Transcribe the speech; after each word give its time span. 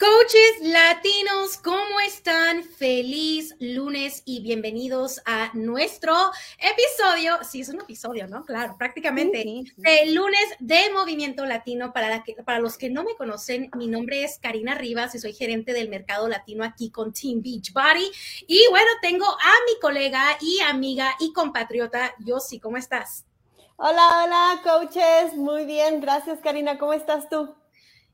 Coaches 0.00 0.62
latinos, 0.62 1.58
¿cómo 1.62 2.00
están? 2.06 2.64
Feliz 2.64 3.54
lunes 3.60 4.22
y 4.24 4.40
bienvenidos 4.40 5.20
a 5.26 5.50
nuestro 5.52 6.14
episodio. 6.58 7.36
Sí, 7.46 7.60
es 7.60 7.68
un 7.68 7.82
episodio, 7.82 8.26
¿no? 8.26 8.46
Claro, 8.46 8.76
prácticamente. 8.78 9.42
El 9.42 10.14
lunes 10.14 10.40
de 10.58 10.90
Movimiento 10.94 11.44
Latino. 11.44 11.92
Para, 11.92 12.24
para 12.46 12.60
los 12.60 12.78
que 12.78 12.88
no 12.88 13.04
me 13.04 13.14
conocen, 13.14 13.70
mi 13.76 13.88
nombre 13.88 14.24
es 14.24 14.38
Karina 14.38 14.74
Rivas 14.74 15.14
y 15.14 15.18
soy 15.18 15.34
gerente 15.34 15.74
del 15.74 15.90
mercado 15.90 16.28
latino 16.28 16.64
aquí 16.64 16.88
con 16.88 17.12
Team 17.12 17.42
Beachbody. 17.42 18.10
Y 18.46 18.64
bueno, 18.70 18.88
tengo 19.02 19.26
a 19.26 19.52
mi 19.66 19.78
colega 19.82 20.24
y 20.40 20.60
amiga 20.60 21.14
y 21.20 21.34
compatriota, 21.34 22.14
Yossi. 22.20 22.58
¿Cómo 22.58 22.78
estás? 22.78 23.26
Hola, 23.76 24.24
hola, 24.24 24.60
coaches. 24.62 25.34
Muy 25.34 25.66
bien, 25.66 26.00
gracias, 26.00 26.38
Karina. 26.40 26.78
¿Cómo 26.78 26.94
estás 26.94 27.28
tú? 27.28 27.59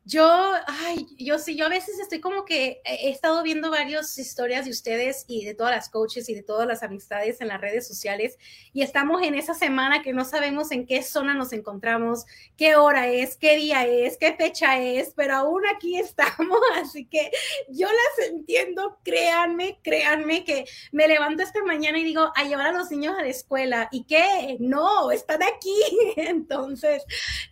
Yo, 0.08 0.52
ay, 0.68 1.04
yo 1.18 1.36
sí, 1.36 1.56
yo 1.56 1.66
a 1.66 1.68
veces 1.68 1.98
estoy 1.98 2.20
como 2.20 2.44
que 2.44 2.80
he 2.84 3.10
estado 3.10 3.42
viendo 3.42 3.72
varias 3.72 4.16
historias 4.18 4.64
de 4.64 4.70
ustedes 4.70 5.24
y 5.26 5.44
de 5.44 5.52
todas 5.52 5.74
las 5.74 5.88
coaches 5.88 6.28
y 6.28 6.34
de 6.36 6.44
todas 6.44 6.68
las 6.68 6.84
amistades 6.84 7.40
en 7.40 7.48
las 7.48 7.60
redes 7.60 7.88
sociales 7.88 8.38
y 8.72 8.82
estamos 8.82 9.20
en 9.22 9.34
esa 9.34 9.52
semana 9.52 10.02
que 10.02 10.12
no 10.12 10.24
sabemos 10.24 10.70
en 10.70 10.86
qué 10.86 11.02
zona 11.02 11.34
nos 11.34 11.52
encontramos, 11.52 12.24
qué 12.56 12.76
hora 12.76 13.08
es, 13.08 13.36
qué 13.36 13.56
día 13.56 13.84
es, 13.84 14.16
qué 14.16 14.32
fecha 14.34 14.80
es, 14.80 15.12
pero 15.16 15.34
aún 15.34 15.62
aquí 15.74 15.98
estamos, 15.98 16.60
así 16.76 17.06
que 17.06 17.32
yo 17.68 17.88
las 17.88 18.28
entiendo, 18.28 19.00
créanme, 19.02 19.80
créanme 19.82 20.44
que 20.44 20.66
me 20.92 21.08
levanto 21.08 21.42
esta 21.42 21.64
mañana 21.64 21.98
y 21.98 22.04
digo, 22.04 22.30
a 22.36 22.44
llevar 22.44 22.68
a 22.68 22.72
los 22.78 22.92
niños 22.92 23.16
a 23.18 23.22
la 23.22 23.28
escuela 23.28 23.88
y 23.90 24.04
qué, 24.04 24.56
no, 24.60 25.10
están 25.10 25.42
aquí, 25.42 25.74
entonces 26.16 27.02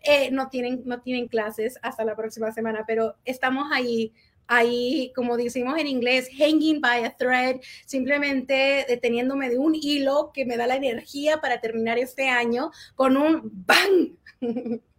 eh, 0.02 0.30
no, 0.30 0.48
tienen, 0.50 0.82
no 0.84 1.00
tienen 1.02 1.26
clases 1.26 1.80
hasta 1.82 2.04
la 2.04 2.14
próxima 2.14 2.43
semana, 2.52 2.84
pero 2.86 3.14
estamos 3.24 3.68
ahí, 3.72 4.12
ahí, 4.46 5.12
como 5.14 5.36
decimos 5.36 5.78
en 5.78 5.86
inglés, 5.86 6.28
hanging 6.36 6.80
by 6.80 7.04
a 7.04 7.16
thread, 7.16 7.60
simplemente 7.86 8.84
deteniéndome 8.88 9.48
de 9.50 9.58
un 9.58 9.74
hilo 9.74 10.30
que 10.32 10.44
me 10.44 10.56
da 10.56 10.66
la 10.66 10.76
energía 10.76 11.40
para 11.40 11.60
terminar 11.60 11.98
este 11.98 12.28
año 12.28 12.70
con 12.94 13.16
un 13.16 13.50
bang. 13.66 14.16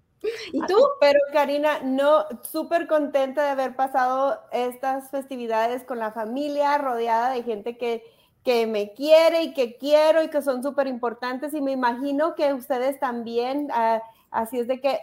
¿Y 0.52 0.60
tú? 0.62 0.76
Pero 1.00 1.20
Karina, 1.32 1.80
no, 1.84 2.26
súper 2.44 2.88
contenta 2.88 3.44
de 3.44 3.50
haber 3.50 3.76
pasado 3.76 4.42
estas 4.52 5.12
festividades 5.12 5.84
con 5.84 6.00
la 6.00 6.12
familia, 6.12 6.78
rodeada 6.78 7.32
de 7.32 7.44
gente 7.44 7.78
que, 7.78 8.04
que 8.44 8.68
me 8.68 8.94
quiere 8.94 9.44
y 9.44 9.54
que 9.54 9.78
quiero 9.78 10.24
y 10.24 10.30
que 10.30 10.42
son 10.42 10.64
súper 10.64 10.88
importantes. 10.88 11.54
Y 11.54 11.62
me 11.62 11.72
imagino 11.72 12.36
que 12.36 12.54
ustedes 12.54 13.00
también, 13.00 13.70
uh, 13.72 14.00
Así 14.36 14.60
es 14.60 14.68
de 14.68 14.82
que 14.82 15.00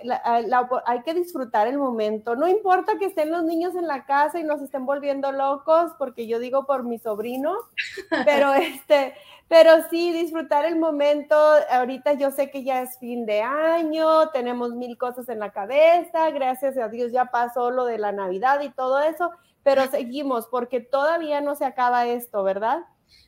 hay 0.85 1.03
que 1.05 1.15
disfrutar 1.15 1.67
el 1.67 1.79
momento. 1.79 2.37
No 2.37 2.47
importa 2.47 2.99
que 2.99 3.07
estén 3.07 3.31
los 3.31 3.43
niños 3.45 3.75
en 3.75 3.87
la 3.87 4.05
casa 4.05 4.39
y 4.39 4.45
nos 4.45 4.61
estén 4.61 4.85
volviendo 4.85 5.33
locos, 5.33 5.93
porque 5.99 6.27
yo 6.27 6.39
digo 6.39 6.67
por 6.67 6.85
mi 6.85 6.99
sobrino, 6.99 7.57
pero 8.27 8.53
este, 8.53 9.15
pero 9.49 9.71
sí 9.89 10.13
disfrutar 10.13 10.67
el 10.67 10.77
momento. 10.77 11.35
Ahorita 11.71 12.13
yo 12.13 12.31
sé 12.31 12.51
que 12.51 12.63
ya 12.63 12.83
es 12.83 12.99
fin 12.99 13.25
de 13.25 13.41
año, 13.41 14.29
tenemos 14.33 14.75
mil 14.75 14.99
cosas 14.99 15.31
en 15.31 15.39
la 15.39 15.51
cabeza, 15.51 16.29
gracias 16.31 16.77
a 16.77 16.89
Dios 16.89 17.11
ya 17.11 17.25
pasó 17.25 17.71
lo 17.71 17.87
de 17.87 17.97
la 17.97 18.13
Navidad 18.13 18.61
y 18.61 18.69
todo 18.69 19.01
eso, 19.01 19.31
pero 19.63 19.87
seguimos 19.87 20.47
porque 20.49 20.81
todavía 20.81 21.41
no 21.41 21.55
se 21.55 21.65
acaba 21.65 22.05
esto, 22.05 22.43
¿verdad? 22.43 22.81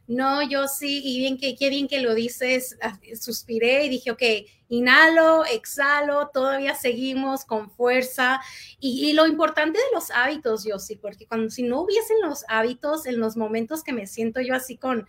No, 0.06 0.42
yo 0.42 0.68
sí, 0.68 1.00
y 1.02 1.18
bien 1.18 1.38
que, 1.38 1.56
qué 1.56 1.70
bien 1.70 1.88
que 1.88 2.00
lo 2.00 2.14
dices, 2.14 2.76
ah, 2.82 2.98
suspiré 3.18 3.86
y 3.86 3.88
dije, 3.88 4.10
ok, 4.10 4.22
inhalo, 4.68 5.46
exhalo, 5.46 6.28
todavía 6.28 6.74
seguimos 6.74 7.46
con 7.46 7.70
fuerza. 7.70 8.40
Y, 8.80 9.08
y, 9.08 9.12
lo 9.14 9.26
importante 9.26 9.78
de 9.78 9.94
los 9.94 10.10
hábitos, 10.10 10.64
yo 10.64 10.78
sí, 10.78 10.96
porque 10.96 11.26
cuando 11.26 11.48
si 11.50 11.62
no 11.62 11.80
hubiesen 11.80 12.18
los 12.22 12.44
hábitos 12.48 13.06
en 13.06 13.18
los 13.18 13.36
momentos 13.36 13.82
que 13.82 13.94
me 13.94 14.06
siento 14.06 14.42
yo 14.42 14.54
así 14.54 14.76
con, 14.76 15.06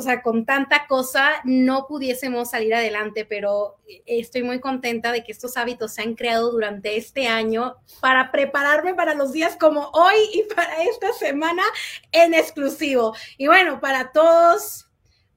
o 0.00 0.02
sea, 0.02 0.22
con 0.22 0.46
tanta 0.46 0.86
cosa 0.86 1.42
no 1.44 1.86
pudiésemos 1.86 2.50
salir 2.50 2.74
adelante, 2.74 3.26
pero 3.26 3.76
estoy 4.06 4.42
muy 4.42 4.58
contenta 4.58 5.12
de 5.12 5.22
que 5.22 5.30
estos 5.30 5.58
hábitos 5.58 5.92
se 5.92 6.00
han 6.00 6.14
creado 6.14 6.50
durante 6.50 6.96
este 6.96 7.28
año 7.28 7.76
para 8.00 8.32
prepararme 8.32 8.94
para 8.94 9.12
los 9.12 9.32
días 9.32 9.58
como 9.60 9.90
hoy 9.92 10.16
y 10.32 10.54
para 10.54 10.82
esta 10.84 11.12
semana 11.12 11.62
en 12.12 12.32
exclusivo. 12.32 13.14
Y 13.36 13.46
bueno, 13.46 13.78
para 13.78 14.10
todos, 14.10 14.88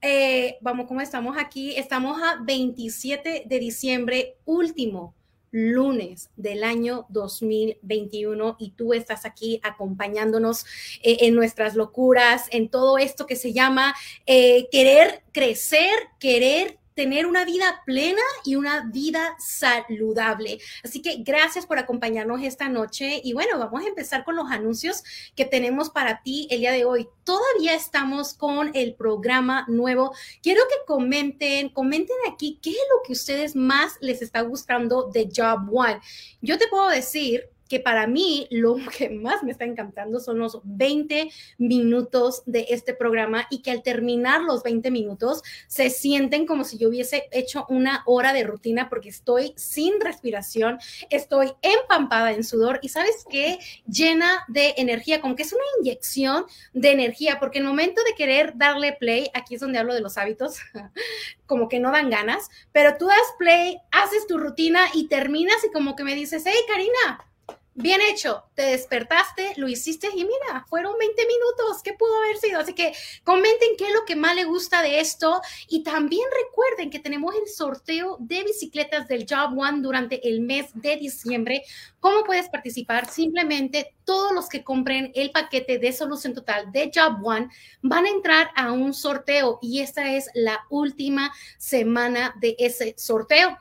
eh, 0.02 0.58
vamos, 0.62 0.88
¿cómo 0.88 1.02
estamos 1.02 1.36
aquí? 1.38 1.76
Estamos 1.76 2.22
a 2.24 2.38
27 2.42 3.44
de 3.46 3.60
diciembre, 3.60 4.38
último 4.46 5.14
lunes 5.54 6.32
del 6.36 6.64
año 6.64 7.06
2021 7.10 8.58
y 8.60 8.72
tú 8.72 8.94
estás 8.94 9.24
aquí 9.24 9.62
acompañándonos 9.64 10.66
eh, 11.04 11.18
en 11.22 11.36
nuestras 11.36 11.76
locuras, 11.76 12.48
en 12.50 12.70
todo 12.70 12.98
esto 12.98 13.28
que 13.28 13.36
se 13.36 13.54
llama 13.54 13.96
eh, 14.26 14.68
querer 14.72 15.24
crecer, 15.32 15.94
querer 16.20 16.80
tener 16.96 17.26
una 17.26 17.46
vida 17.46 17.82
plena 17.86 18.22
y 18.44 18.56
una 18.56 18.86
vida 18.86 19.36
saludable. 19.40 20.60
Así 20.84 21.02
que 21.02 21.18
gracias 21.20 21.66
por 21.66 21.80
acompañarnos 21.80 22.42
esta 22.44 22.70
noche 22.70 23.22
y 23.24 23.34
bueno, 23.34 23.60
vamos 23.60 23.84
a 23.84 23.88
empezar 23.88 24.24
con 24.24 24.36
los 24.36 24.50
anuncios 24.52 25.04
que 25.36 25.46
tenemos 25.46 25.90
para 25.90 26.22
ti 26.22 26.48
el 26.50 26.60
día 26.60 26.72
de 26.72 26.86
hoy. 26.86 27.08
Todavía 27.24 27.74
estamos 27.76 28.34
con 28.34 28.72
el 28.74 28.96
programa 28.96 29.66
nuevo. 29.68 30.14
Quiero 30.42 30.62
que 30.70 30.86
comenten, 30.86 31.70
comenten 31.70 32.18
aquí 32.32 32.60
qué 32.62 32.72
es 32.72 32.78
lo 32.94 33.02
que 33.06 33.14
ustedes 33.14 33.56
más 33.56 33.94
les 34.02 34.22
está 34.22 34.42
gustando 34.42 35.10
de 35.12 35.30
Job 35.34 35.70
One. 35.72 36.00
Yo 36.42 36.58
te 36.58 36.68
puedo 36.68 36.90
decir 36.90 37.53
que 37.74 37.80
para 37.80 38.06
mí 38.06 38.46
lo 38.52 38.76
que 38.96 39.10
más 39.10 39.42
me 39.42 39.52
está 39.52 39.66
encantando 39.66 40.20
son 40.20 40.38
los 40.38 40.60
20 40.64 41.32
minutos 41.58 42.44
de 42.46 42.68
este 42.70 42.94
programa 42.94 43.48
y 43.50 43.64
que 43.64 43.72
al 43.72 43.82
terminar 43.82 44.42
los 44.42 44.62
20 44.62 44.92
minutos 44.92 45.42
se 45.66 45.90
sienten 45.90 46.46
como 46.46 46.66
si 46.66 46.78
yo 46.78 46.90
hubiese 46.90 47.28
hecho 47.32 47.66
una 47.70 48.04
hora 48.06 48.32
de 48.32 48.44
rutina 48.44 48.90
porque 48.90 49.10
estoy 49.10 49.54
sin 49.56 50.00
respiración, 50.02 50.78
estoy 51.10 51.54
empampada 51.64 52.34
en 52.34 52.44
sudor 52.44 52.78
y 52.84 52.90
sabes 52.90 53.26
qué, 53.28 53.58
llena 53.88 54.46
de 54.48 54.76
energía, 54.78 55.20
como 55.20 55.36
que 55.36 55.42
es 55.42 55.52
una 55.52 55.64
inyección 55.80 56.46
de 56.74 56.92
energía, 56.92 57.40
porque 57.40 57.58
el 57.58 57.66
momento 57.66 58.04
de 58.04 58.14
querer 58.14 58.56
darle 58.56 58.94
play, 58.94 59.32
aquí 59.34 59.56
es 59.56 59.62
donde 59.62 59.80
hablo 59.80 59.96
de 59.96 60.02
los 60.02 60.20
hábitos, 60.20 60.58
como 61.48 61.70
que 61.70 61.80
no 61.80 61.92
dan 61.92 62.12
ganas, 62.12 62.52
pero 62.72 62.98
tú 63.00 63.08
das 63.08 63.18
play, 63.40 63.80
haces 63.90 64.28
tu 64.28 64.38
rutina 64.38 64.86
y 64.94 65.08
terminas 65.08 65.58
y 65.68 65.72
como 65.72 65.96
que 65.96 66.04
me 66.04 66.14
dices, 66.14 66.44
hey 66.46 66.60
Karina, 66.68 67.33
bien 67.76 68.02
hecho, 68.02 68.44
te 68.56 68.64
despertaste, 68.64 69.54
lo 69.58 69.68
hiciste 69.68 70.08
y 70.14 70.24
mira, 70.24 70.66
fueron 70.70 70.98
20 70.98 71.26
minutos, 71.26 71.82
¿qué 71.84 71.94
pudo 71.94 72.16
haber 72.18 72.38
sido? 72.38 72.60
Así 72.60 72.74
que 72.74 72.94
comenten 73.24 73.76
qué 73.78 73.88
es 73.88 73.94
lo 73.94 74.06
que 74.06 74.16
más 74.16 74.36
les 74.36 74.46
gusta 74.46 74.82
de 74.82 75.00
esto 75.00 75.42
y 75.68 75.84
también 75.84 76.28
recuerden 76.46 76.90
que 76.90 77.00
tenemos 77.00 77.34
el 77.36 77.48
sorteo 77.48 78.18
de 78.20 78.44
bicicletas 78.44 79.08
del 79.08 79.26
Job 79.30 79.58
One 79.58 79.82
durante 79.82 80.28
el 80.28 80.42
mes 80.42 80.68
de 80.74 80.98
diciembre. 80.98 81.64
¿Cómo 82.00 82.24
puedes 82.24 82.50
participar? 82.50 83.10
Simplemente 83.10 83.96
todos 84.04 84.34
los 84.34 84.50
que 84.50 84.64
compren 84.64 85.12
el 85.16 85.32
paquete 85.32 85.80
de 85.80 85.94
solución 85.94 86.34
total 86.34 86.72
de 86.72 86.92
Job 86.94 87.26
One 87.26 87.50
van 87.82 88.06
a 88.06 88.10
entrar 88.10 88.50
a 88.56 88.72
un 88.72 88.94
sorteo 88.94 89.60
y 89.62 89.82
esta 89.82 90.14
es 90.14 90.30
la 90.34 90.66
última 90.70 91.34
semana 91.58 92.36
de 92.40 92.56
ese 92.60 92.94
sorteo. 92.98 93.58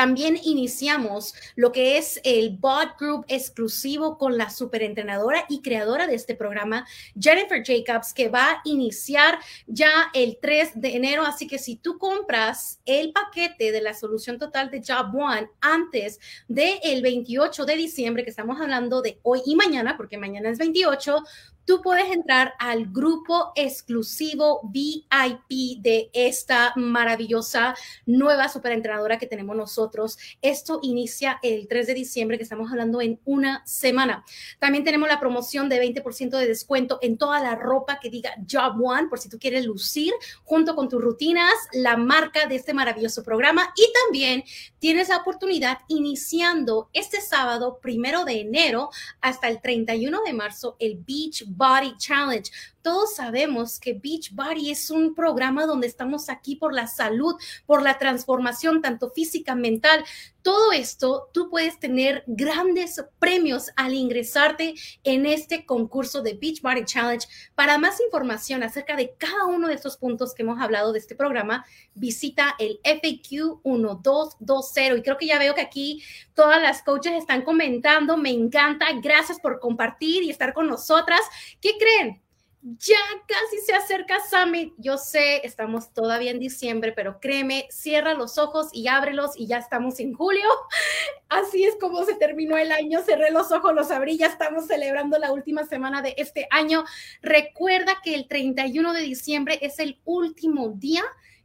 También 0.00 0.40
iniciamos 0.42 1.34
lo 1.56 1.72
que 1.72 1.98
es 1.98 2.22
el 2.24 2.56
Bot 2.56 2.98
Group 2.98 3.26
exclusivo 3.28 4.16
con 4.16 4.38
la 4.38 4.48
superentrenadora 4.48 5.44
y 5.50 5.60
creadora 5.60 6.06
de 6.06 6.14
este 6.14 6.34
programa, 6.34 6.86
Jennifer 7.20 7.62
Jacobs, 7.62 8.14
que 8.14 8.30
va 8.30 8.50
a 8.50 8.60
iniciar 8.64 9.38
ya 9.66 9.90
el 10.14 10.38
3 10.40 10.80
de 10.80 10.96
enero. 10.96 11.26
Así 11.26 11.46
que 11.46 11.58
si 11.58 11.76
tú 11.76 11.98
compras 11.98 12.80
el 12.86 13.12
paquete 13.12 13.72
de 13.72 13.82
la 13.82 13.92
solución 13.92 14.38
total 14.38 14.70
de 14.70 14.82
Job 14.82 15.14
One 15.14 15.50
antes 15.60 16.18
del 16.48 17.02
28 17.02 17.66
de 17.66 17.76
diciembre, 17.76 18.24
que 18.24 18.30
estamos 18.30 18.58
hablando 18.58 19.02
de 19.02 19.18
hoy 19.22 19.42
y 19.44 19.54
mañana, 19.54 19.98
porque 19.98 20.16
mañana 20.16 20.48
es 20.48 20.56
28, 20.56 21.22
tú 21.64 21.82
puedes 21.82 22.10
entrar 22.10 22.54
al 22.58 22.86
grupo 22.86 23.52
exclusivo 23.54 24.60
VIP 24.64 25.80
de 25.80 26.10
esta 26.12 26.72
maravillosa 26.76 27.74
nueva 28.06 28.48
superentrenadora 28.48 29.18
que 29.18 29.26
tenemos 29.26 29.56
nosotros. 29.56 30.18
Esto 30.42 30.80
inicia 30.82 31.38
el 31.42 31.68
3 31.68 31.86
de 31.86 31.94
diciembre, 31.94 32.36
que 32.36 32.44
estamos 32.44 32.70
hablando 32.70 33.00
en 33.00 33.20
una 33.24 33.64
semana. 33.66 34.24
También 34.58 34.84
tenemos 34.84 35.08
la 35.08 35.20
promoción 35.20 35.68
de 35.68 35.80
20% 35.80 36.30
de 36.30 36.46
descuento 36.46 36.98
en 37.02 37.18
toda 37.18 37.40
la 37.40 37.54
ropa 37.54 37.98
que 38.00 38.10
diga 38.10 38.30
Job 38.50 38.80
One, 38.82 39.08
por 39.08 39.18
si 39.18 39.28
tú 39.28 39.38
quieres 39.38 39.64
lucir 39.64 40.12
junto 40.44 40.74
con 40.74 40.88
tus 40.88 41.00
rutinas, 41.00 41.52
la 41.72 41.96
marca 41.96 42.46
de 42.46 42.56
este 42.56 42.74
maravilloso 42.74 43.22
programa. 43.22 43.72
Y 43.76 43.86
también 44.04 44.44
tienes 44.78 45.08
la 45.08 45.18
oportunidad 45.18 45.78
iniciando 45.88 46.88
este 46.92 47.20
sábado, 47.20 47.78
primero 47.80 48.24
de 48.24 48.40
enero, 48.40 48.90
hasta 49.20 49.48
el 49.48 49.60
31 49.60 50.22
de 50.24 50.32
marzo, 50.32 50.76
el 50.78 50.96
Beach 50.96 51.44
Body 51.56 51.96
Challenge. 51.96 52.50
Todos 52.82 53.16
sabemos 53.16 53.78
que 53.78 53.94
Beach 53.94 54.32
Body 54.32 54.70
es 54.70 54.90
un 54.90 55.14
programa 55.14 55.66
donde 55.66 55.86
estamos 55.86 56.28
aquí 56.28 56.56
por 56.56 56.72
la 56.72 56.86
salud, 56.86 57.34
por 57.66 57.82
la 57.82 57.98
transformación 57.98 58.80
tanto 58.80 59.10
física, 59.10 59.54
mental. 59.54 60.04
Todo 60.42 60.72
esto, 60.72 61.28
tú 61.32 61.50
puedes 61.50 61.78
tener 61.78 62.24
grandes 62.26 63.04
premios 63.18 63.70
al 63.76 63.94
ingresarte 63.94 64.74
en 65.04 65.26
este 65.26 65.66
concurso 65.66 66.22
de 66.22 66.34
Beach 66.34 66.62
Body 66.62 66.84
Challenge. 66.84 67.26
Para 67.54 67.78
más 67.78 68.00
información 68.00 68.62
acerca 68.62 68.96
de 68.96 69.14
cada 69.16 69.46
uno 69.46 69.68
de 69.68 69.74
estos 69.74 69.96
puntos 69.96 70.34
que 70.34 70.42
hemos 70.42 70.60
hablado 70.60 70.92
de 70.92 70.98
este 70.98 71.14
programa, 71.14 71.64
visita 71.94 72.54
el 72.58 72.80
FAQ 72.84 73.60
1220. 73.64 74.98
Y 74.98 75.02
creo 75.02 75.18
que 75.18 75.26
ya 75.26 75.38
veo 75.38 75.54
que 75.54 75.60
aquí 75.60 76.02
todas 76.34 76.60
las 76.62 76.82
coaches 76.82 77.12
están 77.14 77.42
comentando. 77.42 78.16
Me 78.16 78.30
encanta. 78.30 78.86
Gracias 79.02 79.40
por 79.40 79.60
compartir 79.60 80.22
y 80.22 80.30
estar 80.30 80.54
con 80.54 80.66
nosotras. 80.66 81.20
¿Qué 81.60 81.72
creen? 81.78 82.22
Ya 82.62 82.98
casi 83.26 83.58
se 83.64 83.74
acerca 83.74 84.18
Summit. 84.28 84.74
Yo 84.76 84.98
sé, 84.98 85.46
estamos 85.46 85.92
todavía 85.94 86.30
en 86.30 86.38
diciembre, 86.38 86.92
pero 86.92 87.18
créeme, 87.18 87.66
cierra 87.70 88.14
los 88.14 88.36
ojos 88.36 88.68
y 88.72 88.88
ábrelos 88.88 89.32
y 89.36 89.46
ya 89.46 89.58
estamos 89.58 89.98
en 89.98 90.12
julio. 90.12 90.46
Así 91.28 91.64
es 91.64 91.76
como 91.80 92.04
se 92.04 92.14
terminó 92.14 92.58
el 92.58 92.70
año. 92.72 93.00
Cerré 93.02 93.30
los 93.30 93.50
ojos, 93.50 93.74
los 93.74 93.90
abrí, 93.90 94.18
ya 94.18 94.26
estamos 94.26 94.66
celebrando 94.66 95.18
la 95.18 95.32
última 95.32 95.64
semana 95.64 96.02
de 96.02 96.14
este 96.18 96.46
año. 96.50 96.84
Recuerda 97.22 97.96
que 98.02 98.14
el 98.14 98.28
31 98.28 98.92
de 98.92 99.00
diciembre 99.00 99.58
es 99.62 99.78
el 99.78 100.00
último 100.04 100.68
día 100.68 101.02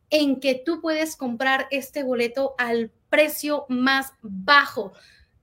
en 0.09 0.39
que 0.39 0.55
tú 0.55 0.81
puedes 0.81 1.15
comprar 1.15 1.67
este 1.71 2.03
boleto 2.03 2.55
al 2.57 2.91
precio 3.09 3.65
más 3.69 4.11
bajo 4.21 4.93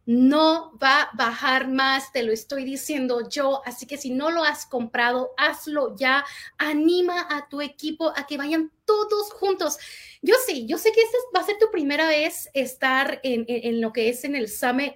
no 0.04 0.76
va 0.82 1.02
a 1.02 1.10
bajar 1.14 1.68
más, 1.68 2.12
te 2.12 2.22
lo 2.22 2.32
estoy 2.32 2.64
diciendo 2.64 3.28
yo. 3.28 3.62
Así 3.64 3.86
que 3.86 3.96
si 3.96 4.10
no 4.10 4.30
lo 4.30 4.42
has 4.42 4.66
comprado, 4.66 5.32
hazlo 5.36 5.96
ya. 5.96 6.24
Anima 6.58 7.26
a 7.30 7.48
tu 7.48 7.60
equipo 7.60 8.12
a 8.16 8.26
que 8.26 8.36
vayan 8.36 8.72
todos 8.84 9.32
juntos. 9.32 9.78
Yo 10.22 10.34
sí, 10.46 10.66
yo 10.66 10.78
sé 10.78 10.92
que 10.92 11.02
esta 11.02 11.18
va 11.34 11.40
a 11.40 11.46
ser 11.46 11.58
tu 11.58 11.70
primera 11.70 12.08
vez 12.08 12.50
estar 12.54 13.20
en, 13.22 13.44
en 13.48 13.80
lo 13.80 13.92
que 13.92 14.08
es 14.08 14.24
en 14.24 14.34
el 14.34 14.48
Summit 14.48 14.94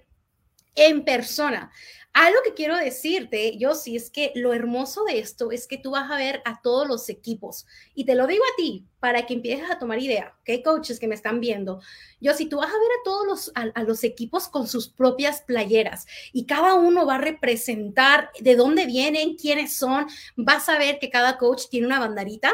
en 0.75 1.05
persona. 1.05 1.70
Algo 2.18 2.38
que 2.42 2.54
quiero 2.54 2.78
decirte, 2.78 3.58
yo 3.58 3.74
sí, 3.74 3.94
es 3.94 4.08
que 4.08 4.32
lo 4.34 4.54
hermoso 4.54 5.04
de 5.04 5.18
esto 5.18 5.50
es 5.50 5.66
que 5.66 5.76
tú 5.76 5.90
vas 5.90 6.10
a 6.10 6.16
ver 6.16 6.40
a 6.46 6.62
todos 6.62 6.88
los 6.88 7.10
equipos. 7.10 7.66
Y 7.94 8.06
te 8.06 8.14
lo 8.14 8.26
digo 8.26 8.42
a 8.42 8.56
ti, 8.56 8.86
para 9.00 9.26
que 9.26 9.34
empieces 9.34 9.70
a 9.70 9.78
tomar 9.78 10.00
idea, 10.00 10.34
¿ok? 10.40 10.64
Coaches 10.64 10.98
que 10.98 11.08
me 11.08 11.14
están 11.14 11.40
viendo. 11.40 11.82
Yo 12.18 12.32
sí, 12.32 12.46
tú 12.46 12.56
vas 12.56 12.70
a 12.70 12.78
ver 12.78 12.90
a 12.90 13.04
todos 13.04 13.26
los, 13.26 13.52
a 13.54 13.82
los 13.82 14.02
equipos 14.02 14.48
con 14.48 14.66
sus 14.66 14.88
propias 14.88 15.42
playeras 15.42 16.06
y 16.32 16.46
cada 16.46 16.72
uno 16.72 17.04
va 17.04 17.16
a 17.16 17.18
representar 17.18 18.30
de 18.40 18.56
dónde 18.56 18.86
vienen, 18.86 19.36
quiénes 19.36 19.76
son. 19.76 20.06
Vas 20.36 20.70
a 20.70 20.78
ver 20.78 20.98
que 20.98 21.10
cada 21.10 21.36
coach 21.36 21.64
tiene 21.69 21.86
una 21.86 22.00
banderita 22.00 22.50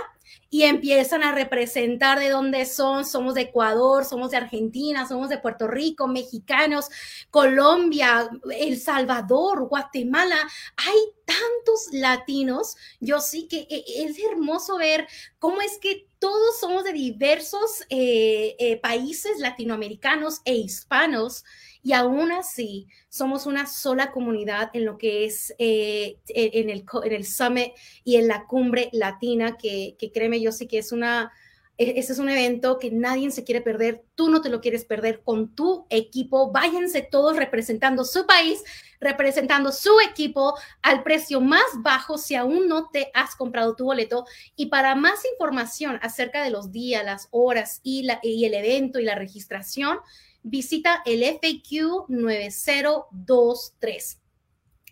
y 0.50 0.64
empiezan 0.64 1.22
a 1.22 1.32
representar 1.32 2.18
de 2.18 2.28
dónde 2.28 2.66
son, 2.66 3.06
somos 3.06 3.34
de 3.34 3.42
Ecuador, 3.42 4.04
somos 4.04 4.30
de 4.30 4.36
Argentina, 4.36 5.08
somos 5.08 5.30
de 5.30 5.38
Puerto 5.38 5.66
Rico, 5.66 6.06
mexicanos, 6.08 6.90
Colombia, 7.30 8.28
El 8.58 8.78
Salvador, 8.78 9.66
Guatemala. 9.68 10.36
Hay 10.76 10.98
tantos 11.24 11.88
latinos, 11.92 12.76
yo 13.00 13.20
sí 13.20 13.48
que 13.48 13.66
e, 13.70 14.04
es 14.04 14.18
hermoso 14.18 14.76
ver 14.76 15.08
cómo 15.38 15.62
es 15.62 15.78
que 15.78 16.06
todos 16.18 16.60
somos 16.60 16.84
de 16.84 16.92
diversos 16.92 17.82
eh, 17.88 18.54
eh, 18.58 18.76
países 18.76 19.38
latinoamericanos 19.38 20.42
e 20.44 20.54
hispanos 20.54 21.44
y 21.82 21.92
aún 21.92 22.30
así 22.32 22.86
somos 23.08 23.46
una 23.46 23.66
sola 23.66 24.12
comunidad 24.12 24.70
en 24.72 24.84
lo 24.84 24.98
que 24.98 25.24
es 25.24 25.54
eh, 25.58 26.18
en, 26.28 26.70
el, 26.70 26.84
en 27.04 27.12
el 27.12 27.26
summit 27.26 27.72
y 28.04 28.16
en 28.16 28.28
la 28.28 28.46
cumbre 28.46 28.88
latina, 28.92 29.56
que, 29.56 29.96
que 29.98 30.12
créeme, 30.12 30.40
yo 30.40 30.52
sí 30.52 30.68
que 30.68 30.78
es 30.78 30.92
una, 30.92 31.32
e, 31.78 31.98
ese 31.98 32.12
es 32.12 32.18
un 32.18 32.28
evento 32.28 32.78
que 32.78 32.90
nadie 32.90 33.30
se 33.30 33.44
quiere 33.44 33.60
perder, 33.60 34.04
tú 34.14 34.30
no 34.30 34.40
te 34.40 34.48
lo 34.48 34.60
quieres 34.60 34.84
perder 34.84 35.22
con 35.22 35.54
tu 35.54 35.86
equipo, 35.90 36.52
váyanse 36.52 37.02
todos 37.02 37.36
representando 37.36 38.04
su 38.04 38.26
país, 38.26 38.62
representando 39.00 39.72
su 39.72 39.90
equipo 40.08 40.54
al 40.82 41.02
precio 41.02 41.40
más 41.40 41.64
bajo 41.78 42.18
si 42.18 42.36
aún 42.36 42.68
no 42.68 42.90
te 42.90 43.10
has 43.14 43.34
comprado 43.34 43.74
tu 43.74 43.86
boleto. 43.86 44.24
Y 44.54 44.66
para 44.66 44.94
más 44.94 45.24
información 45.32 45.98
acerca 46.02 46.44
de 46.44 46.50
los 46.50 46.70
días, 46.70 47.04
las 47.04 47.26
horas 47.32 47.80
y, 47.82 48.04
la, 48.04 48.20
y 48.22 48.44
el 48.44 48.54
evento 48.54 49.00
y 49.00 49.04
la 49.04 49.16
registración, 49.16 49.98
visita 50.42 51.02
el 51.04 51.22
FAQ 51.22 52.08
9023 52.08 54.22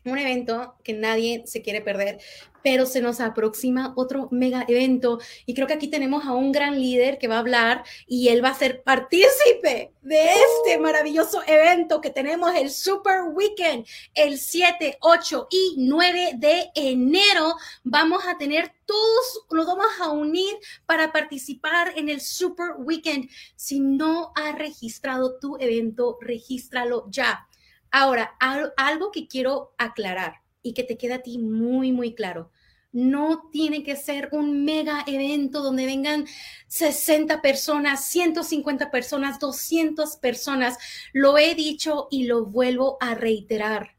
un 0.05 0.19
evento 0.19 0.76
que 0.82 0.93
nadie 0.93 1.43
se 1.47 1.62
quiere 1.62 1.82
perder, 1.82 2.20
pero 2.62 2.87
se 2.87 3.01
nos 3.01 3.21
aproxima 3.21 3.93
otro 3.97 4.29
mega 4.31 4.65
evento 4.69 5.19
y 5.47 5.55
creo 5.55 5.67
que 5.67 5.75
aquí 5.75 5.89
tenemos 5.89 6.25
a 6.25 6.33
un 6.33 6.53
gran 6.53 6.81
líder 6.81 7.19
que 7.19 7.29
va 7.29 7.37
a 7.37 7.41
hablar 7.41 7.85
y 8.07 8.29
él 8.29 8.45
va 8.45 8.51
a 8.51 8.55
ser 8.55 8.83
partícipe 8.83 9.93
de 10.03 10.25
este 10.25 10.79
maravilloso 10.79 11.43
evento 11.47 12.01
que 12.01 12.11
tenemos 12.11 12.55
el 12.55 12.71
Super 12.71 13.23
Weekend 13.33 13.87
el 14.15 14.39
7, 14.39 14.99
8 15.01 15.49
y 15.51 15.75
9 15.79 16.33
de 16.37 16.71
enero. 16.75 17.55
Vamos 17.85 18.25
a 18.27 18.39
tener 18.39 18.73
todos, 18.87 19.45
nos 19.51 19.67
vamos 19.67 19.87
a 20.01 20.11
unir 20.11 20.55
para 20.87 21.12
participar 21.12 21.93
en 21.97 22.09
el 22.09 22.21
Super 22.21 22.77
Weekend. 22.79 23.29
Si 23.57 23.81
no 23.81 24.33
has 24.35 24.57
registrado 24.57 25.39
tu 25.39 25.57
evento, 25.59 26.19
regístralo 26.21 27.07
ya 27.11 27.47
Ahora, 27.93 28.37
algo 28.77 29.11
que 29.11 29.27
quiero 29.27 29.75
aclarar 29.77 30.39
y 30.62 30.75
que 30.75 30.85
te 30.85 30.97
queda 30.97 31.17
a 31.17 31.23
ti 31.23 31.39
muy, 31.39 31.93
muy 31.93 32.15
claro. 32.15 32.51
No 32.93 33.49
tiene 33.53 33.85
que 33.85 33.95
ser 33.95 34.31
un 34.33 34.65
mega 34.65 35.05
evento 35.07 35.62
donde 35.62 35.87
vengan 35.87 36.27
60 36.67 37.41
personas, 37.41 38.05
150 38.07 38.91
personas, 38.91 39.39
200 39.39 40.17
personas. 40.17 40.77
Lo 41.12 41.39
he 41.39 41.55
dicho 41.55 42.09
y 42.11 42.25
lo 42.25 42.47
vuelvo 42.47 42.97
a 43.01 43.15
reiterar. 43.15 43.95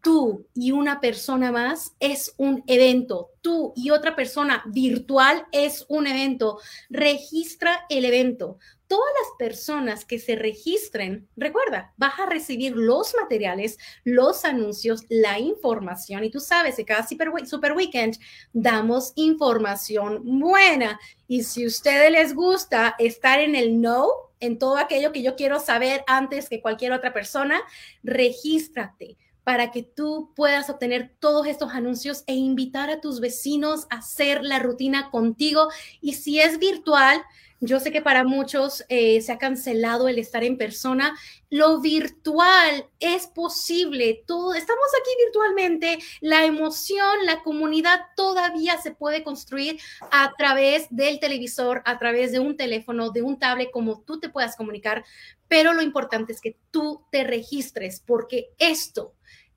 Tú 0.00 0.46
y 0.54 0.70
una 0.70 1.00
persona 1.00 1.50
más 1.50 1.94
es 1.98 2.34
un 2.36 2.62
evento. 2.66 3.30
Tú 3.40 3.72
y 3.76 3.90
otra 3.90 4.16
persona 4.16 4.62
virtual 4.66 5.46
es 5.52 5.84
un 5.88 6.06
evento. 6.06 6.58
Registra 6.90 7.86
el 7.88 8.04
evento 8.04 8.58
todas 8.86 9.12
las 9.22 9.38
personas 9.38 10.04
que 10.04 10.18
se 10.18 10.36
registren, 10.36 11.28
recuerda, 11.36 11.92
vas 11.96 12.18
a 12.18 12.26
recibir 12.26 12.76
los 12.76 13.14
materiales, 13.14 13.78
los 14.04 14.44
anuncios, 14.44 15.02
la 15.08 15.38
información. 15.38 16.24
Y 16.24 16.30
tú 16.30 16.40
sabes 16.40 16.76
que 16.76 16.84
cada 16.84 17.06
Super, 17.06 17.72
Weekend 17.72 18.18
damos 18.52 19.12
información 19.16 20.22
buena. 20.24 20.98
Y 21.26 21.44
si 21.44 21.64
a 21.64 21.68
ustedes 21.68 22.10
les 22.10 22.34
gusta 22.34 22.94
estar 22.98 23.40
en 23.40 23.54
el 23.54 23.80
no, 23.80 24.08
en 24.40 24.58
todo 24.58 24.76
aquello 24.76 25.12
que 25.12 25.22
yo 25.22 25.36
quiero 25.36 25.60
saber 25.60 26.04
antes 26.06 26.48
que 26.48 26.60
cualquier 26.60 26.92
otra 26.92 27.12
persona, 27.12 27.60
regístrate 28.02 29.16
para 29.44 29.70
que 29.70 29.82
tú 29.82 30.32
puedas 30.34 30.70
obtener 30.70 31.14
todos 31.18 31.46
estos 31.46 31.72
anuncios 31.72 32.24
e 32.26 32.34
invitar 32.34 32.88
a 32.90 33.00
tus 33.00 33.20
vecinos 33.20 33.86
a 33.90 33.96
hacer 33.96 34.42
la 34.42 34.58
rutina 34.58 35.10
contigo. 35.10 35.68
Y 36.00 36.14
si 36.14 36.40
es 36.40 36.58
virtual, 36.58 37.22
yo 37.60 37.80
sé 37.80 37.92
que 37.92 38.02
para 38.02 38.24
muchos 38.24 38.84
eh, 38.88 39.20
se 39.22 39.32
ha 39.32 39.38
cancelado 39.38 40.08
el 40.08 40.18
estar 40.18 40.44
en 40.44 40.58
persona. 40.58 41.16
Lo 41.50 41.80
virtual 41.80 42.86
es 43.00 43.26
posible. 43.26 44.20
Estamos 44.20 44.58
aquí 45.00 45.10
virtualmente. 45.24 45.98
La 46.20 46.44
emoción, 46.44 47.24
la 47.24 47.42
comunidad 47.42 48.00
todavía 48.16 48.78
se 48.78 48.90
puede 48.90 49.24
construir 49.24 49.80
a 50.10 50.34
través 50.36 50.86
del 50.90 51.20
televisor, 51.20 51.82
a 51.86 51.98
través 51.98 52.32
de 52.32 52.40
un 52.40 52.56
teléfono, 52.56 53.10
de 53.10 53.22
un 53.22 53.38
tablet, 53.38 53.70
como 53.70 54.00
tú 54.02 54.20
te 54.20 54.28
puedas 54.28 54.56
comunicar. 54.56 55.04
Pero 55.48 55.72
lo 55.72 55.82
importante 55.82 56.32
es 56.32 56.40
que 56.40 56.56
tú 56.70 57.04
te 57.10 57.24
registres 57.24 58.00
porque 58.04 58.50
esto, 58.58 59.14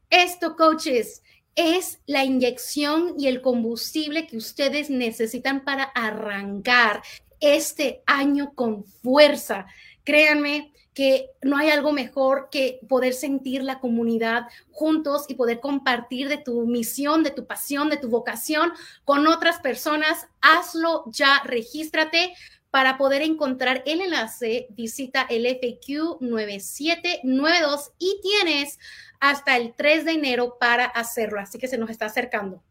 esto, 0.09 0.55
coaches, 0.55 1.23
es 1.55 1.99
la 2.05 2.23
inyección 2.23 3.15
y 3.17 3.27
el 3.27 3.41
combustible 3.41 4.27
que 4.27 4.37
ustedes 4.37 4.91
necesitan 4.91 5.65
para 5.65 5.83
arrancar 5.83 7.01
este 7.39 8.03
año 8.05 8.53
con 8.55 8.83
fuerza. 8.85 9.67
Créanme 10.03 10.73
que 10.97 11.29
no 11.43 11.57
hay 11.57 11.69
algo 11.69 11.91
mejor 11.93 12.49
que 12.49 12.79
poder 12.89 13.13
sentir 13.13 13.61
la 13.61 13.79
comunidad 13.79 14.47
juntos 14.71 15.25
y 15.27 15.35
poder 15.35 15.59
compartir 15.59 16.27
de 16.27 16.39
tu 16.39 16.65
misión, 16.65 17.21
de 17.21 17.29
tu 17.29 17.45
pasión, 17.45 17.91
de 17.91 17.97
tu 17.97 18.09
vocación 18.09 18.71
con 19.05 19.27
otras 19.27 19.59
personas. 19.59 20.27
Hazlo 20.41 21.03
ya, 21.11 21.43
regístrate. 21.45 22.33
Para 22.71 22.97
poder 22.97 23.21
encontrar 23.21 23.83
el 23.85 24.01
enlace, 24.01 24.65
visita 24.71 25.27
el 25.29 25.45
FAQ 25.45 26.19
9792 26.19 27.91
y 27.99 28.19
tienes 28.21 28.79
hasta 29.19 29.55
el 29.55 29.75
3 29.75 30.03
de 30.03 30.13
enero 30.13 30.57
para 30.59 30.85
hacerlo. 30.85 31.39
Así 31.39 31.59
que 31.59 31.67
se 31.67 31.77
nos 31.77 31.91
está 31.91 32.07
acercando. 32.07 32.63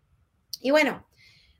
Y 0.60 0.72
bueno, 0.72 1.06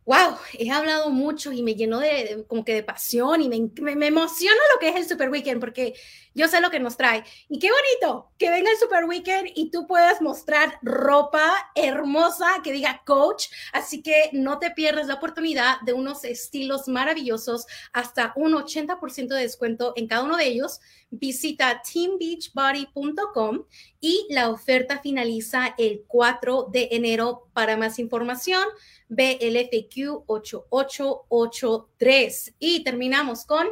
wow, 0.07 0.37
he 0.53 0.71
hablado 0.71 1.11
mucho 1.11 1.53
y 1.53 1.63
me 1.63 1.75
llenó 1.75 1.99
de, 1.99 2.45
como 2.47 2.65
que 2.65 2.75
de 2.75 2.85
pasión 2.85 3.43
y 3.43 3.49
me, 3.49 3.97
me, 3.97 4.07
emociona 4.07 4.61
lo 4.73 4.79
que 4.79 4.89
es 4.89 4.97
el 4.97 5.09
Super 5.09 5.31
Weekend 5.31 5.61
porque 5.61 5.95
yo 6.33 6.47
sé 6.47 6.61
lo 6.61 6.71
que 6.71 6.79
nos 6.79 6.97
trae. 6.97 7.25
Y 7.49 7.59
qué 7.59 7.71
bonito 7.71 8.31
que 8.39 8.51
venga 8.51 8.71
el 8.71 8.77
Super 8.77 9.07
Weekend 9.07 9.51
y 9.57 9.71
tú 9.71 9.87
puedas 9.89 10.23
mostrar 10.23 10.79
ropa 10.81 11.73
hermosa 11.75 12.47
que 12.63 12.73
diga 12.73 13.03
coach. 13.05 13.47
Así 13.73 14.01
que 14.01 14.31
no 14.33 14.61
te 14.61 14.71
pierdas 14.71 15.09
la 15.09 15.15
oportunidad 15.15 15.81
de 15.81 15.93
unos 15.93 16.25
estilos 16.25 16.87
maravillosos, 16.87 17.67
hasta 17.93 18.33
un 18.37 18.53
80% 18.53 19.29
de 19.29 19.41
descuento 19.41 19.93
en 19.97 20.07
cada 20.07 20.23
uno 20.23 20.37
de 20.37 20.47
ellos. 20.47 20.81
Visita 21.11 21.83
teambeachbody.com 21.83 23.65
y 24.01 24.27
la 24.31 24.51
oferta 24.51 25.01
finaliza 25.01 25.75
el 25.79 26.05
4 26.07 26.69
de 26.71 26.89
enero. 26.93 27.49
Para 27.53 27.79
más 27.79 27.99
información, 27.99 28.63
BLFQ 29.09 30.25
8883. 30.27 32.55
Y 32.59 32.85
terminamos 32.85 33.45
con 33.45 33.67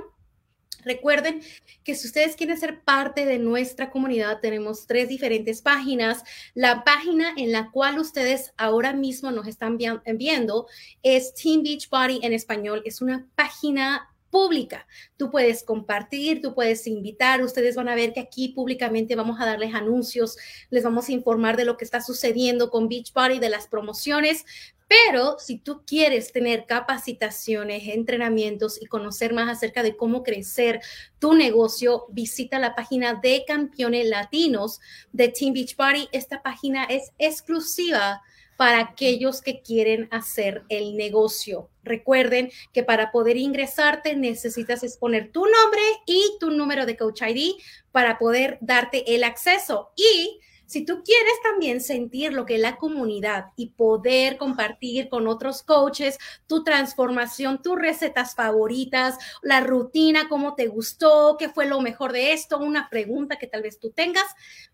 Recuerden 0.85 1.43
que 1.83 1.95
si 1.95 2.07
ustedes 2.07 2.37
quieren 2.37 2.59
ser 2.59 2.83
parte 2.83 3.25
de 3.25 3.39
nuestra 3.39 3.91
comunidad, 3.91 4.41
tenemos 4.41 4.87
tres 4.87 5.09
diferentes 5.09 5.63
páginas. 5.63 6.23
La 6.55 6.85
página 6.85 7.33
en 7.37 7.53
la 7.53 7.71
cual 7.71 7.99
ustedes 7.99 8.53
ahora 8.57 8.93
mismo 8.93 9.31
nos 9.31 9.47
están 9.47 9.79
viendo 9.79 10.67
es 11.03 11.35
Team 11.35 11.63
Beach 11.63 11.89
Body 11.89 12.21
en 12.23 12.33
español. 12.33 12.83
Es 12.85 13.01
una 13.01 13.27
página 13.35 14.14
pública. 14.35 14.89
Tú 15.17 15.31
puedes 15.31 15.63
compartir, 15.63 16.43
tú 16.43 16.57
puedes 16.57 16.89
invitar, 16.89 17.41
ustedes 17.41 17.77
van 17.77 17.89
a 17.89 17.95
ver 17.95 18.13
que 18.13 18.19
aquí 18.19 18.49
públicamente 18.49 19.15
vamos 19.15 19.41
a 19.41 19.47
darles 19.47 19.73
anuncios, 19.77 20.37
les 20.71 20.83
vamos 20.83 21.09
a 21.09 21.13
informar 21.13 21.57
de 21.57 21.65
lo 21.65 21.77
que 21.77 21.85
está 21.85 22.01
sucediendo 22.01 22.69
con 22.69 22.89
Beachbody, 22.89 23.39
de 23.39 23.49
las 23.49 23.69
promociones, 23.69 24.45
pero 24.89 25.39
si 25.39 25.59
tú 25.59 25.83
quieres 25.87 26.33
tener 26.33 26.67
capacitaciones, 26.67 27.85
entrenamientos 27.87 28.83
y 28.83 28.87
conocer 28.87 29.33
más 29.33 29.49
acerca 29.49 29.85
de 29.85 29.97
cómo 29.97 30.25
crecer 30.25 30.81
tu 31.21 31.35
negocio, 31.35 32.07
visita 32.09 32.59
la 32.59 32.75
página 32.75 33.15
de 33.15 33.45
campeones 33.47 34.09
latinos 34.09 34.81
de 35.13 35.29
Team 35.29 35.55
Beachbody. 35.55 36.09
Esta 36.11 36.43
página 36.43 36.87
es 36.87 37.13
exclusiva 37.19 38.21
para 38.57 38.81
aquellos 38.81 39.43
que 39.43 39.63
quieren 39.63 40.09
hacer 40.11 40.63
el 40.69 40.97
negocio. 40.97 41.71
Recuerden 41.83 42.51
que 42.73 42.83
para 42.83 43.13
poder 43.13 43.37
ingresarte 43.37 44.17
necesitas 44.17 44.83
exponer 44.83 45.31
tu 45.33 45.45
nombre 45.45 45.83
y 46.07 46.37
tu 46.41 46.51
número 46.51 46.87
de 46.87 46.97
Coach 46.97 47.23
ID 47.23 47.55
para 47.93 48.19
poder 48.19 48.59
darte 48.61 49.15
el 49.15 49.25
acceso. 49.25 49.93
Y 49.97 50.41
si 50.75 50.85
tú 50.85 51.05
quieres 51.05 51.35
también 51.45 51.81
sentir 51.81 52.33
lo 52.33 52.45
que 52.45 52.57
es 52.57 52.61
la 52.61 52.79
comunidad 52.79 53.53
y 53.55 53.69
poder 53.69 54.39
compartir 54.39 55.09
con 55.09 55.29
otros 55.29 55.63
coaches 55.63 56.19
tu 56.49 56.65
transformación, 56.65 57.63
tus 57.63 57.79
recetas 57.79 58.35
favoritas, 58.35 59.17
la 59.41 59.61
rutina, 59.61 60.29
cómo 60.29 60.57
te 60.57 60.67
gustó, 60.67 61.37
qué 61.39 61.49
fue 61.49 61.67
lo 61.67 61.81
mejor 61.81 62.13
de 62.13 62.33
esto, 62.33 62.59
una 62.59 62.91
pregunta 62.91 63.37
que 63.37 63.47
tal 63.47 63.63
vez 63.63 63.79
tú 63.79 63.91
tengas, 63.91 64.25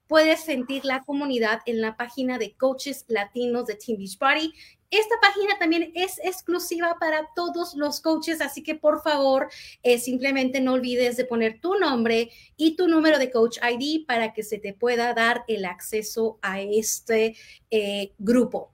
puedes 0.07 0.41
sentir 0.41 0.87
la 0.87 1.05
comunidad 1.05 1.61
en 1.67 1.83
la 1.83 1.99
página 1.99 2.39
de 2.39 2.57
coaches 2.57 3.05
latinos 3.09 3.67
de 3.67 3.75
Team 3.75 3.99
Beachbody 3.99 4.55
esta 4.91 5.15
página 5.21 5.59
también 5.59 5.93
es 5.95 6.19
exclusiva 6.25 6.97
para 6.99 7.29
todos 7.35 7.75
los 7.75 8.01
coaches, 8.01 8.41
así 8.41 8.63
que 8.63 8.75
por 8.75 9.03
favor, 9.03 9.49
eh, 9.83 9.99
simplemente 9.99 10.61
no 10.61 10.73
olvides 10.73 11.17
de 11.17 11.25
poner 11.25 11.61
tu 11.61 11.77
nombre 11.77 12.31
y 12.57 12.77
tu 12.77 12.89
número 12.89 13.19
de 13.19 13.31
coach 13.31 13.59
ID 13.63 14.07
para 14.07 14.33
que 14.33 14.43
se 14.43 14.59
te 14.59 14.73
pueda 14.73 15.15
dar 15.15 15.45
el 15.47 15.65
acceso 15.65 16.39
a 16.43 16.61
este 16.61 17.37
eh, 17.71 18.13
grupo. 18.19 18.73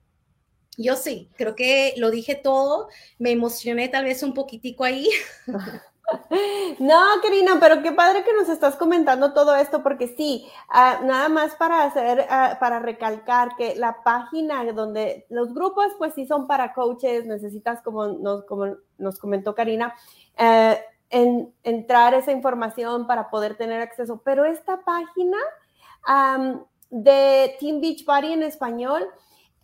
Yo 0.79 0.97
sí, 0.97 1.31
creo 1.37 1.55
que 1.55 1.95
lo 1.97 2.11
dije 2.11 2.35
todo, 2.35 2.89
me 3.19 3.31
emocioné 3.31 3.89
tal 3.89 4.05
vez 4.05 4.23
un 4.23 4.35
poquitico 4.35 4.85
ahí. 4.85 5.09
No, 6.79 7.01
Karina, 7.23 7.59
pero 7.59 7.83
qué 7.83 7.93
padre 7.93 8.23
que 8.23 8.33
nos 8.33 8.49
estás 8.49 8.77
comentando 8.77 9.33
todo 9.33 9.57
esto, 9.57 9.83
porque 9.83 10.09
sí, 10.09 10.47
ah, 10.69 11.01
nada 11.03 11.29
más 11.29 11.55
para 11.57 11.83
hacer, 11.85 12.27
ah, 12.31 12.59
para 12.61 12.79
recalcar 12.79 13.57
que 13.57 13.75
la 13.77 14.03
página 14.05 14.65
donde 14.73 15.27
los 15.31 15.53
grupos, 15.53 15.87
pues 15.99 16.15
sí 16.15 16.27
son 16.27 16.47
para 16.47 16.75
coaches, 16.75 17.27
necesitas, 17.27 17.83
como 17.83 18.07
nos, 18.07 18.45
como 18.45 18.77
nos 18.99 19.19
comentó 19.19 19.55
Karina, 19.55 19.95
eh, 20.39 20.79
en, 21.11 21.53
entrar 21.63 22.15
esa 22.15 22.33
información 22.33 23.07
para 23.07 23.31
poder 23.31 23.57
tener 23.57 23.81
acceso, 23.81 24.21
pero 24.25 24.45
esta 24.45 24.83
página 24.83 25.39
de 26.91 27.57
Team 27.59 27.81
Beachbody 27.81 28.33
en 28.33 28.43
español, 28.45 29.09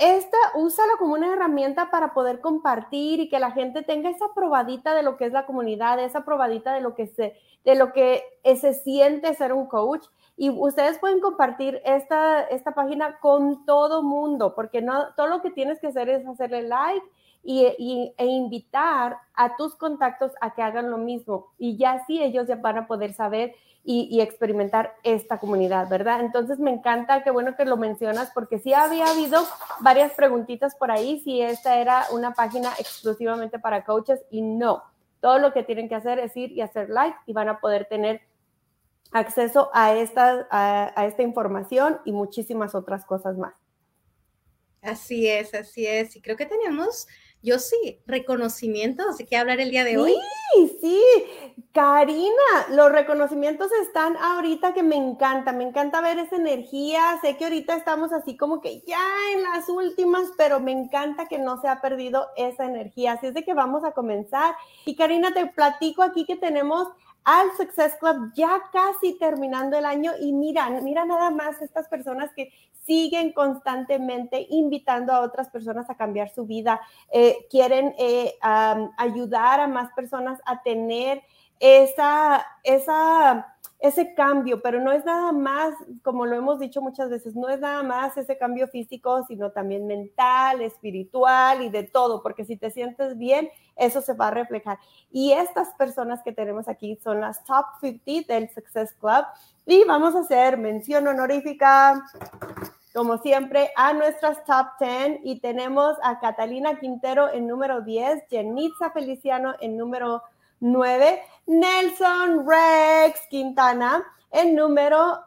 esta 0.03 0.37
úsala 0.55 0.95
como 0.99 1.15
una 1.15 1.33
herramienta 1.33 1.89
para 1.93 2.13
poder 2.13 2.41
compartir 2.41 3.21
y 3.21 3.29
que 3.29 3.39
la 3.39 3.53
gente 3.53 3.83
tenga 3.83 4.11
esa 4.11 4.35
probadita 4.35 4.97
de 4.97 5.05
lo 5.05 5.17
que 5.17 5.27
es 5.27 5.33
la 5.33 5.47
comunidad, 5.47 6.01
esa 6.01 6.25
probadita 6.25 6.75
de 6.75 6.81
lo 6.81 6.97
que 6.97 7.07
se, 7.07 7.37
de 7.65 7.77
lo 7.77 7.93
que 7.93 8.25
se 8.43 8.75
siente 8.75 9.33
ser 9.35 9.53
un 9.53 9.67
coach. 9.67 10.05
Y 10.37 10.51
ustedes 10.51 10.99
pueden 10.99 11.21
compartir 11.21 11.81
esta, 11.85 12.43
esta 12.43 12.73
página 12.73 13.21
con 13.21 13.65
todo 13.65 14.03
mundo, 14.03 14.57
porque 14.57 14.83
no, 14.83 15.15
todo 15.15 15.29
lo 15.29 15.41
que 15.41 15.51
tienes 15.51 15.79
que 15.79 15.87
hacer 15.87 16.09
es 16.09 16.27
hacerle 16.27 16.63
like 16.63 17.07
y, 17.43 18.15
e 18.17 18.27
invitar 18.27 19.19
a 19.35 19.57
tus 19.57 19.75
contactos 19.75 20.33
a 20.41 20.55
que 20.55 20.63
hagan 20.63 20.91
lo 20.91 20.99
mismo. 20.99 21.53
Y 21.59 21.77
ya 21.77 21.93
así 21.93 22.23
ellos 22.23 22.47
ya 22.47 22.57
van 22.57 22.79
a 22.79 22.87
poder 22.87 23.15
saber 23.15 23.55
y, 23.85 24.21
experimentar 24.21 24.95
esta 25.03 25.39
comunidad, 25.39 25.89
¿verdad? 25.89 26.21
Entonces 26.21 26.61
me 26.61 26.71
encanta, 26.71 27.25
qué 27.25 27.33
bueno 27.33 27.57
que 27.57 27.65
lo 27.65 27.77
mencionas, 27.77 28.31
porque 28.33 28.61
sí 28.61 28.73
había 28.73 29.07
habido 29.07 29.45
varias 29.81 30.13
preguntitas 30.13 30.77
por 30.77 30.93
ahí, 30.93 31.19
si 31.21 31.43
esta 31.43 31.81
era 31.81 32.07
una 32.13 32.33
página 32.33 32.71
exclusivamente 32.79 33.59
para 33.59 33.85
coaches 33.85 34.21
y 34.31 34.41
no. 34.41 34.85
Todo 35.21 35.39
lo 35.39 35.53
que 35.53 35.65
tienen 35.65 35.89
que 35.89 35.97
hacer 35.97 36.21
es 36.21 36.37
ir 36.37 36.53
y 36.53 36.61
hacer 36.61 36.91
like 36.91 37.17
y 37.27 37.33
van 37.33 37.49
a 37.49 37.59
poder 37.59 37.87
tener 37.87 38.21
acceso 39.11 39.69
a 39.75 39.95
esta, 39.95 40.47
a 40.51 41.07
esta 41.07 41.23
información 41.23 42.01
y 42.05 42.13
muchísimas 42.13 42.77
otras 42.77 43.05
cosas 43.05 43.37
más. 43.37 43.55
Así 44.83 45.29
es, 45.29 45.55
así 45.55 45.87
es. 45.87 46.17
Y 46.17 46.21
creo 46.21 46.37
que 46.37 46.47
tenemos 46.47 47.07
yo 47.43 47.59
sí, 47.59 48.01
reconocimientos, 48.07 49.19
¿de 49.19 49.27
qué 49.27 49.37
hablar 49.37 49.61
el 49.61 49.71
día 49.71 49.85
de 49.85 49.99
hoy? 49.99 50.15
Sí, 50.55 50.79
sí, 50.81 51.03
Karina, 51.73 52.31
los 52.71 52.93
reconocimientos 52.93 53.71
están 53.83 54.17
ahorita 54.17 54.75
que 54.75 54.83
me 54.83 54.97
encanta, 54.97 55.53
me 55.53 55.65
encanta 55.65 56.01
ver 56.01 56.19
esa 56.19 56.37
energía, 56.37 57.19
sé 57.21 57.37
que 57.37 57.45
ahorita 57.45 57.75
estamos 57.75 58.13
así 58.13 58.37
como 58.37 58.61
que 58.61 58.83
ya 58.87 59.03
en 59.35 59.43
las 59.43 59.69
últimas, 59.69 60.29
pero 60.37 60.61
me 60.61 60.73
encanta 60.73 61.27
que 61.27 61.39
no 61.39 61.61
se 61.61 61.69
ha 61.69 61.81
perdido 61.81 62.29
esa 62.37 62.65
energía, 62.65 63.13
así 63.13 63.27
es 63.27 63.35
de 63.35 63.45
que 63.45 63.55
vamos 63.55 63.85
a 63.85 63.93
comenzar. 63.93 64.55
Y 64.85 64.95
Karina, 64.95 65.35
te 65.35 65.47
platico 65.47 66.03
aquí 66.03 66.25
que 66.25 66.37
tenemos 66.37 66.89
al 67.25 67.57
Success 67.57 67.95
Club 68.01 68.33
ya 68.35 68.63
casi 68.73 69.19
terminando 69.19 69.79
el 69.79 69.85
año 69.85 70.13
y 70.21 70.33
mira, 70.33 70.69
mira 70.83 71.05
nada 71.05 71.31
más 71.31 71.61
estas 71.63 71.89
personas 71.89 72.31
que 72.35 72.53
siguen 72.85 73.33
constantemente 73.33 74.47
invitando 74.51 75.13
a 75.13 75.21
otras 75.21 75.49
personas 75.51 75.89
a 75.89 75.97
cambiar 75.97 76.31
su 76.31 76.47
vida, 76.47 76.81
eh, 77.13 77.47
quieren 77.51 77.95
eh, 77.99 78.35
ayudar 78.99 79.61
a 79.61 79.69
más 79.69 79.93
personas 79.93 80.41
a 80.47 80.63
tener 80.63 81.23
esa, 81.61 82.45
esa 82.65 83.52
ese 83.83 84.15
cambio, 84.15 84.63
pero 84.63 84.79
no 84.79 84.93
es 84.93 85.05
nada 85.05 85.33
más, 85.33 85.75
como 86.03 86.25
lo 86.25 86.37
hemos 86.37 86.61
dicho 86.61 86.81
muchas 86.81 87.11
veces, 87.11 87.35
no 87.35 87.49
es 87.49 87.59
nada 87.59 87.83
más 87.83 88.17
ese 88.17 88.39
cambio 88.39 88.69
físico, 88.69 89.25
sino 89.27 89.51
también 89.51 89.89
mental, 89.89 90.63
espiritual 90.63 91.63
y 91.63 91.69
de 91.69 91.83
todo, 91.83 92.23
porque 92.23 92.45
si 92.45 92.57
te 92.57 92.71
sientes 92.71 93.19
bien, 93.19 93.51
eso 93.75 94.01
se 94.01 94.15
va 94.15 94.29
a 94.29 94.31
reflejar. 94.31 94.79
Y 95.11 95.33
estas 95.33 95.71
personas 95.71 96.23
que 96.23 96.33
tenemos 96.33 96.69
aquí 96.69 96.97
son 97.03 97.21
las 97.21 97.43
top 97.43 97.67
50 97.81 98.33
del 98.33 98.51
Success 98.51 98.93
Club 99.01 99.25
y 99.67 99.83
vamos 99.83 100.15
a 100.15 100.21
hacer 100.21 100.59
mención 100.59 101.09
honorífica, 101.09 102.05
como 102.95 103.19
siempre, 103.19 103.73
a 103.75 103.95
nuestras 103.95 104.45
top 104.45 104.67
10 104.79 105.23
y 105.25 105.41
tenemos 105.41 105.97
a 106.05 106.21
Catalina 106.21 106.79
Quintero 106.79 107.33
en 107.33 107.49
número 107.49 107.81
10, 107.81 108.29
Jenitza 108.31 108.93
Feliciano 108.93 109.55
en 109.61 109.77
número 109.77 110.23
9, 110.63 111.23
Nelson 111.47 112.47
Rex 112.47 113.21
Quintana 113.29 114.05
en 114.31 114.55
número 114.55 115.25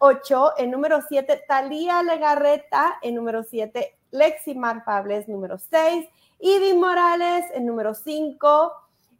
8, 0.00 0.52
en 0.58 0.70
número 0.70 1.00
7, 1.08 1.44
Talía 1.48 2.02
Legarreta 2.02 2.98
en 3.02 3.14
número 3.14 3.42
7, 3.42 3.98
Lexi 4.10 4.54
Marfables 4.54 5.28
número 5.28 5.58
6, 5.58 6.06
Ivy 6.40 6.74
Morales 6.74 7.46
en 7.54 7.66
número 7.66 7.94
5, 7.94 8.72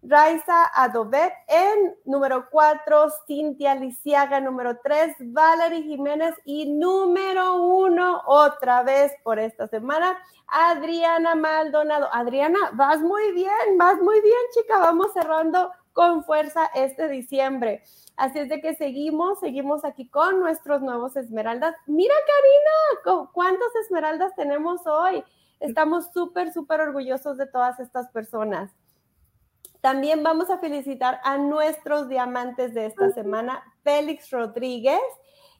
Raiza 0.02 0.66
Adobet 0.74 1.32
en 1.48 1.96
número 2.04 2.48
4, 2.50 3.08
Cintia 3.26 3.74
Lisiaga 3.74 4.40
número 4.40 4.78
3, 4.82 5.16
Valerie 5.32 5.82
Jiménez 5.82 6.34
y 6.44 6.72
número 6.72 7.62
1 7.62 8.22
otra 8.26 8.82
vez 8.82 9.12
por 9.24 9.38
esta 9.38 9.66
semana, 9.66 10.16
Adriana 10.46 11.34
Maldonado. 11.34 12.08
Adriana, 12.12 12.58
vas 12.74 13.00
muy 13.00 13.32
bien, 13.32 13.78
vas 13.78 14.00
muy 14.00 14.20
bien, 14.20 14.40
chica. 14.54 14.78
Vamos 14.78 15.12
cerrando 15.12 15.72
con 15.92 16.24
fuerza 16.24 16.66
este 16.74 17.08
diciembre. 17.08 17.82
Así 18.16 18.38
es 18.38 18.48
de 18.48 18.60
que 18.60 18.74
seguimos, 18.74 19.40
seguimos 19.40 19.84
aquí 19.84 20.08
con 20.08 20.40
nuestros 20.40 20.82
nuevos 20.82 21.16
esmeraldas. 21.16 21.74
Mira, 21.86 22.14
Karina, 22.26 23.28
¿cuántas 23.32 23.74
esmeraldas 23.82 24.34
tenemos 24.36 24.86
hoy? 24.86 25.24
Estamos 25.58 26.12
súper, 26.12 26.52
súper 26.52 26.80
orgullosos 26.80 27.38
de 27.38 27.46
todas 27.46 27.80
estas 27.80 28.08
personas. 28.10 28.70
También 29.86 30.24
vamos 30.24 30.50
a 30.50 30.58
felicitar 30.58 31.20
a 31.22 31.38
nuestros 31.38 32.08
diamantes 32.08 32.74
de 32.74 32.86
esta 32.86 33.12
semana, 33.12 33.62
Félix 33.84 34.32
Rodríguez 34.32 34.98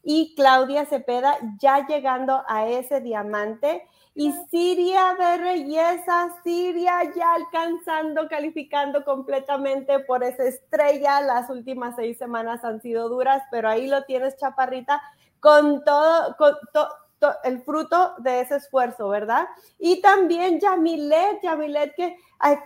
y 0.03 0.35
Claudia 0.35 0.85
Cepeda, 0.85 1.37
ya 1.61 1.87
llegando 1.87 2.43
a 2.49 2.67
ese 2.67 3.01
diamante. 3.01 3.87
Y 4.17 4.33
Siria 4.51 5.15
de 5.17 5.37
Reyesa, 5.37 6.35
Siria 6.43 7.05
ya 7.15 7.35
alcanzando, 7.35 8.27
calificando 8.29 9.05
completamente 9.05 10.01
por 10.01 10.25
esa 10.25 10.43
estrella. 10.43 11.21
Las 11.21 11.49
últimas 11.49 11.95
seis 11.95 12.19
semanas 12.19 12.65
han 12.65 12.83
sido 12.83 13.09
duras, 13.09 13.45
pero 13.53 13.69
ahí 13.69 13.87
lo 13.87 14.03
tienes, 14.07 14.37
Chaparrita, 14.39 15.01
con 15.39 15.85
todo, 15.85 16.35
con 16.37 16.55
el 17.45 17.63
fruto 17.63 18.15
de 18.19 18.41
ese 18.41 18.57
esfuerzo, 18.57 19.09
¿verdad? 19.09 19.47
Y 19.79 20.01
también 20.01 20.61
Yamilet, 20.61 21.43
Yamilet 21.43 21.95
que 21.95 22.17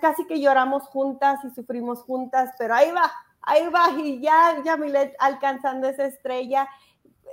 casi 0.01 0.27
que 0.27 0.41
lloramos 0.41 0.85
juntas 0.85 1.45
y 1.45 1.51
sufrimos 1.51 2.03
juntas, 2.03 2.55
pero 2.59 2.75
ahí 2.75 2.91
va, 2.91 3.11
ahí 3.43 3.69
va, 3.69 3.91
y 3.99 4.21
ya 4.21 4.63
Yamilet 4.65 5.15
alcanzando 5.19 5.89
esa 5.89 6.05
estrella. 6.05 6.69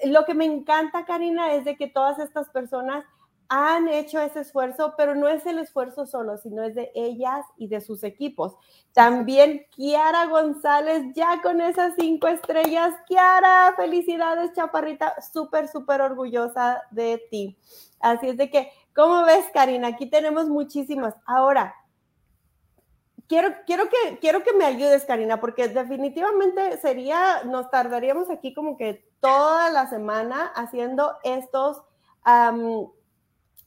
Lo 0.06 0.26
que 0.26 0.34
me 0.34 0.46
encanta, 0.46 1.06
Karina, 1.06 1.54
es 1.54 1.66
de 1.66 1.76
que 1.76 1.88
todas 1.88 2.20
estas 2.20 2.50
personas 2.50 3.04
han 3.50 3.88
hecho 3.88 4.20
ese 4.20 4.42
esfuerzo, 4.42 4.94
pero 4.98 5.16
no 5.16 5.28
es 5.28 5.46
el 5.46 5.60
esfuerzo 5.60 6.06
solo, 6.06 6.38
sino 6.38 6.64
es 6.64 6.76
de 6.76 6.92
ellas 6.96 7.46
y 7.58 7.68
de 7.68 7.82
sus 7.82 8.04
equipos. 8.04 8.56
También 8.94 9.66
Kiara 9.72 10.26
González, 10.26 11.14
ya 11.14 11.42
con 11.42 11.62
esas 11.62 11.94
cinco 11.98 12.28
estrellas. 12.28 12.94
Kiara, 13.08 13.74
felicidades, 13.76 14.54
chaparrita, 14.54 15.16
súper, 15.22 15.68
súper 15.68 16.02
orgullosa 16.02 16.84
de 16.92 17.22
ti. 17.32 17.58
Así 18.00 18.30
es 18.30 18.38
de 18.38 18.50
que, 18.50 18.72
¿cómo 18.96 19.24
ves, 19.24 19.46
Karina? 19.54 19.90
Aquí 19.90 20.10
tenemos 20.10 20.50
muchísimas. 20.50 21.16
Ahora, 21.26 21.74
quiero, 23.28 23.56
quiero, 23.66 23.86
que, 23.90 24.20
quiero 24.20 24.44
que 24.44 24.54
me 24.54 24.66
ayudes, 24.66 25.06
Karina, 25.06 25.40
porque 25.40 25.68
definitivamente 25.68 26.78
sería, 26.78 27.44
nos 27.46 27.70
tardaríamos 27.70 28.30
aquí 28.30 28.54
como 28.54 28.78
que 28.78 29.08
toda 29.20 29.70
la 29.70 29.88
semana 29.88 30.52
haciendo 30.56 31.18
estos 31.24 31.82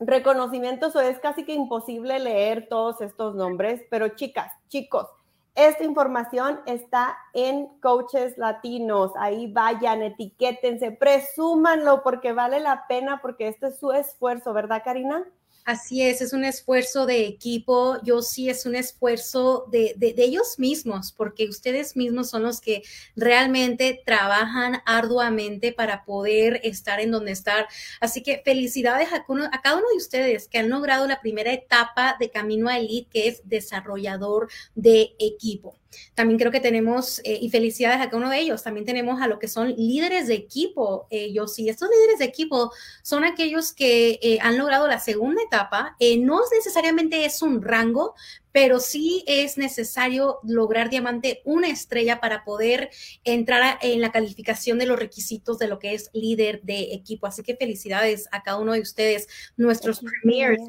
reconocimientos 0.01 0.97
o 0.97 1.01
es 1.01 1.19
casi 1.21 1.45
que 1.45 1.53
imposible 1.53 2.19
leer 2.19 2.69
todos 2.69 3.01
estos 3.01 3.35
nombres, 3.35 3.83
pero 3.91 4.09
chicas, 4.09 4.51
chicos, 4.69 5.07
esta 5.55 5.85
información 5.85 6.61
está 6.65 7.19
en 7.35 7.67
Coaches 7.81 8.39
Latinos. 8.39 9.13
Ahí 9.17 9.53
vayan, 9.53 10.03
etiquétense, 10.03 10.93
presúmanlo 10.93 12.03
porque 12.03 12.33
vale 12.33 12.61
la 12.61 12.87
pena, 12.87 13.21
porque 13.21 13.49
este 13.49 13.67
es 13.67 13.79
su 13.79 13.93
esfuerzo, 13.93 14.53
¿verdad, 14.53 14.83
Karina? 14.85 15.27
Así 15.71 16.03
es, 16.03 16.21
es 16.21 16.33
un 16.33 16.43
esfuerzo 16.43 17.07
de 17.07 17.27
equipo, 17.27 18.03
yo 18.03 18.23
sí 18.23 18.51
es 18.51 18.67
un 18.67 18.75
esfuerzo 18.75 19.69
de, 19.71 19.95
de, 19.97 20.15
ellos 20.17 20.59
mismos, 20.59 21.13
porque 21.13 21.49
ustedes 21.49 21.95
mismos 21.95 22.29
son 22.29 22.43
los 22.43 22.61
que 22.61 22.83
realmente 23.15 24.03
trabajan 24.05 24.83
arduamente 24.85 25.73
para 25.73 26.05
poder 26.05 26.61
estar 26.65 26.99
en 26.99 27.13
donde 27.13 27.31
estar. 27.31 27.69
Así 28.01 28.21
que 28.21 28.43
felicidades 28.45 29.13
a, 29.13 29.19
a 29.19 29.63
cada 29.63 29.77
uno 29.77 29.87
de 29.93 29.97
ustedes 29.97 30.49
que 30.49 30.59
han 30.59 30.71
logrado 30.71 31.07
la 31.07 31.21
primera 31.21 31.53
etapa 31.53 32.17
de 32.19 32.31
Camino 32.31 32.69
a 32.69 32.77
Elite, 32.77 33.09
que 33.09 33.29
es 33.29 33.43
desarrollador 33.45 34.49
de 34.75 35.15
equipo. 35.21 35.80
También 36.15 36.39
creo 36.39 36.53
que 36.53 36.61
tenemos, 36.61 37.21
eh, 37.25 37.39
y 37.41 37.51
felicidades 37.51 38.01
a 38.01 38.07
cada 38.07 38.19
uno 38.19 38.31
de 38.31 38.39
ellos, 38.39 38.63
también 38.63 38.87
tenemos 38.87 39.21
a 39.21 39.27
lo 39.27 39.39
que 39.39 39.49
son 39.49 39.75
líderes 39.77 40.29
de 40.29 40.35
equipo. 40.35 41.07
Eh, 41.11 41.33
yo 41.33 41.47
sí, 41.47 41.69
estos 41.69 41.89
líderes 41.89 42.19
de 42.19 42.25
equipo 42.27 42.73
son 43.03 43.25
aquellos 43.25 43.73
que 43.73 44.19
eh, 44.23 44.39
han 44.41 44.59
logrado 44.59 44.87
la 44.87 45.01
segunda 45.01 45.43
etapa. 45.43 45.97
no 46.19 46.41
necesariamente 46.53 47.25
es 47.25 47.43
un 47.43 47.63
rango, 47.63 48.15
pero 48.53 48.81
sí 48.81 49.25
es 49.27 49.59
necesario 49.59 50.41
lograr 50.43 50.91
diamante 50.91 51.41
una 51.45 51.69
estrella 51.69 52.21
para 52.21 52.45
poder 52.45 52.91
entrar 53.25 53.79
en 53.83 54.01
la 54.01 54.11
calificación 54.11 54.79
de 54.79 54.87
los 54.87 54.99
requisitos 54.99 55.59
de 55.59 55.69
lo 55.69 55.79
que 55.79 55.95
es 55.95 56.11
líder 56.13 56.61
de 56.63 56.95
equipo. 56.95 57.27
Así 57.27 57.43
que 57.43 57.57
felicidades 57.57 58.29
a 58.33 58.43
cada 58.43 58.59
uno 58.59 58.73
de 58.73 58.81
ustedes, 58.81 59.29
nuestros 59.57 60.01
premiers 60.01 60.61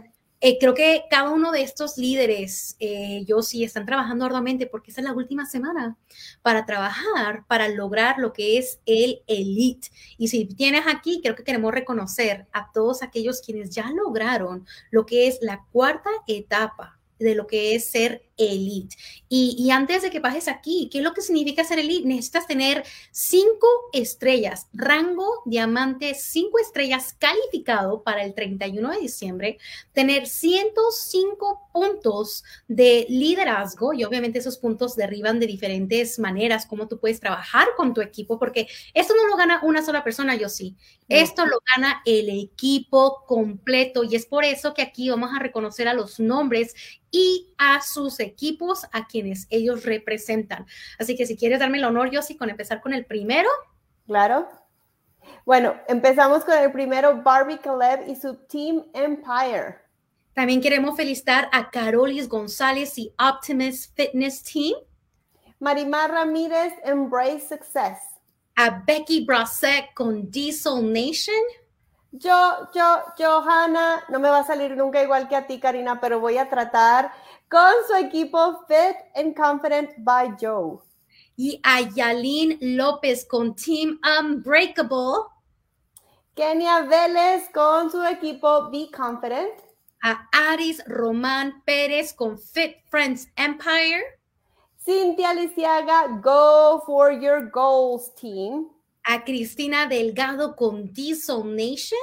eh, 0.44 0.58
creo 0.60 0.74
que 0.74 1.04
cada 1.08 1.30
uno 1.30 1.52
de 1.52 1.62
estos 1.62 1.98
líderes, 1.98 2.76
eh, 2.80 3.24
yo 3.28 3.44
sí, 3.44 3.64
están 3.64 3.86
trabajando 3.86 4.26
arduamente 4.26 4.66
porque 4.66 4.90
esta 4.90 5.02
es 5.02 5.06
la 5.06 5.14
última 5.14 5.46
semana 5.46 5.98
para 6.42 6.66
trabajar, 6.66 7.46
para 7.48 7.70
lograr 7.70 8.18
lo 8.18 8.34
que 8.34 8.58
es 8.58 8.80
el 8.88 9.22
elite. 9.28 9.90
Y 10.18 10.30
si 10.30 10.46
tienes 10.46 10.86
aquí, 10.88 11.22
creo 11.22 11.36
que 11.36 11.44
queremos 11.44 11.72
reconocer 11.72 12.48
a 12.54 12.72
todos 12.72 13.04
aquellos 13.04 13.42
quienes 13.42 13.70
ya 13.70 13.92
lograron 13.92 14.66
lo 14.90 15.06
que 15.06 15.28
es 15.28 15.38
la 15.42 15.64
cuarta 15.72 16.10
etapa 16.26 17.00
de 17.20 17.36
lo 17.36 17.46
que 17.46 17.76
es 17.76 17.86
ser 17.86 18.24
elite. 18.38 18.96
Y, 19.30 19.70
antes 19.72 20.02
de 20.02 20.10
que 20.10 20.20
pases 20.20 20.48
aquí, 20.48 20.90
¿qué 20.92 20.98
es 20.98 21.04
lo 21.04 21.14
que 21.14 21.22
significa 21.22 21.64
ser 21.64 21.80
elite? 21.80 22.08
Necesitas 22.08 22.48
tener 22.48 22.84
cinco 23.12 23.68
estrellas, 23.94 24.68
rango 24.74 25.42
diamante, 25.46 26.16
cinco 26.16 26.60
estrellas 26.60 27.16
calificado 27.18 28.04
para 28.04 28.24
el 28.24 28.34
31 28.34 28.92
de 28.92 29.00
diciembre, 29.00 29.58
tener 29.94 30.28
105 30.28 31.70
puntos 31.72 32.44
de 32.68 33.06
liderazgo 33.10 33.94
y 33.94 34.04
obviamente 34.04 34.40
esos 34.40 34.58
puntos 34.58 34.96
derriban 34.96 35.40
de 35.40 35.48
diferentes 35.48 36.20
maneras, 36.20 36.66
cómo 36.66 36.88
tú 36.88 37.00
puedes 37.00 37.20
trabajar 37.20 37.68
con 37.78 37.94
tu 37.94 38.02
equipo, 38.02 38.38
porque 38.38 38.68
esto 38.94 39.14
no 39.16 39.28
lo 39.28 39.38
gana 39.38 39.62
una 39.64 39.82
sola 39.82 40.04
persona, 40.04 40.36
yo 40.36 40.50
sí. 40.50 40.76
Esto 41.08 41.46
lo 41.46 41.58
gana 41.76 42.02
el 42.06 42.30
equipo 42.30 43.26
completo 43.28 44.06
y 44.06 44.16
es 44.16 44.26
por 44.26 44.46
eso 44.46 44.74
que 44.74 44.82
aquí 44.82 45.10
vamos 45.10 45.32
a 45.34 45.40
reconocer 45.40 45.90
a 45.90 45.94
los 45.94 46.22
nombres 46.22 46.74
y 47.12 47.54
a 47.58 47.82
sus 47.82 48.21
equipos 48.22 48.86
a 48.94 49.08
quienes 49.08 49.48
ellos 49.50 49.84
representan. 49.84 50.66
Así 50.98 51.16
que 51.16 51.26
si 51.26 51.36
quieres 51.36 51.60
darme 51.60 51.80
el 51.80 51.84
honor, 51.84 52.10
Yossi, 52.12 52.38
con 52.38 52.50
empezar 52.50 52.82
con 52.82 52.94
el 52.94 53.06
primero. 53.06 53.50
Claro. 54.06 54.48
Bueno, 55.46 55.76
empezamos 55.88 56.44
con 56.44 56.58
el 56.58 56.72
primero, 56.72 57.22
Barbie 57.22 57.60
Caleb 57.60 58.08
y 58.08 58.16
su 58.16 58.36
Team 58.36 58.86
Empire. 58.94 59.80
También 60.34 60.62
queremos 60.62 60.96
felicitar 60.96 61.50
a 61.52 61.70
Carolis 61.70 62.30
González 62.30 62.98
y 62.98 63.14
Optimus 63.20 63.88
Fitness 63.96 64.44
Team. 64.44 64.76
Marimar 65.60 66.12
Ramírez, 66.12 66.74
Embrace 66.84 67.48
Success. 67.48 68.00
A 68.56 68.82
Becky 68.86 69.26
Brasset 69.26 69.94
con 69.94 70.30
Diesel 70.32 70.92
Nation. 70.92 71.36
Yo, 72.12 72.68
yo, 72.74 73.04
Johanna, 73.18 74.04
no 74.10 74.20
me 74.20 74.30
va 74.30 74.40
a 74.40 74.44
salir 74.44 74.76
nunca 74.76 75.02
igual 75.02 75.30
que 75.30 75.36
a 75.36 75.48
ti, 75.48 75.60
Karina, 75.60 76.02
pero 76.02 76.20
voy 76.20 76.38
a 76.38 76.50
tratar 76.50 77.12
con 77.52 77.74
su 77.86 77.94
equipo 77.96 78.66
Fit 78.66 78.96
and 79.14 79.36
Confident 79.36 79.92
by 79.98 80.38
Joe. 80.40 80.80
Y 81.36 81.60
a 81.64 81.82
Yalin 81.82 82.58
López 82.78 83.26
con 83.26 83.54
Team 83.56 84.00
Unbreakable. 84.04 85.28
Kenia 86.34 86.82
Vélez 86.84 87.50
con 87.54 87.92
su 87.92 88.02
equipo 88.04 88.70
Be 88.72 88.90
Confident. 88.90 89.52
A 90.02 90.30
Aris 90.32 90.82
Román 90.88 91.62
Pérez 91.66 92.14
con 92.14 92.40
Fit 92.40 92.78
Friends 92.90 93.28
Empire. 93.36 94.20
Cintia 94.84 95.34
Lisiaga, 95.34 96.08
Go 96.24 96.82
for 96.86 97.12
Your 97.12 97.50
Goals 97.52 98.16
Team 98.16 98.70
a 99.04 99.24
Cristina 99.24 99.88
Delgado 99.88 100.56
con 100.56 100.94
Diesel 100.94 101.44
Nation. 101.44 102.00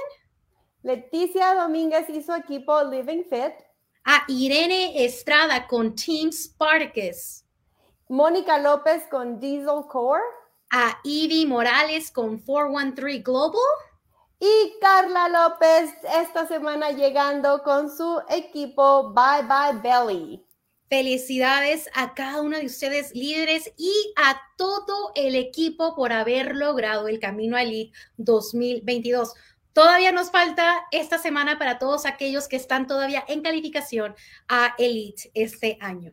Leticia 0.83 1.55
Domínguez 1.55 2.09
y 2.11 2.23
su 2.23 2.33
equipo 2.33 2.83
Living 2.85 3.25
Fit. 3.25 3.68
A 4.11 4.25
Irene 4.27 5.05
Estrada 5.05 5.67
con 5.67 5.95
Team 5.95 6.33
Spartacus. 6.33 7.45
Mónica 8.09 8.59
López 8.59 9.03
con 9.11 9.39
Diesel 9.39 9.85
Core. 9.87 10.23
A 10.71 10.99
Ivy 11.05 11.45
Morales 11.45 12.11
con 12.11 12.39
413 12.39 13.19
Global. 13.19 13.61
Y 14.41 14.73
Carla 14.81 15.29
López 15.29 15.91
esta 16.23 16.47
semana 16.47 16.91
llegando 16.91 17.63
con 17.63 17.95
su 17.95 18.23
equipo 18.31 19.13
Bye 19.13 19.43
Bye 19.43 19.83
Belly. 19.83 20.43
Felicidades 20.89 21.91
a 21.93 22.15
cada 22.15 22.41
uno 22.41 22.57
de 22.57 22.65
ustedes 22.65 23.15
líderes 23.15 23.71
y 23.77 23.93
a 24.17 24.41
todo 24.57 25.13
el 25.17 25.35
equipo 25.35 25.95
por 25.95 26.15
haber 26.15 26.57
logrado 26.57 27.09
el 27.09 27.21
Camino 27.21 27.59
a 27.59 27.63
Elite 27.63 27.93
2022. 28.17 29.35
Todavía 29.79 30.11
nos 30.11 30.33
falta 30.33 30.89
esta 30.91 31.19
semana 31.19 31.57
para 31.57 31.79
todos 31.79 32.05
aquellos 32.05 32.49
que 32.49 32.57
están 32.57 32.89
todavía 32.89 33.23
en 33.29 33.43
calificación 33.43 34.17
a 34.49 34.75
Elite 34.77 35.31
este 35.35 35.79
año. 35.81 36.11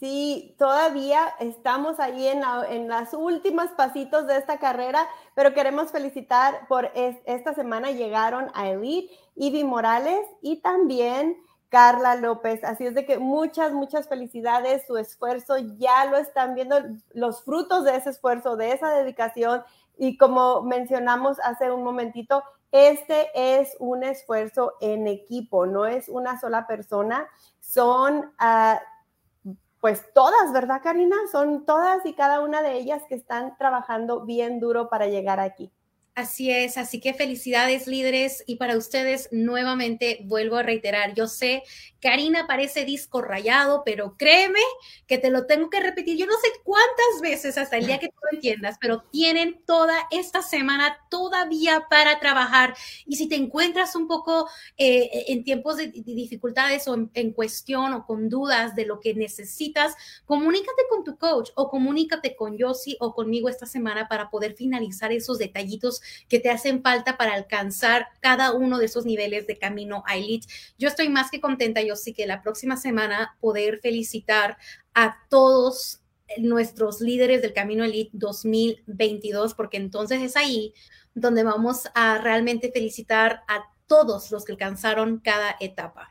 Sí, 0.00 0.56
todavía 0.58 1.32
estamos 1.38 2.00
ahí 2.00 2.26
en, 2.26 2.42
en 2.70 2.88
las 2.88 3.14
últimas 3.14 3.70
pasitos 3.70 4.26
de 4.26 4.36
esta 4.36 4.58
carrera, 4.58 5.06
pero 5.36 5.54
queremos 5.54 5.92
felicitar 5.92 6.66
por 6.66 6.90
esta 7.24 7.54
semana 7.54 7.92
llegaron 7.92 8.50
a 8.52 8.68
Elite 8.68 9.14
Ivy 9.36 9.62
Morales 9.62 10.26
y 10.42 10.60
también 10.60 11.36
Carla 11.68 12.16
López. 12.16 12.64
Así 12.64 12.84
es 12.84 12.96
de 12.96 13.06
que 13.06 13.18
muchas, 13.18 13.72
muchas 13.72 14.08
felicidades. 14.08 14.88
Su 14.88 14.96
esfuerzo 14.96 15.56
ya 15.78 16.06
lo 16.06 16.16
están 16.16 16.56
viendo, 16.56 16.80
los 17.14 17.44
frutos 17.44 17.84
de 17.84 17.94
ese 17.94 18.10
esfuerzo, 18.10 18.56
de 18.56 18.72
esa 18.72 18.90
dedicación. 18.90 19.62
Y 19.96 20.16
como 20.16 20.62
mencionamos 20.62 21.38
hace 21.44 21.70
un 21.70 21.84
momentito, 21.84 22.42
este 22.72 23.30
es 23.34 23.76
un 23.78 24.04
esfuerzo 24.04 24.74
en 24.80 25.06
equipo, 25.06 25.66
no 25.66 25.86
es 25.86 26.08
una 26.08 26.38
sola 26.38 26.66
persona, 26.66 27.28
son 27.60 28.32
uh, 28.40 29.54
pues 29.80 30.12
todas, 30.12 30.52
¿verdad, 30.52 30.80
Karina? 30.82 31.16
Son 31.30 31.64
todas 31.64 32.04
y 32.04 32.14
cada 32.14 32.40
una 32.40 32.62
de 32.62 32.74
ellas 32.74 33.02
que 33.08 33.14
están 33.14 33.56
trabajando 33.58 34.24
bien 34.24 34.60
duro 34.60 34.88
para 34.88 35.06
llegar 35.06 35.38
aquí. 35.40 35.72
Así 36.18 36.50
es, 36.50 36.78
así 36.78 36.98
que 36.98 37.14
felicidades 37.14 37.86
líderes. 37.86 38.42
Y 38.48 38.56
para 38.56 38.76
ustedes 38.76 39.28
nuevamente 39.30 40.18
vuelvo 40.24 40.56
a 40.56 40.64
reiterar, 40.64 41.14
yo 41.14 41.28
sé, 41.28 41.62
Karina 42.00 42.46
parece 42.46 42.84
disco 42.84 43.22
rayado, 43.22 43.82
pero 43.84 44.16
créeme 44.16 44.60
que 45.06 45.18
te 45.18 45.30
lo 45.30 45.46
tengo 45.46 45.68
que 45.68 45.80
repetir, 45.80 46.16
yo 46.16 46.26
no 46.26 46.34
sé 46.34 46.48
cuántas 46.62 47.20
veces 47.22 47.58
hasta 47.58 47.76
el 47.76 47.86
día 47.86 47.98
que 47.98 48.08
tú 48.08 48.14
lo 48.22 48.36
entiendas, 48.36 48.76
pero 48.80 49.02
tienen 49.10 49.60
toda 49.66 49.96
esta 50.10 50.42
semana 50.42 50.96
todavía 51.10 51.86
para 51.90 52.20
trabajar. 52.20 52.76
Y 53.06 53.16
si 53.16 53.28
te 53.28 53.34
encuentras 53.34 53.96
un 53.96 54.06
poco 54.06 54.48
eh, 54.76 55.24
en 55.28 55.42
tiempos 55.42 55.76
de, 55.76 55.88
dificultades 55.88 56.86
o 56.88 56.94
en, 57.14 57.32
cuestión 57.32 57.92
o 57.94 58.06
con 58.06 58.28
dudas 58.28 58.74
de 58.74 58.86
lo 58.86 59.00
que 59.00 59.14
necesitas, 59.14 59.94
comunícate 60.24 60.82
con 60.88 61.04
tu 61.04 61.16
coach 61.16 61.50
o 61.54 61.68
comunícate 61.68 62.36
con 62.36 62.56
Yossi 62.56 62.96
o 63.00 63.14
conmigo 63.14 63.48
esta 63.48 63.66
semana 63.66 64.08
para 64.08 64.30
poder 64.30 64.54
finalizar 64.54 65.12
esos 65.12 65.38
detallitos 65.38 66.00
que 66.28 66.40
te 66.40 66.50
hacen 66.50 66.82
falta 66.82 67.16
para 67.16 67.34
alcanzar 67.34 68.08
cada 68.20 68.52
uno 68.52 68.78
de 68.78 68.86
esos 68.86 69.04
niveles 69.04 69.46
de 69.46 69.58
camino 69.58 70.02
a 70.06 70.16
Elite. 70.16 70.46
Yo 70.78 70.88
estoy 70.88 71.08
más 71.08 71.30
que 71.30 71.40
contenta, 71.40 71.82
yo 71.82 71.96
sí 71.96 72.12
que 72.12 72.26
la 72.26 72.42
próxima 72.42 72.76
semana 72.76 73.36
poder 73.40 73.80
felicitar 73.80 74.58
a 74.94 75.16
todos 75.28 76.02
nuestros 76.36 77.00
líderes 77.00 77.40
del 77.42 77.54
Camino 77.54 77.84
Elite 77.84 78.10
2022, 78.12 79.54
porque 79.54 79.78
entonces 79.78 80.22
es 80.22 80.36
ahí 80.36 80.74
donde 81.14 81.42
vamos 81.42 81.88
a 81.94 82.18
realmente 82.18 82.70
felicitar 82.70 83.42
a 83.48 83.64
todos 83.86 84.30
los 84.30 84.44
que 84.44 84.52
alcanzaron 84.52 85.18
cada 85.18 85.56
etapa. 85.60 86.10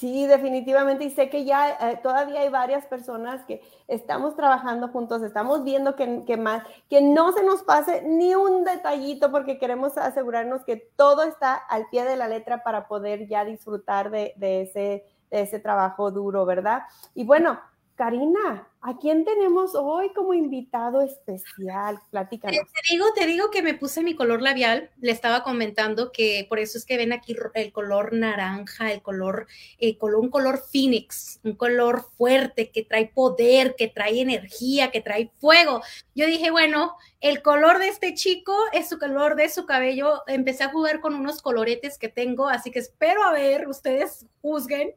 Sí, 0.00 0.26
definitivamente. 0.26 1.04
Y 1.04 1.10
sé 1.10 1.28
que 1.28 1.44
ya 1.44 1.72
eh, 1.72 2.00
todavía 2.02 2.40
hay 2.40 2.48
varias 2.48 2.86
personas 2.86 3.44
que 3.44 3.60
estamos 3.86 4.34
trabajando 4.34 4.88
juntos, 4.88 5.22
estamos 5.22 5.62
viendo 5.62 5.94
que, 5.94 6.36
más, 6.38 6.62
que 6.88 7.02
no 7.02 7.32
se 7.32 7.42
nos 7.42 7.62
pase 7.64 8.00
ni 8.00 8.34
un 8.34 8.64
detallito 8.64 9.30
porque 9.30 9.58
queremos 9.58 9.98
asegurarnos 9.98 10.64
que 10.64 10.76
todo 10.96 11.22
está 11.24 11.54
al 11.54 11.86
pie 11.90 12.04
de 12.04 12.16
la 12.16 12.28
letra 12.28 12.62
para 12.62 12.88
poder 12.88 13.28
ya 13.28 13.44
disfrutar 13.44 14.10
de, 14.10 14.32
ese, 14.38 15.04
de 15.30 15.42
ese 15.42 15.58
trabajo 15.58 16.10
duro, 16.10 16.46
¿verdad? 16.46 16.84
Y 17.14 17.24
bueno, 17.24 17.60
Karina, 17.94 18.68
¿a 18.82 18.96
quién 18.96 19.24
tenemos 19.24 19.74
hoy 19.74 20.12
como 20.14 20.32
invitado 20.32 21.02
especial? 21.02 21.98
Platícanos. 22.10 22.56
Te, 22.56 22.94
digo, 22.94 23.06
te 23.14 23.26
digo 23.26 23.50
que 23.50 23.62
me 23.62 23.74
puse 23.74 24.02
mi 24.02 24.14
color 24.14 24.40
labial. 24.42 24.90
Le 25.00 25.12
estaba 25.12 25.42
comentando 25.42 26.12
que 26.12 26.46
por 26.48 26.58
eso 26.58 26.78
es 26.78 26.84
que 26.84 26.96
ven 26.96 27.12
aquí 27.12 27.36
el 27.54 27.72
color 27.72 28.12
naranja, 28.12 28.92
el 28.92 29.02
color, 29.02 29.46
el 29.78 29.98
color, 29.98 30.20
un 30.20 30.30
color 30.30 30.62
phoenix, 30.70 31.40
un 31.44 31.54
color 31.54 32.06
fuerte 32.16 32.70
que 32.70 32.82
trae 32.82 33.08
poder, 33.08 33.74
que 33.76 33.88
trae 33.88 34.20
energía, 34.20 34.90
que 34.90 35.00
trae 35.00 35.30
fuego. 35.38 35.82
Yo 36.14 36.26
dije, 36.26 36.50
bueno, 36.50 36.96
el 37.20 37.42
color 37.42 37.78
de 37.78 37.88
este 37.88 38.14
chico 38.14 38.56
es 38.72 38.88
su 38.88 38.98
color 38.98 39.36
de 39.36 39.50
su 39.50 39.66
cabello. 39.66 40.22
Empecé 40.26 40.64
a 40.64 40.70
jugar 40.70 41.00
con 41.00 41.14
unos 41.14 41.42
coloretes 41.42 41.98
que 41.98 42.08
tengo, 42.08 42.48
así 42.48 42.70
que 42.70 42.78
espero 42.78 43.22
a 43.24 43.32
ver, 43.32 43.68
ustedes 43.68 44.26
juzguen 44.40 44.94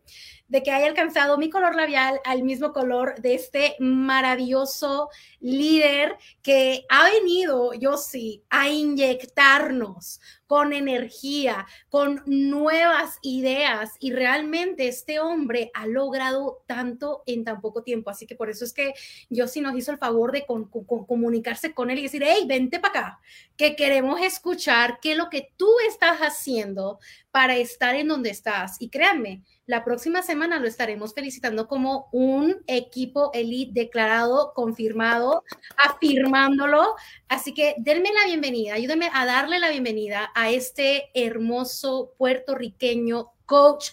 de 0.48 0.64
que 0.64 0.72
haya 0.72 0.88
alcanzado 0.88 1.38
mi 1.38 1.50
color 1.50 1.76
labial 1.76 2.20
al 2.26 2.44
mismo 2.44 2.74
color 2.74 3.20
de 3.22 3.34
este 3.34 3.73
maravilloso 3.80 5.10
líder 5.40 6.18
que 6.42 6.86
ha 6.90 7.06
venido, 7.06 7.74
yo 7.74 7.98
sí, 7.98 8.44
a 8.50 8.70
inyectarnos 8.70 10.20
con 10.54 10.72
energía, 10.72 11.66
con 11.90 12.22
nuevas 12.28 13.18
ideas 13.24 13.90
y 14.00 14.12
realmente 14.14 14.88
este 14.88 15.20
hombre 15.20 15.72
ha 15.74 15.88
logrado 15.88 16.62
tanto 16.68 17.24
en 17.26 17.44
tan 17.44 17.60
poco 17.60 17.82
tiempo. 17.82 18.12
Así 18.12 18.28
que 18.28 18.36
por 18.36 18.52
eso 18.52 18.64
es 18.64 18.72
que 18.72 18.94
yo 19.32 19.48
sí 19.48 19.62
nos 19.62 19.76
hizo 19.76 19.92
el 19.92 19.98
favor 19.98 20.32
de 20.32 20.46
comunicarse 20.46 21.74
con 21.74 21.90
él 21.90 21.98
y 21.98 22.04
decir, 22.04 22.24
hey, 22.24 22.44
vente 22.46 22.80
para 22.80 23.00
acá, 23.00 23.20
que 23.58 23.76
queremos 23.76 24.22
escuchar 24.22 25.00
qué 25.02 25.14
es 25.14 25.18
lo 25.18 25.32
que 25.32 25.52
tú 25.58 25.72
estás 25.90 26.20
haciendo 26.20 27.00
para 27.32 27.56
estar 27.58 27.96
en 27.96 28.10
donde 28.10 28.30
estás. 28.30 28.80
Y 28.80 28.90
créanme, 28.90 29.42
la 29.66 29.84
próxima 29.84 30.22
semana 30.22 30.60
lo 30.60 30.68
estaremos 30.68 31.16
felicitando 31.16 31.68
como 31.68 32.10
un 32.12 32.58
equipo 32.68 33.32
elite 33.34 33.72
declarado, 33.74 34.52
confirmado, 34.54 35.44
afirmándolo. 35.84 36.96
Así 37.30 37.56
que 37.56 37.74
denme 37.80 38.12
la 38.14 38.28
bienvenida, 38.28 38.76
ayúdenme 38.76 39.10
a 39.12 39.26
darle 39.26 39.60
la 39.60 39.70
bienvenida 39.70 40.30
a 40.36 40.43
este 40.50 41.12
hermoso 41.14 42.14
puertorriqueño 42.18 43.34
coach 43.46 43.92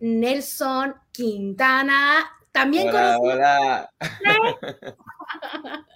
Nelson 0.00 0.94
Quintana. 1.12 2.30
También 2.52 2.88
hola, 2.88 3.18
hola. 3.18 3.90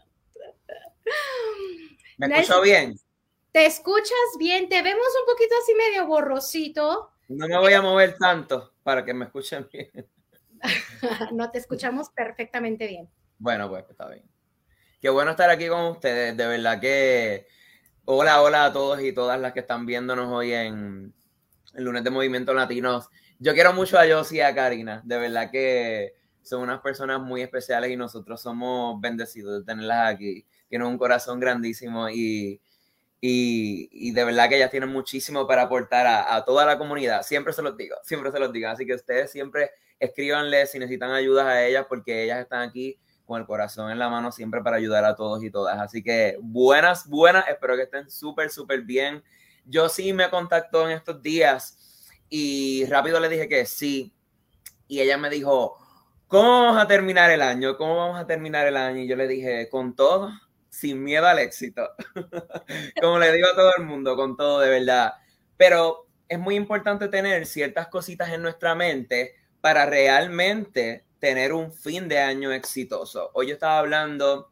¿Me 2.19 2.45
bien? 2.63 2.95
Te 3.53 3.67
escuchas 3.67 4.17
bien, 4.39 4.69
te 4.69 4.81
vemos 4.83 5.07
un 5.21 5.27
poquito 5.27 5.55
así 5.63 5.75
medio 5.75 6.07
borrosito. 6.07 7.11
No 7.29 7.49
me 7.49 7.59
voy 7.59 7.73
a 7.73 7.83
mover 7.83 8.17
tanto 8.19 8.75
para 8.83 9.05
que 9.05 9.13
me 9.13 9.27
escuchen 9.27 9.69
bien. 9.73 10.09
no, 11.33 11.51
te 11.51 11.59
escuchamos 11.59 12.11
perfectamente 12.11 12.87
bien. 12.87 13.11
Bueno, 13.39 13.69
pues 13.69 13.85
está 13.91 14.09
bien. 14.09 14.25
Qué 15.01 15.11
bueno 15.11 15.33
estar 15.33 15.51
aquí 15.51 15.69
con 15.69 15.85
ustedes. 15.87 16.37
De 16.37 16.47
verdad 16.47 16.81
que 16.81 17.49
hola, 18.05 18.43
hola 18.43 18.67
a 18.67 18.73
todos 18.73 19.01
y 19.03 19.13
todas 19.13 19.41
las 19.41 19.53
que 19.53 19.61
están 19.61 19.87
viéndonos 19.87 20.29
hoy 20.29 20.53
en 20.53 21.13
el 21.75 21.85
lunes 21.85 22.05
de 22.05 22.11
Movimiento 22.11 22.55
Latinos. 22.55 23.09
Yo 23.39 23.55
quiero 23.55 23.73
mucho 23.73 23.99
a 23.99 24.05
Josie 24.09 24.39
y 24.39 24.41
a 24.41 24.55
Karina. 24.55 25.03
De 25.05 25.19
verdad 25.19 25.51
que 25.51 26.15
son 26.43 26.63
unas 26.63 26.81
personas 26.81 27.21
muy 27.21 27.43
especiales 27.43 27.91
y 27.91 27.97
nosotros 27.97 28.41
somos 28.41 29.01
bendecidos 29.01 29.61
de 29.61 29.65
tenerlas 29.65 30.15
aquí. 30.15 30.47
Tienen 30.69 30.89
un 30.89 30.99
corazón 30.99 31.41
grandísimo 31.41 32.09
y 32.09 32.61
y, 33.25 34.11
de 34.11 34.25
verdad 34.25 34.49
que 34.49 34.57
ellas 34.57 34.71
tienen 34.73 34.89
muchísimo 34.89 35.47
para 35.47 35.63
aportar 35.63 36.07
a, 36.09 36.45
toda 36.45 36.67
la 36.67 36.77
comunidad. 36.77 37.23
Siempre 37.23 37.53
se 37.53 37.63
los 37.63 37.77
digo, 37.77 37.95
siempre 38.03 38.33
se 38.33 38.41
los 38.41 38.53
digo. 38.53 38.69
Así 38.69 38.85
que 38.85 38.95
ustedes 38.95 39.31
siempre 39.31 39.71
escríbanles 40.01 40.73
si 40.73 40.81
necesitan 40.81 41.13
ayudas 41.13 41.47
a 41.47 41.65
ellas 41.65 41.87
porque 41.89 42.25
ellas 42.25 42.41
están 42.41 42.69
aquí 42.69 42.99
con 43.27 43.41
el 43.41 43.47
corazón 43.47 43.91
en 43.91 43.99
la 43.99 44.09
mano 44.09 44.33
siempre 44.33 44.63
para 44.63 44.77
ayudar 44.77 45.05
a 45.05 45.15
todos 45.15 45.43
y 45.43 45.51
todas. 45.51 45.79
Así 45.81 46.03
que 46.03 46.39
buenas, 46.41 47.09
buenas, 47.09 47.49
espero 47.49 47.77
que 47.77 47.83
estén 47.83 48.11
súper, 48.11 48.51
súper 48.51 48.83
bien. 48.83 49.23
Yo 49.65 49.89
sí 49.89 50.13
me 50.13 50.29
contactó 50.31 50.89
en 50.89 50.97
estos 50.97 51.23
días 51.23 52.09
y 52.29 52.85
rápido 52.87 53.21
le 53.21 53.29
dije 53.29 53.49
que 53.49 53.67
sí. 53.67 54.13
Y 54.89 55.01
ella 55.01 55.17
me 55.17 55.31
dijo, 55.31 55.77
¿cómo 56.27 56.65
vamos 56.65 56.83
a 56.83 56.87
terminar 56.87 57.31
el 57.31 57.43
año? 57.43 57.77
¿Cómo 57.77 57.97
vamos 57.97 58.19
a 58.19 58.27
terminar 58.27 58.67
el 58.67 58.77
año? 58.77 59.01
Y 59.01 59.09
yo 59.09 59.17
le 59.17 59.29
dije, 59.29 59.69
con 59.71 59.95
todo 59.95 60.31
sin 60.73 61.05
miedo 61.05 61.27
al 61.27 61.39
éxito. 61.39 61.91
Como 63.01 63.19
le 63.19 63.33
digo 63.33 63.47
a 63.53 63.55
todo 63.55 63.77
el 63.77 63.85
mundo, 63.85 64.17
con 64.17 64.37
todo 64.37 64.61
de 64.61 64.71
verdad. 64.71 65.15
Pero 65.57 66.09
es 66.29 66.39
muy 66.39 66.57
importante 66.57 67.09
tener 67.09 67.45
ciertas 67.45 67.89
cositas 67.89 68.31
en 68.31 68.41
nuestra 68.41 68.75
mente 68.75 69.35
para 69.61 69.85
realmente 69.85 71.05
tener 71.23 71.53
un 71.53 71.73
fin 71.73 72.09
de 72.09 72.19
año 72.19 72.51
exitoso. 72.51 73.31
Hoy 73.35 73.47
yo 73.47 73.53
estaba 73.55 73.79
hablando 73.79 74.51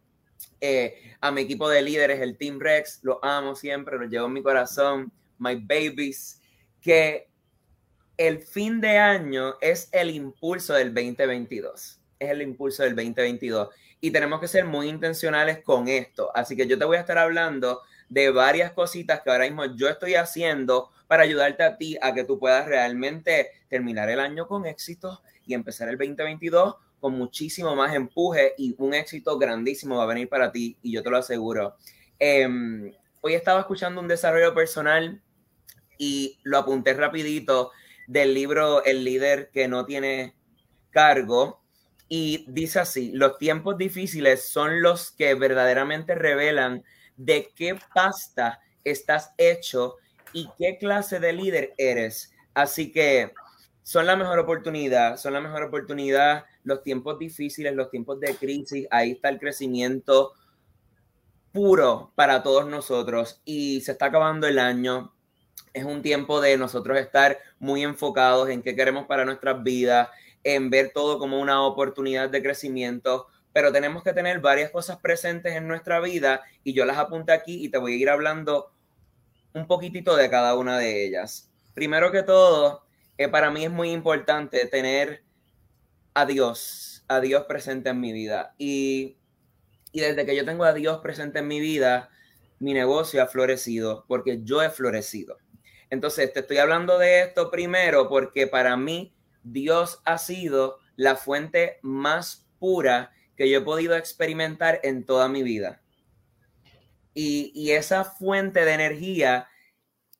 eh, 0.61 1.17
a 1.21 1.33
mi 1.33 1.41
equipo 1.41 1.69
de 1.69 1.83
líderes, 1.83 2.21
el 2.21 2.37
Team 2.37 2.61
Rex, 2.61 3.01
lo 3.03 3.19
amo 3.25 3.57
siempre, 3.57 3.99
lo 3.99 4.05
llevo 4.05 4.27
en 4.27 4.35
mi 4.35 4.41
corazón, 4.41 5.13
my 5.39 5.57
babies, 5.57 6.41
que 6.81 7.29
el 8.17 8.41
fin 8.41 8.81
de 8.81 8.99
año 8.99 9.57
es 9.61 9.89
el 9.91 10.11
impulso 10.11 10.75
del 10.75 10.95
2022, 10.95 12.01
es 12.21 12.31
el 12.31 12.41
impulso 12.41 12.85
del 12.85 12.95
2022 12.95 13.71
y 14.01 14.13
tenemos 14.13 14.39
que 14.39 14.47
ser 14.47 14.65
muy 14.65 14.89
intencionales 14.89 15.65
con 15.65 15.89
esto. 15.89 16.31
Así 16.37 16.55
que 16.55 16.69
yo 16.69 16.79
te 16.79 16.85
voy 16.85 16.99
a 16.99 17.01
estar 17.01 17.19
hablando 17.19 17.81
de 18.09 18.31
varias 18.31 18.71
cositas 18.71 19.23
que 19.23 19.31
ahora 19.31 19.47
mismo 19.47 19.65
yo 19.75 19.89
estoy 19.89 20.15
haciendo 20.15 20.93
para 21.09 21.25
ayudarte 21.25 21.65
a 21.65 21.77
ti 21.77 21.99
a 22.01 22.15
que 22.15 22.23
tú 22.23 22.39
puedas 22.39 22.67
realmente 22.67 23.51
terminar 23.69 24.09
el 24.09 24.21
año 24.21 24.47
con 24.47 24.67
éxito 24.67 25.21
y 25.51 25.55
empezar 25.55 25.89
el 25.89 25.99
2022 25.99 26.77
con 27.01 27.15
muchísimo 27.15 27.75
más 27.75 27.95
empuje 27.95 28.55
y 28.57 28.75
un 28.79 28.95
éxito 28.95 29.39
grandísimo 29.39 29.97
va 29.97 30.05
a 30.05 30.07
venir 30.07 30.29
para 30.29 30.53
ti 30.53 30.77
y 30.83 30.93
yo 30.93 31.03
te 31.03 31.11
lo 31.11 31.17
aseguro. 31.17 31.77
Em, 32.19 32.93
hoy 33.21 33.35
estaba 33.35 33.61
escuchando 33.61 34.01
un 34.01 34.09
desarrollo 34.09 34.55
personal 34.55 35.21
y 35.99 36.39
lo 36.45 36.59
apunté 36.59 36.95
rapidito 36.95 37.73
del 38.07 38.35
libro 38.35 38.85
El 38.85 39.05
líder 39.05 39.51
que 39.51 39.67
no 39.67 39.85
tiene 39.87 40.35
cargo 40.91 41.63
y 42.09 42.45
dice 42.49 42.81
así, 42.81 43.13
los 43.13 43.39
tiempos 43.39 43.79
difíciles 43.79 44.49
son 44.49 44.83
los 44.83 45.13
que 45.13 45.35
verdaderamente 45.35 46.15
revelan 46.15 46.85
de 47.17 47.53
qué 47.55 47.79
pasta 47.95 48.61
estás 48.85 49.33
hecho 49.39 49.97
y 50.33 50.49
qué 50.59 50.77
clase 50.79 51.21
de 51.21 51.33
líder 51.33 51.73
eres. 51.79 52.33
Así 52.53 52.91
que 52.91 53.33
son 53.83 54.07
la 54.07 54.17
mejor 54.17 54.39
oportunidad, 54.39 55.17
son 55.17 55.33
la 55.33 55.41
mejor 55.41 55.65
oportunidad 55.65 56.45
los 56.65 56.83
tiempos 56.83 57.19
difíciles, 57.19 57.75
los 57.75 57.91
tiempos 57.91 58.21
de 58.21 58.35
crisis, 58.35 58.87
ahí 58.91 59.13
está 59.13 59.29
el 59.29 59.39
crecimiento 59.39 60.33
puro 61.53 62.13
para 62.15 62.43
todos 62.43 62.67
nosotros 62.67 63.41
y 63.45 63.81
se 63.81 63.93
está 63.93 64.07
acabando 64.07 64.47
el 64.47 64.59
año. 64.59 65.13
es 65.73 65.85
un 65.85 66.03
tiempo 66.03 66.41
de 66.41 66.57
nosotros 66.57 66.99
estar 66.99 67.39
muy 67.61 67.83
enfocados 67.85 68.49
en 68.49 68.63
qué 68.63 68.75
queremos 68.75 69.07
para 69.07 69.25
nuestras 69.25 69.63
vidas, 69.63 70.09
en 70.43 70.69
ver 70.71 70.91
todo 70.93 71.19
como 71.19 71.41
una 71.41 71.63
oportunidad 71.63 72.29
de 72.29 72.43
crecimiento, 72.43 73.29
pero 73.53 73.71
tenemos 73.73 74.03
que 74.03 74.13
tener 74.13 74.41
varias 74.41 74.71
cosas 74.71 74.99
presentes 74.99 75.55
en 75.55 75.69
nuestra 75.69 76.01
vida 76.01 76.43
y 76.65 76.73
yo 76.73 76.85
las 76.85 76.99
apunté 76.99 77.33
aquí 77.33 77.65
y 77.65 77.69
te 77.69 77.79
voy 77.79 77.95
a 77.95 77.97
ir 77.97 78.11
hablando 78.11 78.73
un 79.55 79.67
poquitito 79.67 80.17
de 80.17 80.31
cada 80.31 80.57
una 80.57 80.79
de 80.79 81.05
ellas. 81.05 81.51
Primero 81.75 82.11
que 82.11 82.23
todo, 82.23 82.85
para 83.29 83.51
mí 83.51 83.65
es 83.65 83.71
muy 83.71 83.91
importante 83.91 84.67
tener 84.67 85.23
a 86.15 86.27
Dios, 86.27 87.05
a 87.09 87.21
Dios 87.21 87.45
presente 87.45 87.91
en 87.91 88.01
mi 88.01 88.13
vida. 88.13 88.55
Y, 88.59 89.17
y 89.93 90.01
desde 90.01 90.25
que 90.27 90.37
yo 90.37 90.45
tengo 90.45 90.65
a 90.65 90.73
Dios 90.73 90.99
presente 90.99 91.41
en 91.41 91.49
mi 91.49 91.61
vida, 91.61 92.11
mi 92.59 92.75
negocio 92.75 93.23
ha 93.23 93.27
florecido 93.27 94.05
porque 94.07 94.41
yo 94.43 94.63
he 94.63 94.71
florecido. 94.71 95.39
Entonces, 95.91 96.33
te 96.33 96.41
estoy 96.41 96.59
hablando 96.59 96.99
de 96.99 97.23
esto 97.23 97.51
primero 97.51 98.09
porque 98.09 98.47
para 98.47 98.77
mí 98.77 99.13
Dios 99.43 100.01
ha 100.05 100.19
sido 100.19 100.79
la 100.97 101.17
fuente 101.17 101.79
más 101.83 102.47
pura 102.59 103.13
que 103.37 103.49
yo 103.49 103.59
he 103.59 103.63
podido 103.63 103.97
experimentar 103.97 104.81
en 104.83 105.05
toda 105.05 105.29
mi 105.29 105.43
vida. 105.43 105.83
Y, 107.15 107.71
esa 107.73 108.05
fuente 108.05 108.65
de 108.65 108.73
energía 108.73 109.49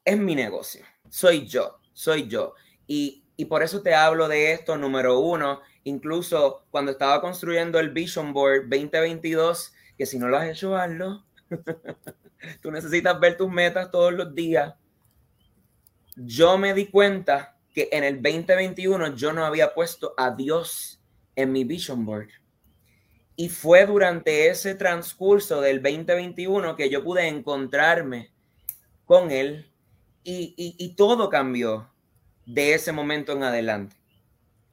es 0.05 0.19
mi 0.19 0.35
negocio. 0.35 0.85
Soy 1.09 1.47
yo, 1.47 1.79
soy 1.93 2.29
yo. 2.29 2.55
Y, 2.91 3.23
y 3.37 3.45
por 3.45 3.63
eso 3.63 3.83
te 3.83 3.95
hablo 3.95 4.27
de 4.27 4.53
esto, 4.53 4.77
número 4.77 5.21
uno, 5.21 5.61
incluso 5.85 6.65
cuando 6.73 6.91
estaba 6.91 7.21
construyendo 7.21 7.79
el 7.79 7.91
Vision 7.91 8.33
Board 8.33 8.63
2022, 8.63 9.73
que 9.97 10.07
si 10.07 10.19
no 10.19 10.27
lo 10.27 10.37
has 10.37 10.49
hecho, 10.49 10.77
hazlo. 10.77 11.25
Tú 12.61 12.73
necesitas 12.73 13.21
ver 13.21 13.37
tus 13.37 13.49
metas 13.49 13.93
todos 13.93 14.13
los 14.13 14.35
días. 14.35 14.75
Yo 16.17 16.59
me 16.59 16.75
di 16.75 16.87
cuenta 16.87 17.57
que 17.73 17.89
en 17.93 18.03
el 18.03 18.21
2021 18.21 19.15
yo 19.15 19.33
no 19.33 19.45
había 19.45 19.73
puesto 19.73 20.13
a 20.17 20.33
Dios 20.33 21.01
en 21.37 21.53
mi 21.53 21.63
vision 21.63 22.05
board. 22.05 22.31
Y 23.37 23.51
fue 23.51 23.87
durante 23.87 24.49
ese 24.49 24.75
transcurso 24.75 25.61
del 25.61 25.81
2021 25.81 26.75
que 26.75 26.91
yo 26.91 27.05
pude 27.05 27.29
encontrarme 27.29 28.33
con 29.05 29.31
Él 29.31 29.71
y, 30.25 30.55
y, 30.57 30.95
todo 30.97 31.31
cambió 31.31 31.89
de 32.53 32.75
ese 32.75 32.93
momento 32.93 33.33
en 33.33 33.43
adelante. 33.43 33.97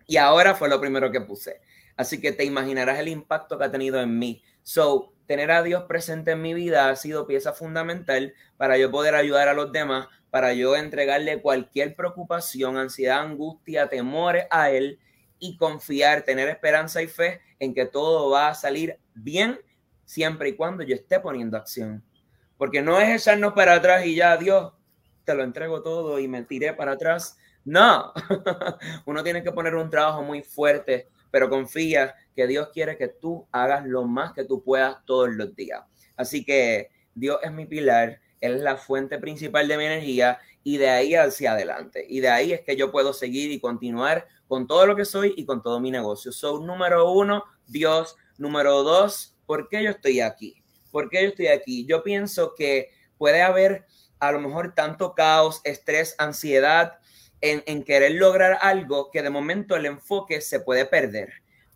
Y 0.05 0.17
ahora 0.17 0.55
fue 0.55 0.69
lo 0.69 0.79
primero 0.79 1.11
que 1.11 1.21
puse. 1.21 1.61
Así 1.95 2.21
que 2.21 2.31
te 2.31 2.45
imaginarás 2.45 2.99
el 2.99 3.07
impacto 3.07 3.57
que 3.57 3.65
ha 3.65 3.71
tenido 3.71 3.99
en 3.99 4.17
mí. 4.17 4.43
So, 4.63 5.13
tener 5.25 5.51
a 5.51 5.63
Dios 5.63 5.83
presente 5.83 6.31
en 6.31 6.41
mi 6.41 6.53
vida 6.53 6.89
ha 6.89 6.95
sido 6.95 7.27
pieza 7.27 7.53
fundamental 7.53 8.33
para 8.55 8.77
yo 8.77 8.89
poder 8.91 9.15
ayudar 9.15 9.47
a 9.47 9.53
los 9.53 9.71
demás 9.71 10.07
para 10.29 10.53
yo 10.53 10.75
entregarle 10.75 11.41
cualquier 11.41 11.95
preocupación, 11.95 12.77
ansiedad, 12.77 13.19
angustia, 13.19 13.87
temores 13.87 14.45
a 14.51 14.69
Él 14.71 14.99
y 15.39 15.57
confiar, 15.57 16.23
tener 16.23 16.49
esperanza 16.49 17.01
y 17.01 17.07
fe 17.07 17.41
en 17.59 17.73
que 17.73 17.85
todo 17.85 18.29
va 18.29 18.49
a 18.49 18.55
salir 18.55 18.99
bien 19.13 19.59
siempre 20.05 20.49
y 20.49 20.55
cuando 20.55 20.83
yo 20.83 20.95
esté 20.95 21.19
poniendo 21.19 21.57
acción. 21.57 22.03
Porque 22.57 22.81
no 22.81 22.99
es 22.99 23.21
echarnos 23.21 23.53
para 23.53 23.75
atrás 23.75 24.05
y 24.05 24.15
ya, 24.15 24.35
Dios, 24.37 24.73
te 25.23 25.33
lo 25.33 25.43
entrego 25.43 25.81
todo 25.81 26.19
y 26.19 26.27
me 26.27 26.43
tiré 26.43 26.73
para 26.73 26.93
atrás. 26.93 27.37
No, 27.67 28.13
uno 29.05 29.23
tiene 29.23 29.43
que 29.43 29.51
poner 29.51 29.75
un 29.75 29.89
trabajo 29.89 30.23
muy 30.23 30.41
fuerte, 30.41 31.07
pero 31.31 31.49
confía 31.49 32.15
que 32.35 32.47
Dios 32.47 32.69
quiere 32.73 32.97
que 32.97 33.09
tú 33.09 33.47
hagas 33.51 33.85
lo 33.85 34.05
más 34.05 34.33
que 34.33 34.45
tú 34.45 34.63
puedas 34.63 34.97
todos 35.05 35.29
los 35.29 35.55
días. 35.55 35.83
Así 36.15 36.45
que 36.45 36.89
Dios 37.13 37.39
es 37.43 37.51
mi 37.51 37.65
pilar 37.65 38.21
él 38.41 38.55
es 38.55 38.61
la 38.61 38.77
fuente 38.77 39.17
principal 39.17 39.67
de 39.67 39.77
mi 39.77 39.85
energía 39.85 40.39
y 40.63 40.77
de 40.77 40.89
ahí 40.89 41.15
hacia 41.15 41.53
adelante. 41.53 42.05
Y 42.07 42.19
de 42.19 42.29
ahí 42.29 42.53
es 42.53 42.61
que 42.61 42.75
yo 42.75 42.91
puedo 42.91 43.13
seguir 43.13 43.51
y 43.51 43.59
continuar 43.59 44.27
con 44.47 44.67
todo 44.67 44.85
lo 44.85 44.95
que 44.95 45.05
soy 45.05 45.33
y 45.35 45.45
con 45.45 45.61
todo 45.61 45.79
mi 45.79 45.91
negocio. 45.91 46.31
So, 46.31 46.59
número 46.59 47.11
uno, 47.11 47.43
Dios. 47.65 48.15
Número 48.37 48.83
dos, 48.83 49.35
¿por 49.47 49.67
qué 49.67 49.83
yo 49.83 49.89
estoy 49.89 50.21
aquí? 50.21 50.63
¿Por 50.91 51.09
qué 51.09 51.23
yo 51.23 51.29
estoy 51.29 51.47
aquí? 51.47 51.85
Yo 51.87 52.03
pienso 52.03 52.53
que 52.55 52.91
puede 53.17 53.41
haber 53.41 53.85
a 54.19 54.31
lo 54.31 54.39
mejor 54.39 54.75
tanto 54.75 55.15
caos, 55.15 55.61
estrés, 55.63 56.15
ansiedad 56.19 56.99
en, 57.41 57.83
querer 57.83 58.13
lograr 58.13 58.57
algo 58.61 59.11
que 59.11 59.21
de 59.21 59.29
momento 59.29 59.75
el 59.75 59.85
enfoque 59.85 60.41
se 60.41 60.59
puede 60.59 60.85
perder. 60.85 61.33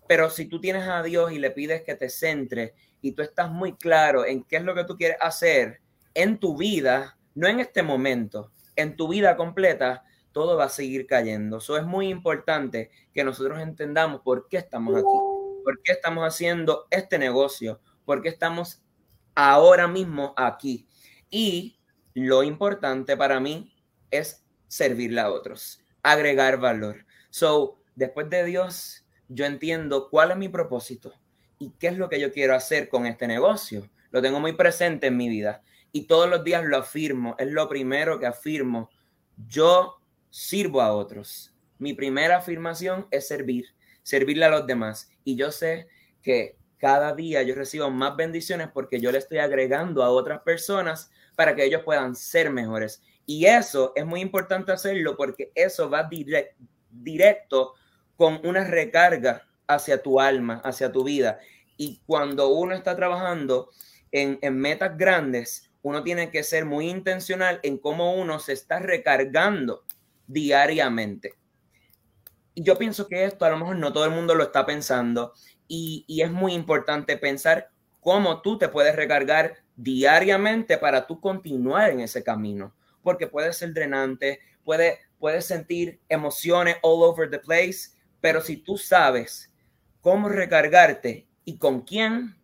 Pero 0.08 0.30
si 0.30 0.46
tú 0.46 0.60
tienes 0.60 0.88
a 0.88 1.04
Dios 1.04 1.32
y 1.32 1.40
le 1.40 1.52
pides 1.52 1.84
que 1.84 1.96
te 1.96 2.10
centre 2.10 2.74
y 3.02 3.14
tú 3.14 3.22
estás 3.22 3.50
muy 3.50 3.76
claro 3.76 4.26
en 4.26 4.44
qué 4.44 4.58
es 4.58 4.64
lo 4.64 4.76
que 4.76 4.84
tú 4.84 4.98
quieres 4.98 5.18
hacer, 5.22 5.82
en 6.14 6.38
tu 6.40 6.58
vida, 6.58 7.18
no 7.36 7.48
en 7.48 7.60
este 7.60 7.84
momento, 7.84 8.52
en 8.76 8.96
tu 8.96 9.08
vida 9.08 9.36
completa, 9.36 10.04
todo 10.32 10.58
va 10.58 10.66
a 10.66 10.70
seguir 10.70 11.08
cayendo. 11.08 11.58
Eso 11.58 11.78
es 11.78 11.86
muy 11.86 12.10
importante 12.10 12.90
que 13.14 13.24
nosotros 13.24 13.60
entendamos 13.60 14.22
por 14.22 14.48
qué 14.50 14.58
estamos 14.58 14.96
aquí, 14.96 15.64
por 15.64 15.82
qué 15.84 15.94
estamos 15.94 16.26
haciendo 16.26 16.88
este 16.90 17.18
negocio, 17.18 17.80
por 18.06 18.22
qué 18.22 18.30
estamos 18.30 18.82
ahora 19.36 19.88
mismo 19.88 20.34
aquí. 20.38 20.88
Y 21.30 21.80
lo 22.14 22.44
importante 22.44 23.16
para 23.16 23.40
mí 23.40 23.74
es 24.10 24.41
servirle 24.72 25.20
a 25.20 25.30
otros, 25.30 25.82
agregar 26.02 26.58
valor. 26.58 27.06
So, 27.30 27.78
después 27.94 28.30
de 28.30 28.46
Dios, 28.46 29.06
yo 29.28 29.46
entiendo 29.46 30.10
cuál 30.10 30.32
es 30.32 30.38
mi 30.38 30.48
propósito 30.48 31.14
y 31.60 31.72
qué 31.72 31.88
es 31.88 31.98
lo 31.98 32.08
que 32.08 32.22
yo 32.22 32.32
quiero 32.32 32.56
hacer 32.56 32.88
con 32.88 33.06
este 33.06 33.28
negocio. 33.28 33.90
Lo 34.12 34.22
tengo 34.22 34.40
muy 34.40 34.54
presente 34.54 35.08
en 35.08 35.18
mi 35.18 35.28
vida 35.28 35.62
y 35.92 36.04
todos 36.04 36.30
los 36.30 36.46
días 36.46 36.64
lo 36.64 36.78
afirmo, 36.78 37.36
es 37.38 37.52
lo 37.52 37.68
primero 37.68 38.18
que 38.18 38.28
afirmo. 38.28 38.90
Yo 39.46 39.98
sirvo 40.30 40.82
a 40.82 40.94
otros. 40.94 41.54
Mi 41.78 41.94
primera 41.94 42.38
afirmación 42.38 43.08
es 43.12 43.28
servir, 43.28 43.76
servirle 44.04 44.46
a 44.46 44.50
los 44.52 44.66
demás. 44.68 45.12
Y 45.26 45.36
yo 45.36 45.52
sé 45.52 45.90
que 46.22 46.56
cada 46.78 47.14
día 47.14 47.44
yo 47.44 47.56
recibo 47.56 47.90
más 47.90 48.16
bendiciones 48.16 48.70
porque 48.74 49.02
yo 49.02 49.12
le 49.12 49.18
estoy 49.18 49.40
agregando 49.40 50.02
a 50.02 50.12
otras 50.12 50.44
personas 50.44 51.12
para 51.36 51.56
que 51.56 51.66
ellos 51.66 51.82
puedan 51.84 52.16
ser 52.16 52.52
mejores. 52.52 53.04
Y 53.26 53.46
eso 53.46 53.94
es 53.96 54.06
muy 54.06 54.22
importante 54.22 54.72
hacerlo 54.72 55.16
porque 55.16 55.52
eso 55.56 55.90
va 55.90 56.10
directo 56.90 57.74
con 58.16 58.40
una 58.44 58.64
recarga 58.64 59.48
hacia 59.68 60.02
tu 60.02 60.20
alma, 60.20 60.62
hacia 60.64 60.92
tu 60.92 61.04
vida. 61.04 61.40
Y 61.78 62.02
cuando 62.06 62.50
uno 62.50 62.76
está 62.76 62.96
trabajando 62.96 63.70
en, 64.12 64.38
en 64.42 64.58
metas 64.58 64.98
grandes, 64.98 65.72
uno 65.82 66.04
tiene 66.04 66.30
que 66.30 66.44
ser 66.44 66.66
muy 66.66 66.90
intencional 66.90 67.60
en 67.64 67.78
cómo 67.78 68.16
uno 68.16 68.40
se 68.40 68.54
está 68.54 68.80
recargando 68.80 69.84
diariamente. 70.28 71.34
Y 72.54 72.64
yo 72.64 72.78
pienso 72.78 73.08
que 73.08 73.26
esto 73.26 73.46
a 73.46 73.50
lo 73.50 73.58
mejor 73.58 73.78
no 73.78 73.94
todo 73.94 74.06
el 74.06 74.12
mundo 74.12 74.36
lo 74.36 74.44
está 74.44 74.66
pensando 74.66 75.34
y, 75.68 76.06
es 76.22 76.32
muy 76.32 76.54
importante 76.54 77.16
pensar 77.18 77.70
cómo 78.02 78.42
tú 78.42 78.58
te 78.58 78.68
puedes 78.68 78.96
recargar 78.96 79.56
diariamente 79.78 80.78
para 80.78 81.08
tú 81.08 81.22
continuar 81.22 81.92
en 81.92 82.02
ese 82.02 82.24
camino, 82.24 82.76
porque 83.04 83.28
puede 83.28 83.54
ser 83.54 83.74
drenante, 83.74 84.40
puede, 84.64 85.00
puedes 85.20 85.46
sentir 85.46 86.00
emociones 86.10 86.78
all 86.82 87.04
over 87.04 87.30
the 87.30 87.40
place, 87.40 87.92
pero 88.20 88.42
si 88.42 88.58
tú 88.58 88.78
sabes 88.78 89.54
cómo 90.02 90.30
recargarte 90.30 91.28
y 91.46 91.58
con 91.58 91.82
quién, 91.82 92.36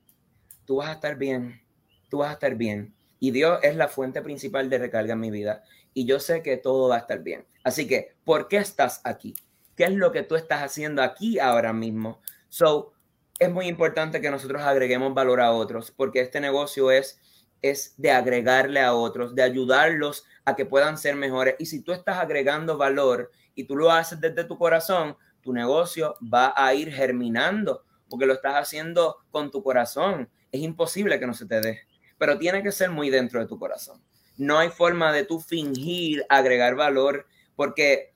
tú 0.66 0.78
vas 0.78 0.90
a 0.90 0.94
estar 0.94 1.18
bien, 1.18 1.62
tú 2.10 2.20
vas 2.20 2.30
a 2.30 2.34
estar 2.34 2.56
bien. 2.56 2.94
Y 3.20 3.32
Dios 3.32 3.60
es 3.64 3.76
la 3.76 3.88
fuente 3.88 4.22
principal 4.22 4.70
de 4.70 4.78
recarga 4.78 5.14
en 5.14 5.20
mi 5.20 5.32
vida. 5.32 5.64
Y 5.94 6.06
yo 6.06 6.20
sé 6.20 6.44
que 6.44 6.58
todo 6.58 6.90
va 6.90 6.98
a 6.98 7.00
estar 7.00 7.24
bien. 7.24 7.46
Así 7.64 7.88
que, 7.88 8.16
¿por 8.24 8.48
qué 8.48 8.58
estás 8.58 9.02
aquí? 9.04 9.34
¿Qué 9.76 9.86
es 9.86 9.92
lo 9.92 10.12
que 10.12 10.24
tú 10.24 10.36
estás 10.36 10.62
haciendo 10.62 11.02
aquí 11.02 11.40
ahora 11.40 11.74
mismo? 11.74 12.22
So, 12.50 12.94
es 13.40 13.52
muy 13.52 13.68
importante 13.68 14.22
que 14.22 14.32
nosotros 14.32 14.62
agreguemos 14.64 15.14
valor 15.14 15.42
a 15.42 15.52
otros, 15.52 15.92
porque 15.92 16.22
este 16.22 16.40
negocio 16.40 16.92
es, 16.92 17.20
es 17.62 17.96
de 17.98 18.12
agregarle 18.12 18.82
a 18.82 18.94
otros, 18.94 19.36
de 19.36 19.44
ayudarlos 19.44 20.26
a 20.46 20.56
que 20.56 20.66
puedan 20.66 20.98
ser 20.98 21.16
mejores. 21.16 21.56
Y 21.60 21.66
si 21.66 21.82
tú 21.82 21.92
estás 21.92 22.18
agregando 22.18 22.78
valor 22.78 23.32
y 23.56 23.66
tú 23.66 23.76
lo 23.76 23.92
haces 23.92 24.20
desde 24.20 24.44
tu 24.44 24.58
corazón, 24.58 25.18
tu 25.42 25.54
negocio 25.54 26.16
va 26.22 26.54
a 26.56 26.74
ir 26.74 26.92
germinando, 26.92 27.84
porque 28.10 28.26
lo 28.26 28.34
estás 28.34 28.56
haciendo 28.56 29.18
con 29.32 29.52
tu 29.52 29.64
corazón. 29.64 30.30
Es 30.52 30.62
imposible 30.62 31.20
que 31.20 31.28
no 31.28 31.34
se 31.34 31.46
te 31.46 31.62
dé 31.62 31.88
pero 32.18 32.38
tiene 32.38 32.64
que 32.64 32.72
ser 32.72 32.90
muy 32.90 33.10
dentro 33.10 33.40
de 33.40 33.48
tu 33.48 33.58
corazón. 33.60 34.02
No 34.38 34.60
hay 34.60 34.70
forma 34.70 35.12
de 35.12 35.26
tú 35.26 35.40
fingir 35.40 36.26
agregar 36.30 36.76
valor 36.76 37.28
porque 37.56 38.14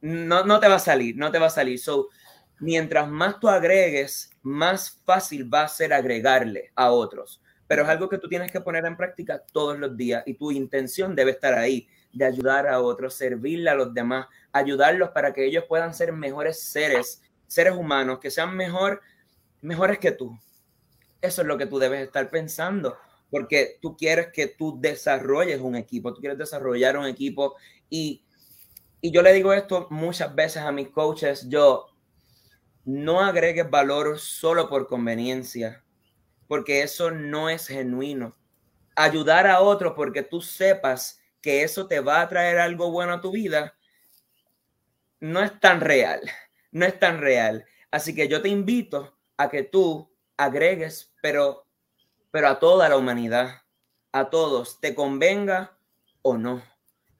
no, 0.00 0.44
no 0.44 0.60
te 0.60 0.68
va 0.68 0.76
a 0.76 0.80
salir, 0.80 1.16
no 1.16 1.30
te 1.30 1.38
va 1.38 1.46
a 1.46 1.50
salir. 1.50 1.78
So, 1.78 2.08
mientras 2.60 3.08
más 3.08 3.40
tú 3.40 3.48
agregues, 3.48 4.30
más 4.42 5.02
fácil 5.04 5.52
va 5.52 5.62
a 5.62 5.68
ser 5.68 5.92
agregarle 5.92 6.72
a 6.74 6.90
otros. 6.90 7.42
Pero 7.66 7.82
es 7.82 7.88
algo 7.88 8.08
que 8.08 8.18
tú 8.18 8.28
tienes 8.28 8.52
que 8.52 8.60
poner 8.60 8.84
en 8.84 8.96
práctica 8.96 9.42
todos 9.52 9.78
los 9.78 9.96
días 9.96 10.22
y 10.26 10.34
tu 10.34 10.50
intención 10.52 11.14
debe 11.14 11.32
estar 11.32 11.54
ahí, 11.54 11.88
de 12.12 12.24
ayudar 12.24 12.68
a 12.68 12.80
otros, 12.80 13.14
servirle 13.14 13.70
a 13.70 13.74
los 13.74 13.92
demás, 13.92 14.26
ayudarlos 14.52 15.10
para 15.10 15.32
que 15.32 15.44
ellos 15.46 15.64
puedan 15.68 15.94
ser 15.94 16.12
mejores 16.12 16.60
seres, 16.60 17.22
seres 17.46 17.74
humanos, 17.74 18.18
que 18.20 18.30
sean 18.30 18.56
mejor, 18.56 19.00
mejores 19.62 19.98
que 19.98 20.12
tú. 20.12 20.38
Eso 21.20 21.42
es 21.42 21.48
lo 21.48 21.56
que 21.56 21.66
tú 21.66 21.78
debes 21.78 22.02
estar 22.02 22.28
pensando 22.30 22.96
porque 23.34 23.78
tú 23.82 23.96
quieres 23.96 24.28
que 24.32 24.46
tú 24.46 24.78
desarrolles 24.80 25.60
un 25.60 25.74
equipo, 25.74 26.14
tú 26.14 26.20
quieres 26.20 26.38
desarrollar 26.38 26.96
un 26.96 27.06
equipo 27.06 27.56
y, 27.90 28.22
y 29.00 29.10
yo 29.10 29.22
le 29.22 29.32
digo 29.32 29.52
esto 29.52 29.88
muchas 29.90 30.32
veces 30.34 30.62
a 30.62 30.70
mis 30.70 30.90
coaches, 30.90 31.48
yo 31.48 31.86
no 32.84 33.20
agregues 33.20 33.68
valor 33.68 34.20
solo 34.20 34.68
por 34.68 34.86
conveniencia, 34.86 35.83
porque 36.46 36.82
eso 36.82 37.10
no 37.10 37.48
es 37.48 37.68
genuino. 37.68 38.36
Ayudar 38.96 39.46
a 39.46 39.60
otro 39.60 39.94
porque 39.94 40.22
tú 40.22 40.40
sepas 40.40 41.20
que 41.40 41.62
eso 41.62 41.86
te 41.86 42.00
va 42.00 42.20
a 42.20 42.28
traer 42.28 42.58
algo 42.58 42.90
bueno 42.90 43.12
a 43.14 43.20
tu 43.20 43.30
vida, 43.30 43.76
no 45.20 45.42
es 45.42 45.58
tan 45.60 45.80
real, 45.80 46.20
no 46.72 46.86
es 46.86 46.98
tan 46.98 47.18
real. 47.20 47.64
Así 47.90 48.14
que 48.14 48.28
yo 48.28 48.42
te 48.42 48.48
invito 48.48 49.18
a 49.36 49.48
que 49.48 49.62
tú 49.62 50.10
agregues, 50.36 51.12
pero, 51.22 51.66
pero 52.30 52.48
a 52.48 52.58
toda 52.58 52.88
la 52.88 52.96
humanidad, 52.96 53.62
a 54.12 54.30
todos, 54.30 54.80
te 54.80 54.94
convenga 54.94 55.76
o 56.22 56.36
no. 56.36 56.62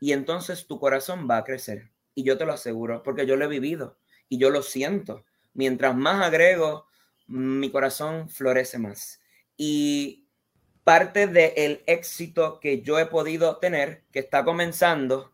Y 0.00 0.12
entonces 0.12 0.66
tu 0.66 0.78
corazón 0.78 1.28
va 1.30 1.38
a 1.38 1.44
crecer. 1.44 1.90
Y 2.14 2.24
yo 2.24 2.38
te 2.38 2.46
lo 2.46 2.52
aseguro, 2.52 3.02
porque 3.02 3.26
yo 3.26 3.36
lo 3.36 3.44
he 3.44 3.48
vivido 3.48 3.98
y 4.28 4.38
yo 4.38 4.50
lo 4.50 4.62
siento. 4.62 5.24
Mientras 5.52 5.96
más 5.96 6.24
agrego, 6.24 6.86
mi 7.26 7.70
corazón 7.70 8.28
florece 8.28 8.78
más. 8.78 9.20
Y 9.56 10.28
parte 10.84 11.26
del 11.26 11.82
éxito 11.86 12.60
que 12.60 12.82
yo 12.82 12.98
he 12.98 13.06
podido 13.06 13.56
tener, 13.56 14.04
que 14.12 14.18
está 14.18 14.44
comenzando, 14.44 15.32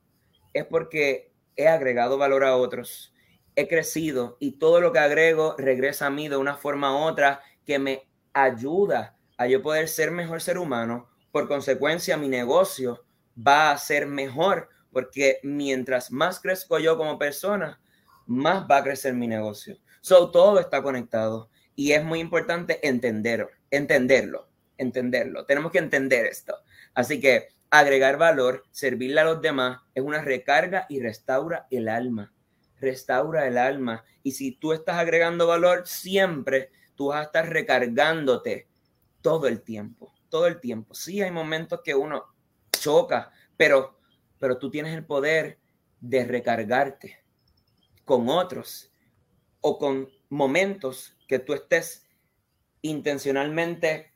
es 0.52 0.64
porque 0.64 1.32
he 1.56 1.68
agregado 1.68 2.18
valor 2.18 2.44
a 2.44 2.56
otros, 2.56 3.14
he 3.56 3.68
crecido 3.68 4.36
y 4.40 4.52
todo 4.52 4.80
lo 4.80 4.92
que 4.92 5.00
agrego 5.00 5.54
regresa 5.58 6.06
a 6.06 6.10
mí 6.10 6.28
de 6.28 6.36
una 6.36 6.56
forma 6.56 6.94
u 6.94 7.08
otra 7.08 7.40
que 7.66 7.78
me 7.78 8.08
ayuda 8.32 9.16
a 9.36 9.46
yo 9.46 9.62
poder 9.62 9.88
ser 9.88 10.10
mejor 10.10 10.40
ser 10.40 10.58
humano. 10.58 11.08
Por 11.32 11.48
consecuencia, 11.48 12.16
mi 12.16 12.28
negocio 12.28 13.04
va 13.36 13.70
a 13.70 13.78
ser 13.78 14.06
mejor 14.06 14.68
porque 14.92 15.38
mientras 15.42 16.10
más 16.10 16.40
crezco 16.40 16.78
yo 16.78 16.96
como 16.96 17.18
persona, 17.18 17.80
más 18.26 18.66
va 18.70 18.78
a 18.78 18.82
crecer 18.82 19.14
mi 19.14 19.26
negocio. 19.26 19.78
So, 20.00 20.30
todo 20.30 20.60
está 20.60 20.82
conectado 20.82 21.49
y 21.80 21.94
es 21.94 22.04
muy 22.04 22.20
importante 22.20 22.86
entender, 22.86 23.48
entenderlo, 23.70 24.50
entenderlo. 24.76 25.46
Tenemos 25.46 25.72
que 25.72 25.78
entender 25.78 26.26
esto. 26.26 26.54
Así 26.92 27.22
que 27.22 27.48
agregar 27.70 28.18
valor, 28.18 28.64
servirle 28.70 29.22
a 29.22 29.24
los 29.24 29.40
demás, 29.40 29.80
es 29.94 30.02
una 30.02 30.20
recarga 30.20 30.84
y 30.90 31.00
restaura 31.00 31.68
el 31.70 31.88
alma. 31.88 32.34
Restaura 32.78 33.48
el 33.48 33.56
alma. 33.56 34.04
Y 34.22 34.32
si 34.32 34.52
tú 34.52 34.74
estás 34.74 34.98
agregando 34.98 35.46
valor, 35.46 35.84
siempre 35.86 36.70
tú 36.96 37.06
vas 37.06 37.20
a 37.20 37.24
estar 37.24 37.48
recargándote 37.48 38.68
todo 39.22 39.48
el 39.48 39.62
tiempo, 39.62 40.12
todo 40.28 40.48
el 40.48 40.60
tiempo. 40.60 40.92
Sí, 40.94 41.22
hay 41.22 41.30
momentos 41.30 41.80
que 41.82 41.94
uno 41.94 42.26
choca, 42.72 43.32
pero, 43.56 43.98
pero 44.38 44.58
tú 44.58 44.70
tienes 44.70 44.94
el 44.94 45.06
poder 45.06 45.58
de 45.98 46.26
recargarte 46.26 47.24
con 48.04 48.28
otros 48.28 48.92
o 49.62 49.78
con 49.78 50.10
momentos 50.28 51.16
que 51.30 51.38
tú 51.38 51.54
estés 51.54 52.04
intencionalmente 52.82 54.12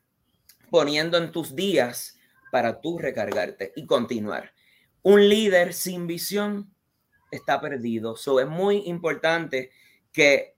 poniendo 0.68 1.16
en 1.16 1.30
tus 1.30 1.54
días 1.54 2.18
para 2.50 2.80
tú 2.80 2.98
recargarte 2.98 3.72
y 3.76 3.86
continuar. 3.86 4.52
Un 5.04 5.28
líder 5.28 5.74
sin 5.74 6.08
visión 6.08 6.74
está 7.30 7.60
perdido. 7.60 8.16
So, 8.16 8.40
es 8.40 8.48
muy 8.48 8.78
importante 8.86 9.70
que 10.10 10.56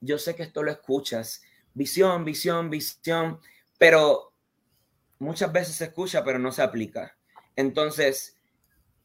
yo 0.00 0.16
sé 0.16 0.36
que 0.36 0.44
esto 0.44 0.62
lo 0.62 0.70
escuchas 0.70 1.42
visión, 1.74 2.24
visión, 2.24 2.70
visión, 2.70 3.40
pero 3.76 4.32
muchas 5.18 5.50
veces 5.50 5.74
se 5.74 5.86
escucha, 5.86 6.22
pero 6.22 6.38
no 6.38 6.52
se 6.52 6.62
aplica. 6.62 7.18
Entonces, 7.56 8.38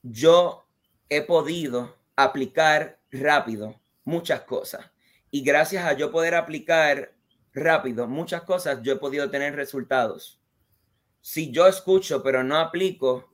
yo 0.04 0.68
he 1.10 1.24
podido 1.24 1.98
aplicar 2.16 3.00
rápido 3.10 3.82
muchas 4.04 4.42
cosas. 4.42 4.86
Y 5.32 5.42
gracias 5.42 5.86
a 5.86 5.94
yo 5.94 6.12
poder 6.12 6.36
aplicar 6.36 7.14
rápido 7.54 8.08
muchas 8.08 8.44
cosas, 8.44 8.82
yo 8.82 8.94
he 8.94 8.98
podido 8.98 9.30
tener 9.30 9.56
resultados. 9.56 10.40
Si 11.22 11.52
yo 11.52 11.68
escucho, 11.68 12.22
pero 12.22 12.44
no 12.44 12.58
aplico, 12.58 13.32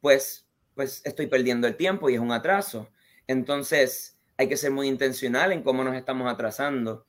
pues, 0.00 0.46
pues 0.74 1.02
estoy 1.04 1.26
perdiendo 1.26 1.66
el 1.66 1.76
tiempo 1.76 2.08
y 2.08 2.14
es 2.14 2.20
un 2.20 2.32
atraso. 2.32 2.88
Entonces, 3.26 4.18
hay 4.36 4.48
que 4.48 4.56
ser 4.56 4.70
muy 4.70 4.88
intencional 4.88 5.52
en 5.52 5.62
cómo 5.62 5.84
nos 5.84 5.94
estamos 5.96 6.30
atrasando. 6.32 7.06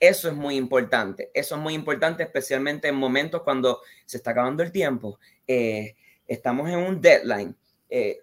Eso 0.00 0.28
es 0.28 0.34
muy 0.34 0.56
importante. 0.56 1.30
Eso 1.34 1.54
es 1.54 1.60
muy 1.60 1.74
importante, 1.74 2.22
especialmente 2.22 2.88
en 2.88 2.96
momentos 2.96 3.42
cuando 3.42 3.80
se 4.04 4.18
está 4.18 4.32
acabando 4.32 4.62
el 4.62 4.72
tiempo. 4.72 5.18
Eh, 5.46 5.96
estamos 6.26 6.68
en 6.68 6.78
un 6.78 7.00
deadline. 7.00 7.56
Eh, 7.88 8.20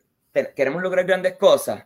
queremos 0.55 0.81
lograr 0.81 1.05
grandes 1.05 1.37
cosas 1.37 1.85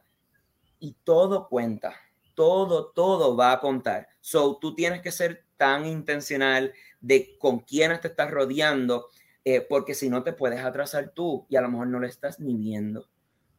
y 0.79 0.95
todo 1.03 1.47
cuenta. 1.47 1.95
Todo, 2.35 2.87
todo 2.87 3.35
va 3.35 3.53
a 3.53 3.59
contar. 3.59 4.07
So, 4.21 4.57
tú 4.57 4.75
tienes 4.75 5.01
que 5.01 5.11
ser 5.11 5.45
tan 5.57 5.85
intencional 5.85 6.73
de 7.01 7.37
con 7.39 7.59
quiénes 7.59 8.01
te 8.01 8.09
estás 8.09 8.29
rodeando, 8.29 9.07
eh, 9.43 9.61
porque 9.61 9.95
si 9.95 10.09
no 10.09 10.23
te 10.23 10.33
puedes 10.33 10.59
atrasar 10.59 11.11
tú 11.11 11.45
y 11.49 11.55
a 11.55 11.61
lo 11.61 11.69
mejor 11.69 11.87
no 11.87 11.99
lo 11.99 12.07
estás 12.07 12.39
ni 12.39 12.55
viendo, 12.55 13.09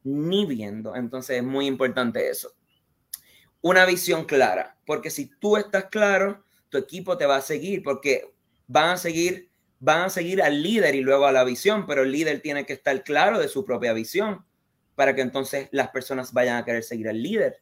ni 0.03 0.45
viendo. 0.45 0.95
Entonces 0.95 1.37
es 1.37 1.43
muy 1.43 1.65
importante 1.65 2.29
eso 2.29 2.53
una 3.61 3.85
visión 3.85 4.25
clara, 4.25 4.77
porque 4.85 5.09
si 5.09 5.27
tú 5.39 5.57
estás 5.57 5.85
claro, 5.85 6.43
tu 6.69 6.77
equipo 6.77 7.17
te 7.17 7.25
va 7.25 7.37
a 7.37 7.41
seguir, 7.41 7.83
porque 7.83 8.33
van 8.67 8.91
a 8.91 8.97
seguir, 8.97 9.49
van 9.79 10.01
a 10.01 10.09
seguir 10.09 10.41
al 10.41 10.61
líder 10.61 10.95
y 10.95 11.01
luego 11.01 11.25
a 11.25 11.31
la 11.31 11.43
visión, 11.43 11.85
pero 11.85 12.03
el 12.03 12.11
líder 12.11 12.41
tiene 12.41 12.65
que 12.65 12.73
estar 12.73 13.03
claro 13.03 13.39
de 13.39 13.47
su 13.47 13.65
propia 13.65 13.93
visión 13.93 14.45
para 14.95 15.15
que 15.15 15.21
entonces 15.21 15.69
las 15.71 15.89
personas 15.89 16.33
vayan 16.33 16.57
a 16.57 16.65
querer 16.65 16.83
seguir 16.83 17.09
al 17.09 17.21
líder. 17.21 17.61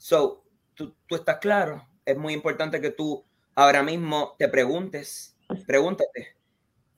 So, 0.00 0.46
tú, 0.72 0.96
tú 1.06 1.14
estás 1.14 1.36
claro. 1.40 1.86
Es 2.06 2.16
muy 2.16 2.32
importante 2.32 2.80
que 2.80 2.90
tú 2.90 3.22
ahora 3.54 3.82
mismo 3.82 4.34
te 4.38 4.48
preguntes, 4.48 5.36
pregúntate, 5.66 6.36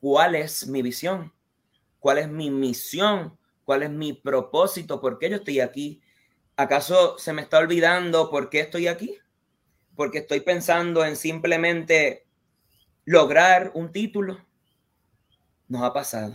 ¿cuál 0.01 0.37
es 0.37 0.69
mi 0.69 0.83
visión? 0.83 1.33
¿Cuál 1.99 2.19
es 2.19 2.29
mi 2.29 2.49
misión? 2.49 3.37
¿Cuál 3.65 3.83
es 3.83 3.91
mi 3.91 4.13
propósito? 4.13 5.01
¿Por 5.01 5.19
qué 5.19 5.31
yo 5.31 5.37
estoy 5.39 5.59
aquí? 5.59 6.01
¿Acaso 6.55 7.19
se 7.19 7.33
me 7.33 7.43
está 7.43 7.59
olvidando 7.59 8.31
por 8.31 8.49
qué 8.51 8.61
estoy 8.61 8.87
aquí? 8.87 9.19
Porque 9.97 10.19
estoy 10.19 10.39
pensando 10.39 11.05
en 11.05 11.17
simplemente 11.17 12.25
lograr 13.05 13.73
un 13.75 13.91
título. 13.91 14.47
Nos 15.67 15.83
ha 15.83 15.93
pasado. 15.93 16.35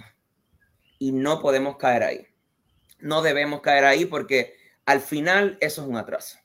Y 0.99 1.13
no 1.13 1.39
podemos 1.39 1.77
caer 1.77 2.03
ahí. 2.03 2.27
No 2.99 3.21
debemos 3.21 3.61
caer 3.61 3.85
ahí 3.85 4.05
porque 4.05 4.57
al 4.85 4.99
final 4.99 5.57
eso 5.61 5.83
es 5.83 5.87
un 5.87 5.95
atraso. 5.95 6.39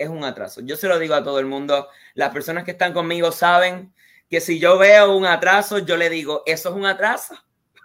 Es 0.00 0.08
un 0.08 0.24
atraso. 0.24 0.60
Yo 0.62 0.76
se 0.76 0.88
lo 0.88 0.98
digo 0.98 1.14
a 1.14 1.22
todo 1.22 1.38
el 1.38 1.46
mundo. 1.46 1.88
Las 2.14 2.32
personas 2.32 2.64
que 2.64 2.70
están 2.70 2.92
conmigo 2.92 3.32
saben 3.32 3.92
que 4.28 4.40
si 4.40 4.58
yo 4.58 4.78
veo 4.78 5.16
un 5.16 5.26
atraso, 5.26 5.78
yo 5.78 5.96
le 5.96 6.08
digo, 6.08 6.42
eso 6.46 6.70
es 6.70 6.74
un 6.74 6.86
atraso. 6.86 7.34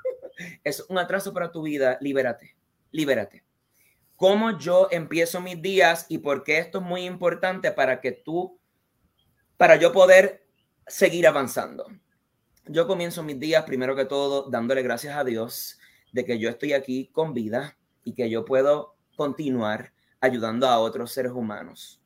es 0.63 0.85
un 0.87 0.97
atraso 0.97 1.33
para 1.33 1.51
tu 1.51 1.63
vida. 1.63 1.97
Libérate. 1.99 2.55
Libérate 2.91 3.45
cómo 4.15 4.57
yo 4.57 4.87
empiezo 4.91 5.41
mis 5.41 5.61
días 5.61 6.05
y 6.09 6.19
por 6.19 6.43
qué 6.43 6.59
esto 6.59 6.79
es 6.79 6.83
muy 6.83 7.05
importante 7.05 7.71
para 7.71 7.99
que 8.01 8.11
tú, 8.11 8.59
para 9.57 9.75
yo 9.75 9.91
poder 9.91 10.47
seguir 10.87 11.27
avanzando. 11.27 11.87
Yo 12.65 12.87
comienzo 12.87 13.23
mis 13.23 13.39
días 13.39 13.63
primero 13.65 13.95
que 13.95 14.05
todo 14.05 14.49
dándole 14.49 14.81
gracias 14.81 15.15
a 15.17 15.23
Dios 15.23 15.79
de 16.11 16.25
que 16.25 16.39
yo 16.39 16.49
estoy 16.49 16.73
aquí 16.73 17.09
con 17.11 17.33
vida 17.33 17.77
y 18.03 18.13
que 18.13 18.29
yo 18.29 18.45
puedo 18.45 18.95
continuar 19.15 19.93
ayudando 20.21 20.67
a 20.67 20.79
otros 20.79 21.11
seres 21.11 21.33
humanos. 21.33 22.01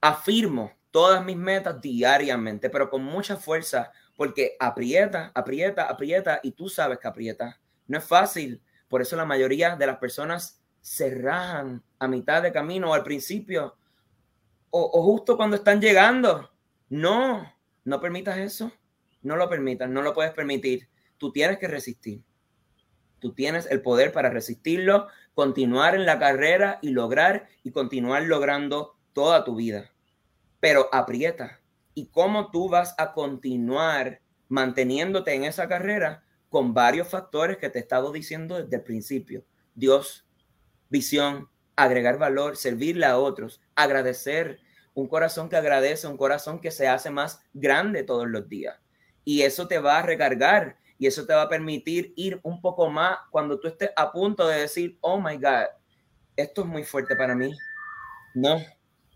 Afirmo 0.00 0.72
todas 0.90 1.24
mis 1.24 1.36
metas 1.36 1.80
diariamente, 1.80 2.70
pero 2.70 2.90
con 2.90 3.04
mucha 3.04 3.36
fuerza, 3.36 3.92
porque 4.16 4.56
aprieta, 4.58 5.30
aprieta, 5.34 5.84
aprieta 5.84 6.40
y 6.42 6.52
tú 6.52 6.68
sabes 6.68 6.98
que 6.98 7.08
aprieta. 7.08 7.60
No 7.86 7.98
es 7.98 8.04
fácil. 8.04 8.62
Por 8.88 9.02
eso 9.02 9.16
la 9.16 9.24
mayoría 9.24 9.76
de 9.76 9.86
las 9.86 9.98
personas 9.98 10.60
se 10.80 11.14
rajan 11.14 11.82
a 11.98 12.08
mitad 12.08 12.42
de 12.42 12.52
camino 12.52 12.90
o 12.90 12.94
al 12.94 13.04
principio 13.04 13.76
o, 14.70 15.02
justo 15.02 15.36
cuando 15.36 15.56
están 15.56 15.80
llegando. 15.80 16.50
No, 16.88 17.52
no 17.84 18.00
permitas 18.00 18.38
eso. 18.38 18.72
No 19.22 19.36
lo 19.36 19.48
permitas, 19.48 19.88
no 19.88 20.02
lo 20.02 20.14
puedes 20.14 20.32
permitir. 20.32 20.88
Tú 21.18 21.32
tienes 21.32 21.58
que 21.58 21.68
resistir. 21.68 22.22
Tú 23.18 23.34
tienes 23.34 23.66
el 23.70 23.82
poder 23.82 24.12
para 24.12 24.30
resistirlo, 24.30 25.08
continuar 25.34 25.94
en 25.94 26.06
la 26.06 26.18
carrera 26.18 26.78
y 26.80 26.90
lograr 26.90 27.48
y 27.62 27.70
continuar 27.70 28.22
logrando 28.22 28.96
toda 29.12 29.44
tu 29.44 29.56
vida. 29.56 29.90
Pero 30.60 30.88
aprieta. 30.92 31.60
¿Y 31.94 32.06
cómo 32.06 32.50
tú 32.50 32.68
vas 32.68 32.94
a 32.98 33.12
continuar 33.12 34.20
manteniéndote 34.48 35.34
en 35.34 35.44
esa 35.44 35.68
carrera? 35.68 36.24
Con 36.48 36.74
varios 36.74 37.08
factores 37.08 37.58
que 37.58 37.70
te 37.70 37.78
he 37.78 37.82
estado 37.82 38.12
diciendo 38.12 38.62
desde 38.62 38.76
el 38.76 38.82
principio. 38.82 39.44
Dios, 39.74 40.26
visión, 40.88 41.48
agregar 41.76 42.18
valor, 42.18 42.56
servirle 42.56 43.06
a 43.06 43.18
otros, 43.18 43.60
agradecer, 43.74 44.60
un 44.94 45.06
corazón 45.08 45.48
que 45.48 45.56
agradece, 45.56 46.06
un 46.06 46.16
corazón 46.16 46.60
que 46.60 46.70
se 46.70 46.88
hace 46.88 47.10
más 47.10 47.42
grande 47.52 48.02
todos 48.02 48.28
los 48.28 48.48
días. 48.48 48.76
Y 49.24 49.42
eso 49.42 49.68
te 49.68 49.78
va 49.78 49.98
a 49.98 50.02
recargar 50.02 50.76
y 50.98 51.06
eso 51.06 51.26
te 51.26 51.32
va 51.32 51.42
a 51.42 51.48
permitir 51.48 52.12
ir 52.16 52.40
un 52.42 52.60
poco 52.60 52.90
más 52.90 53.18
cuando 53.30 53.58
tú 53.58 53.68
estés 53.68 53.90
a 53.96 54.12
punto 54.12 54.46
de 54.46 54.60
decir, 54.60 54.98
oh 55.00 55.20
my 55.20 55.36
God, 55.36 55.66
esto 56.36 56.62
es 56.62 56.66
muy 56.66 56.84
fuerte 56.84 57.16
para 57.16 57.34
mí. 57.34 57.50
No, 58.34 58.58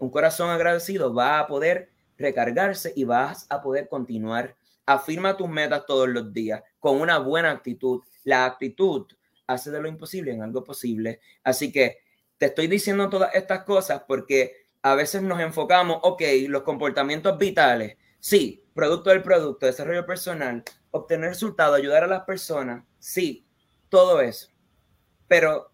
un 0.04 0.10
corazón 0.10 0.50
agradecido 0.50 1.14
va 1.14 1.38
a 1.38 1.46
poder 1.46 1.90
recargarse 2.18 2.92
y 2.94 3.04
vas 3.04 3.46
a 3.48 3.62
poder 3.62 3.88
continuar. 3.88 4.54
Afirma 4.86 5.36
tus 5.36 5.48
metas 5.48 5.86
todos 5.86 6.08
los 6.08 6.30
días 6.32 6.62
con 6.78 7.00
una 7.00 7.18
buena 7.18 7.50
actitud. 7.50 8.02
La 8.24 8.44
actitud 8.44 9.06
hace 9.46 9.70
de 9.70 9.80
lo 9.80 9.88
imposible 9.88 10.32
en 10.32 10.42
algo 10.42 10.62
posible. 10.62 11.20
Así 11.42 11.72
que 11.72 12.00
te 12.36 12.46
estoy 12.46 12.66
diciendo 12.66 13.08
todas 13.08 13.34
estas 13.34 13.64
cosas 13.64 14.02
porque 14.06 14.66
a 14.82 14.94
veces 14.94 15.22
nos 15.22 15.40
enfocamos, 15.40 16.00
ok, 16.02 16.22
los 16.48 16.62
comportamientos 16.62 17.38
vitales, 17.38 17.96
sí, 18.20 18.62
producto 18.74 19.08
del 19.08 19.22
producto, 19.22 19.64
desarrollo 19.64 20.04
personal, 20.04 20.62
obtener 20.90 21.30
resultados, 21.30 21.78
ayudar 21.78 22.04
a 22.04 22.08
las 22.08 22.24
personas, 22.24 22.84
sí, 22.98 23.46
todo 23.88 24.20
eso. 24.20 24.48
Pero, 25.26 25.72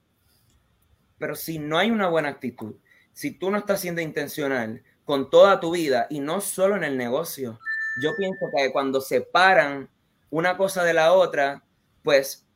pero 1.18 1.34
si 1.34 1.58
no 1.58 1.76
hay 1.78 1.90
una 1.90 2.08
buena 2.08 2.28
actitud, 2.28 2.76
si 3.20 3.32
tú 3.32 3.50
no 3.50 3.58
estás 3.58 3.82
siendo 3.82 4.00
intencional 4.00 4.82
con 5.04 5.28
toda 5.28 5.60
tu 5.60 5.72
vida 5.72 6.06
y 6.08 6.20
no 6.20 6.40
solo 6.40 6.74
en 6.74 6.84
el 6.84 6.96
negocio, 6.96 7.60
yo 8.00 8.16
pienso 8.16 8.46
que 8.56 8.72
cuando 8.72 9.02
separan 9.02 9.90
una 10.30 10.56
cosa 10.56 10.84
de 10.84 10.94
la 10.94 11.12
otra, 11.12 11.62
pues 12.02 12.46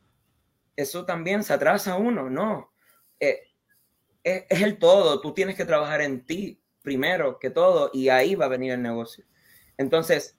eso 0.74 1.04
también 1.04 1.44
se 1.44 1.52
atrasa 1.52 1.96
uno, 1.96 2.30
¿no? 2.30 2.72
Eh, 3.20 3.40
es, 4.22 4.44
es 4.48 4.62
el 4.62 4.78
todo, 4.78 5.20
tú 5.20 5.34
tienes 5.34 5.54
que 5.54 5.66
trabajar 5.66 6.00
en 6.00 6.24
ti 6.24 6.62
primero 6.80 7.38
que 7.38 7.50
todo 7.50 7.90
y 7.92 8.08
ahí 8.08 8.34
va 8.34 8.46
a 8.46 8.48
venir 8.48 8.72
el 8.72 8.80
negocio. 8.80 9.26
Entonces, 9.76 10.38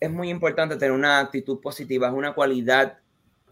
es 0.00 0.10
muy 0.10 0.28
importante 0.28 0.76
tener 0.76 0.92
una 0.92 1.18
actitud 1.18 1.62
positiva, 1.62 2.08
es 2.08 2.12
una 2.12 2.34
cualidad 2.34 2.98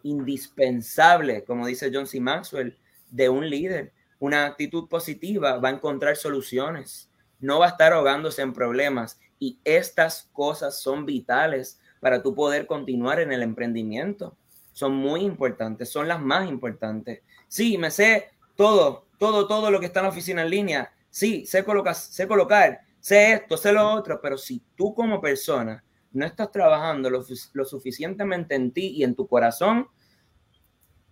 indispensable, 0.02 1.44
como 1.44 1.66
dice 1.66 1.90
John 1.90 2.06
C. 2.06 2.20
Maxwell, 2.20 2.78
de 3.08 3.30
un 3.30 3.48
líder. 3.48 3.93
Una 4.18 4.46
actitud 4.46 4.88
positiva 4.88 5.58
va 5.58 5.68
a 5.68 5.72
encontrar 5.72 6.16
soluciones, 6.16 7.10
no 7.40 7.58
va 7.58 7.66
a 7.66 7.70
estar 7.70 7.92
ahogándose 7.92 8.42
en 8.42 8.52
problemas 8.52 9.18
y 9.38 9.58
estas 9.64 10.28
cosas 10.32 10.80
son 10.80 11.04
vitales 11.04 11.80
para 12.00 12.22
tú 12.22 12.34
poder 12.34 12.66
continuar 12.66 13.20
en 13.20 13.32
el 13.32 13.42
emprendimiento. 13.42 14.36
Son 14.72 14.94
muy 14.94 15.20
importantes, 15.20 15.90
son 15.90 16.08
las 16.08 16.20
más 16.20 16.48
importantes. 16.48 17.22
Sí, 17.48 17.78
me 17.78 17.90
sé 17.90 18.30
todo, 18.56 19.06
todo, 19.18 19.46
todo 19.46 19.70
lo 19.70 19.80
que 19.80 19.86
está 19.86 20.00
en 20.00 20.04
la 20.04 20.10
oficina 20.10 20.42
en 20.42 20.50
línea. 20.50 20.92
Sí, 21.10 21.46
sé 21.46 21.64
colocar, 21.64 21.94
sé 21.94 22.26
colocar, 22.26 22.80
sé 23.00 23.34
esto, 23.34 23.56
sé 23.56 23.72
lo 23.72 23.88
otro, 23.92 24.20
pero 24.20 24.36
si 24.36 24.62
tú 24.74 24.94
como 24.94 25.20
persona 25.20 25.84
no 26.12 26.24
estás 26.24 26.50
trabajando 26.50 27.10
lo, 27.10 27.22
suficientemente 27.64 28.54
en 28.54 28.72
ti 28.72 28.88
y 28.96 29.04
en 29.04 29.14
tu 29.14 29.26
corazón, 29.26 29.88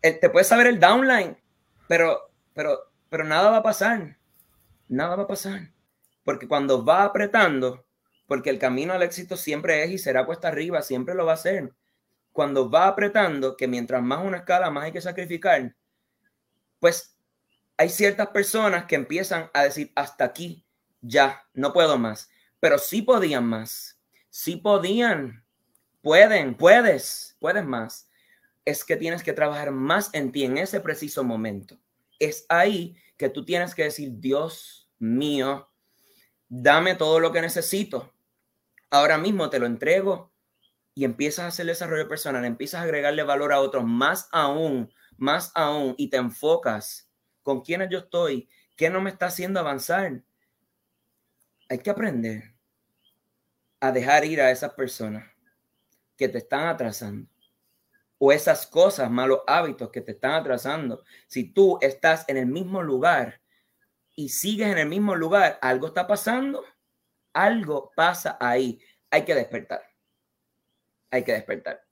eh, 0.01 0.13
te 0.13 0.31
puedes 0.31 0.49
saber 0.49 0.69
el 0.69 0.81
downline, 0.81 1.37
pero, 1.89 2.31
pero, 2.55 2.92
pero 3.13 3.25
nada 3.25 3.51
va 3.51 3.59
a 3.59 3.63
pasar. 3.63 4.17
Nada 4.89 5.15
va 5.15 5.25
a 5.25 5.27
pasar. 5.29 5.71
Porque 6.25 6.49
cuando 6.49 6.85
va 6.85 7.05
apretando, 7.05 7.85
porque 8.27 8.51
el 8.51 8.59
camino 8.59 8.95
al 8.95 9.03
éxito 9.03 9.37
siempre 9.37 9.85
es 9.85 9.91
y 9.91 9.99
será 9.99 10.25
puesta 10.25 10.49
arriba, 10.49 10.81
siempre 10.81 11.15
lo 11.15 11.27
va 11.27 11.35
a 11.35 11.37
ser. 11.37 11.73
Cuando 12.33 12.71
va 12.71 12.89
apretando, 12.89 13.57
que 13.57 13.69
mientras 13.69 14.03
más 14.03 14.25
una 14.25 14.39
escala, 14.39 14.71
más 14.71 14.85
hay 14.85 14.93
que 14.93 15.03
sacrificar, 15.03 15.77
pues 16.81 17.15
hay 17.77 17.91
ciertas 17.91 18.29
personas 18.29 18.87
que 18.87 18.95
empiezan 18.95 19.51
a 19.53 19.65
decir, 19.65 19.93
hasta 19.95 20.25
aquí, 20.25 20.65
ya, 21.03 21.45
no 21.53 21.73
puedo 21.73 21.99
más, 21.99 22.31
pero 22.59 22.79
sí 22.79 23.03
podían 23.03 23.45
más 23.45 23.93
sí 24.33 24.57
podían, 24.57 25.45
pueden, 26.01 26.57
puedes, 26.57 27.37
puedes 27.39 27.65
más. 27.65 28.09
Es 28.65 28.83
que 28.83 28.97
tienes 28.97 29.23
que 29.23 29.35
trabajar 29.35 29.71
más 29.71 30.09
en 30.15 30.33
ti 30.33 30.45
en 30.45 30.57
ese 30.57 30.81
preciso 30.81 31.23
momento. 31.23 31.79
Es 32.19 32.47
ahí 32.49 32.97
que 33.17 33.29
tú 33.29 33.45
tienes 33.45 33.75
que 33.75 33.85
decir, 33.85 34.11
Dios 34.15 34.91
mío, 34.99 35.71
dame 36.49 36.95
todo 36.95 37.21
lo 37.21 37.33
que 37.33 37.41
necesito. 37.41 38.13
Ahora 38.91 39.19
mismo 39.19 39.49
te 39.49 39.59
lo 39.59 39.67
entrego 39.67 40.33
y 40.95 41.05
empiezas 41.05 41.45
a 41.45 41.49
hacer 41.49 41.67
desarrollo 41.67 42.09
personal, 42.09 42.45
empiezas 42.45 42.81
a 42.81 42.85
agregarle 42.85 43.23
valor 43.23 43.53
a 43.53 43.61
otros, 43.61 43.85
más 43.85 44.29
aún, 44.33 44.93
más 45.17 45.51
aún, 45.55 45.95
y 45.97 46.11
te 46.11 46.19
enfocas 46.19 47.11
con 47.43 47.63
quiénes 47.63 47.89
yo 47.91 48.01
estoy, 48.01 48.49
qué 48.77 48.91
no 48.91 49.01
me 49.01 49.11
está 49.11 49.27
haciendo 49.27 49.61
avanzar. 49.61 50.23
Hay 51.69 51.79
que 51.79 51.91
aprender 51.91 52.55
a 53.81 53.91
dejar 53.91 54.25
ir 54.25 54.41
a 54.41 54.51
esas 54.51 54.75
personas 54.75 55.25
que 56.17 56.29
te 56.29 56.39
están 56.39 56.69
atrasando 56.69 57.32
o 58.25 58.31
esas 58.31 58.69
cosas, 58.69 59.11
malos 59.11 59.41
hábitos 59.49 59.91
que 59.91 60.01
te 60.01 60.13
están 60.13 60.35
atrasando. 60.35 61.03
Si 61.27 61.53
tú 61.53 61.81
estás 61.81 62.25
en 62.29 62.37
el 62.37 62.47
mismo 62.47 62.81
lugar 62.81 63.41
y 64.15 64.29
sigues 64.29 64.69
en 64.69 64.79
el 64.79 64.89
mismo 64.89 65.17
lugar, 65.17 65.59
algo 65.61 65.89
está 65.89 66.07
pasando, 66.07 66.65
algo 67.33 67.91
pasa 67.97 68.37
ahí. 68.39 68.81
Hay 69.11 69.25
que 69.25 69.35
despertar. 69.35 69.83
Hay 71.11 71.25
que 71.25 71.33
despertar. 71.33 71.85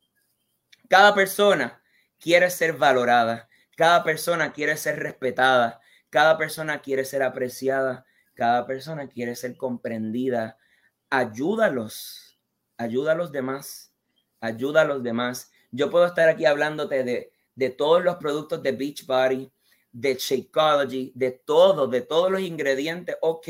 Cada 0.88 1.16
persona 1.16 1.82
quiere 2.20 2.48
ser 2.50 2.74
valorada, 2.74 3.48
cada 3.76 4.04
persona 4.04 4.52
quiere 4.52 4.76
ser 4.76 5.00
respetada, 5.00 5.80
cada 6.10 6.38
persona 6.38 6.80
quiere 6.80 7.04
ser 7.04 7.24
apreciada, 7.24 8.06
cada 8.34 8.68
persona 8.68 9.08
quiere 9.08 9.34
ser 9.34 9.56
comprendida, 9.56 10.58
ayúdalos, 11.10 12.38
ayuda 12.76 13.12
a 13.12 13.16
los 13.16 13.32
demás, 13.32 13.92
ayuda 14.40 14.82
a 14.82 14.84
los 14.84 15.02
demás. 15.02 15.49
Yo 15.70 15.90
puedo 15.90 16.06
estar 16.06 16.28
aquí 16.28 16.44
hablándote 16.44 17.04
de, 17.04 17.32
de 17.54 17.70
todos 17.70 18.02
los 18.02 18.16
productos 18.16 18.62
de 18.62 18.72
Beachbody, 18.72 19.52
de 19.92 20.14
Shakeology, 20.14 21.12
de 21.14 21.32
todo, 21.32 21.86
de 21.86 22.00
todos 22.00 22.30
los 22.30 22.40
ingredientes, 22.40 23.16
ok, 23.20 23.48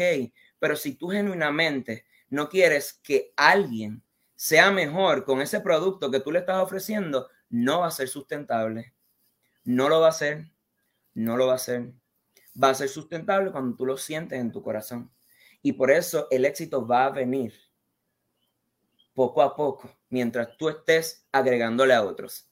pero 0.59 0.77
si 0.77 0.95
tú 0.95 1.09
genuinamente 1.09 2.07
no 2.29 2.49
quieres 2.49 2.95
que 3.03 3.33
alguien 3.37 4.03
sea 4.35 4.71
mejor 4.71 5.25
con 5.25 5.41
ese 5.41 5.61
producto 5.61 6.11
que 6.11 6.21
tú 6.21 6.33
le 6.33 6.39
estás 6.39 6.63
ofreciendo, 6.63 7.29
no 7.51 7.81
va 7.81 7.89
a 7.89 7.91
ser 7.91 8.09
sustentable. 8.09 8.95
No 9.65 9.89
lo 9.89 10.01
va 10.01 10.09
a 10.09 10.13
ser, 10.13 10.51
no 11.15 11.37
lo 11.37 11.49
va 11.49 11.55
a 11.55 11.59
ser. 11.59 11.93
Va 12.61 12.71
a 12.71 12.75
ser 12.75 12.89
sustentable 12.89 13.53
cuando 13.53 13.77
tú 13.77 13.85
lo 13.85 13.97
sientes 13.97 14.41
en 14.41 14.51
tu 14.51 14.63
corazón. 14.63 15.11
Y 15.63 15.73
por 15.73 15.91
eso 15.91 16.27
el 16.31 16.45
éxito 16.45 16.87
va 16.87 17.07
a 17.07 17.11
venir 17.11 17.53
poco 19.13 19.43
a 19.43 19.55
poco, 19.55 19.91
mientras 20.11 20.57
tú 20.59 20.69
estés 20.69 21.27
agregándole 21.33 21.95
a 21.95 22.03
otros. 22.03 22.49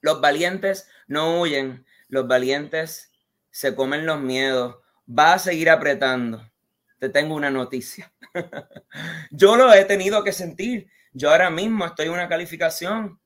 Los 0.00 0.20
valientes 0.20 0.88
no 1.06 1.40
huyen, 1.40 1.86
los 2.08 2.26
valientes 2.26 3.12
se 3.50 3.74
comen 3.74 4.04
los 4.04 4.20
miedos, 4.20 4.76
va 5.08 5.34
a 5.34 5.38
seguir 5.38 5.70
apretando. 5.70 6.50
Te 6.98 7.08
tengo 7.08 7.34
una 7.34 7.50
noticia. 7.50 8.12
Yo 9.30 9.56
lo 9.56 9.72
he 9.72 9.84
tenido 9.84 10.24
que 10.24 10.32
sentir. 10.32 10.90
Yo 11.12 11.30
ahora 11.30 11.50
mismo 11.50 11.86
estoy 11.86 12.06
en 12.06 12.12
una 12.12 12.28
calificación 12.28 13.20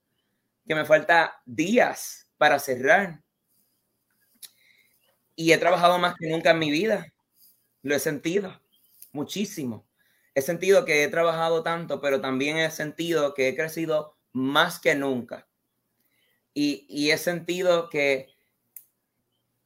que 0.66 0.74
me 0.74 0.84
falta 0.84 1.40
días 1.46 2.28
para 2.36 2.58
cerrar. 2.58 3.22
Y 5.34 5.52
he 5.52 5.58
trabajado 5.58 5.98
más 5.98 6.14
que 6.18 6.28
nunca 6.28 6.50
en 6.50 6.58
mi 6.58 6.70
vida. 6.70 7.06
Lo 7.82 7.94
he 7.94 7.98
sentido 7.98 8.60
muchísimo. 9.12 9.87
He 10.38 10.42
sentido 10.42 10.84
que 10.84 11.02
he 11.02 11.08
trabajado 11.08 11.64
tanto, 11.64 12.00
pero 12.00 12.20
también 12.20 12.58
he 12.58 12.70
sentido 12.70 13.34
que 13.34 13.48
he 13.48 13.56
crecido 13.56 14.14
más 14.32 14.78
que 14.78 14.94
nunca. 14.94 15.48
Y, 16.54 17.10
he 17.10 17.18
sentido 17.18 17.88
que, 17.88 18.28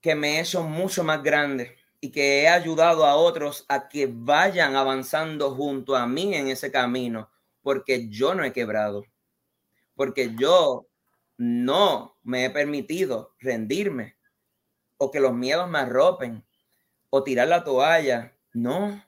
que 0.01 0.15
me 0.15 0.39
he 0.39 0.41
hecho 0.41 0.63
mucho 0.63 1.05
más 1.05 1.23
grande 1.23 1.77
y 2.01 2.11
que 2.11 2.41
he 2.41 2.49
ayudado 2.49 3.05
a 3.05 3.17
otros 3.17 3.67
a 3.69 3.87
que 3.87 4.09
vayan 4.11 4.75
avanzando 4.75 5.55
junto 5.55 5.95
a 5.95 6.07
mí 6.07 6.35
en 6.35 6.49
ese 6.49 6.73
camino, 6.73 7.31
porque 7.61 8.09
yo 8.09 8.35
no 8.35 8.43
he 8.43 8.55
quebrado, 8.55 9.05
porque 9.95 10.35
yo 10.39 10.87
no 11.37 12.17
me 12.23 12.47
he 12.47 12.51
permitido 12.51 13.35
rendirme 13.41 14.17
o 14.97 15.11
que 15.11 15.21
los 15.21 15.35
miedos 15.35 15.69
me 15.69 15.81
arropen 15.81 16.43
o 17.11 17.23
tirar 17.23 17.49
la 17.49 17.63
toalla. 17.63 18.35
No, 18.55 19.03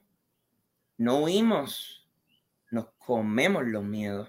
no 0.96 1.18
huimos, 1.18 2.08
nos 2.70 2.86
comemos 2.98 3.64
los 3.64 3.84
miedos. 3.84 4.28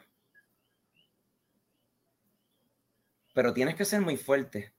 Pero 3.34 3.54
tienes 3.54 3.76
que 3.76 3.86
ser 3.86 4.02
muy 4.02 4.18
fuerte, 4.18 4.74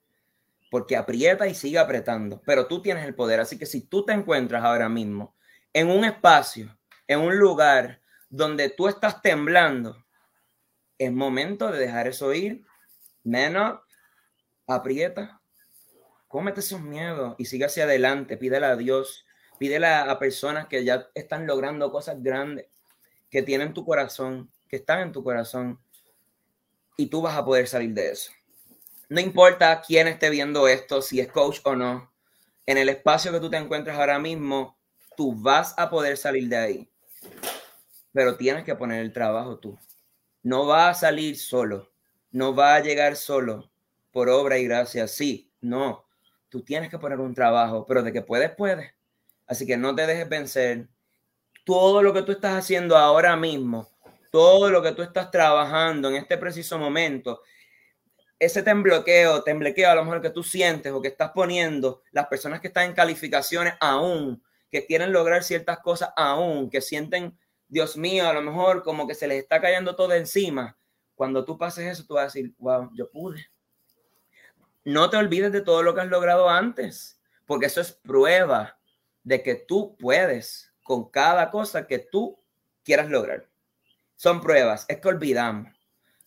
porque 0.71 0.97
aprieta 0.97 1.47
y 1.47 1.55
sigue 1.55 1.79
apretando, 1.79 2.41
pero 2.45 2.67
tú 2.67 2.81
tienes 2.81 3.05
el 3.05 3.15
poder. 3.15 3.41
Así 3.41 3.59
que 3.59 3.67
si 3.67 3.83
tú 3.83 4.05
te 4.05 4.13
encuentras 4.13 4.65
ahora 4.65 4.89
mismo 4.89 5.37
en 5.73 5.91
un 5.91 6.05
espacio, 6.05 6.77
en 7.07 7.21
un 7.21 7.39
lugar 7.39 8.01
donde 8.31 8.71
tú 8.71 8.89
estás 8.89 9.21
temblando, 9.21 10.05
es 10.99 11.13
momento 11.13 11.71
de 11.71 11.79
dejar 11.79 12.09
eso 12.09 12.33
ir. 12.33 12.65
Man 13.25 13.79
aprieta, 14.67 15.41
cómete 16.29 16.61
esos 16.61 16.81
miedos 16.81 17.35
y 17.39 17.45
sigue 17.45 17.67
hacia 17.67 17.85
adelante, 17.85 18.37
pídele 18.37 18.67
a 18.67 18.77
Dios 18.77 19.26
Pídele 19.59 19.87
a, 19.87 20.19
personas 20.19 20.67
que 20.67 20.85
ya 20.85 21.09
están 21.15 21.47
logrando 21.47 21.91
cosas 21.91 22.23
grandes, 22.23 22.67
que 23.31 23.43
tienen 23.43 23.73
tu 23.73 23.85
corazón, 23.85 24.51
que 24.69 24.77
están 24.77 25.01
en 25.01 25.13
tu 25.13 25.23
corazón, 25.23 25.81
y 26.97 27.07
tú 27.07 27.23
vas 27.23 27.37
a 27.37 27.45
poder 27.45 27.69
salir 27.69 27.93
de 27.95 28.11
eso. 28.11 28.33
No 29.09 29.21
importa 29.21 29.83
quién 29.87 30.09
esté 30.09 30.31
viendo 30.31 30.69
esto, 30.69 31.01
si 31.01 31.21
es 31.21 31.29
coach 31.29 31.61
o 31.65 31.77
no, 31.77 32.13
en 32.67 32.79
el 32.79 32.89
espacio 32.89 33.33
que 33.33 33.41
tú 33.41 33.49
te 33.49 33.57
encuentras 33.57 33.99
ahora 33.99 34.19
mismo, 34.19 34.77
tú 35.17 35.35
vas 35.35 35.75
a 35.77 35.89
poder 35.89 36.17
salir 36.17 36.49
de 36.49 36.57
ahí. 36.57 36.91
Pero 38.13 38.37
tienes 38.37 38.65
que 38.65 38.75
poner 38.75 39.01
el 39.01 39.13
trabajo 39.13 39.59
tú. 39.59 39.79
No 40.43 40.67
va 40.67 40.89
a 40.89 40.95
salir 40.95 41.39
solo, 41.39 41.91
no 42.31 42.55
va 42.55 42.75
a 42.75 42.81
llegar 42.81 43.17
solo 43.17 43.71
por 44.11 44.29
obra 44.29 44.59
y 44.59 44.65
gracia. 44.65 45.07
Sí, 45.07 45.53
no. 45.61 46.05
Tú 46.49 46.63
tienes 46.63 46.91
que 46.91 46.99
poner 46.99 47.21
un 47.21 47.35
trabajo, 47.35 47.85
pero 47.87 48.03
de 48.03 48.13
que 48.13 48.23
puedes, 48.23 48.51
puedes. 48.51 48.96
Así 49.47 49.67
que 49.67 49.77
no 49.77 49.95
te 49.95 50.07
dejes 50.07 50.29
vencer. 50.29 50.89
Todo 51.65 52.03
lo 52.03 52.13
que 52.13 52.23
tú 52.23 52.33
estás 52.33 52.55
haciendo 52.55 52.97
ahora 52.97 53.37
mismo, 53.37 53.89
todo 54.31 54.71
lo 54.71 54.83
que 54.83 54.93
tú 54.93 55.03
estás 55.03 55.31
trabajando 55.31 56.09
en 56.09 56.17
este 56.17 56.37
preciso 56.37 56.79
momento, 56.79 57.43
ese 58.39 58.63
tembloqueo, 58.63 59.43
temblequeo 59.43 59.91
a 59.91 59.95
lo 59.95 60.05
mejor 60.05 60.21
que 60.21 60.31
tú 60.31 60.43
sientes 60.43 60.93
o 60.93 61.01
que 61.01 61.09
estás 61.09 61.31
poniendo, 61.31 62.03
las 62.13 62.27
personas 62.27 62.61
que 62.61 62.69
están 62.69 62.87
en 62.87 62.93
calificaciones 62.93 63.75
aún, 63.81 64.43
que 64.71 64.87
quieren 64.87 65.13
lograr 65.13 65.43
ciertas 65.43 65.79
cosas 65.79 66.11
aún, 66.17 66.69
que 66.69 66.81
sienten, 66.81 67.37
Dios 67.69 67.97
mío, 67.97 68.29
a 68.29 68.33
lo 68.33 68.43
mejor 68.43 68.83
como 68.83 69.07
que 69.07 69.15
se 69.15 69.27
les 69.27 69.43
está 69.43 69.61
cayendo 69.61 69.97
todo 69.97 70.13
encima. 70.13 70.77
Cuando 71.15 71.45
tú 71.45 71.57
pases 71.57 71.87
eso, 71.87 72.05
tú 72.07 72.15
vas 72.15 72.23
a 72.23 72.27
decir, 72.27 72.53
wow, 72.59 72.91
yo 72.95 73.11
pude. 73.11 73.47
No 74.85 75.09
te 75.09 75.17
olvides 75.17 75.51
de 75.51 75.63
todo 75.63 75.83
lo 75.83 75.95
que 75.95 76.03
has 76.03 76.09
logrado 76.09 76.49
antes, 76.49 77.19
porque 77.47 77.67
eso 77.67 77.81
es 77.81 77.93
prueba 77.93 78.79
de 79.27 79.43
que 79.43 79.57
tú 79.57 79.97
puedes 79.99 80.73
con 80.85 81.11
cada 81.11 81.51
cosa 81.51 81.89
que 81.89 81.99
tú 81.99 82.39
quieras 82.85 83.11
lograr. 83.11 83.49
Son 84.15 84.41
pruebas, 84.41 84.87
es 84.89 85.01
que 85.01 85.09
olvidamos, 85.09 85.69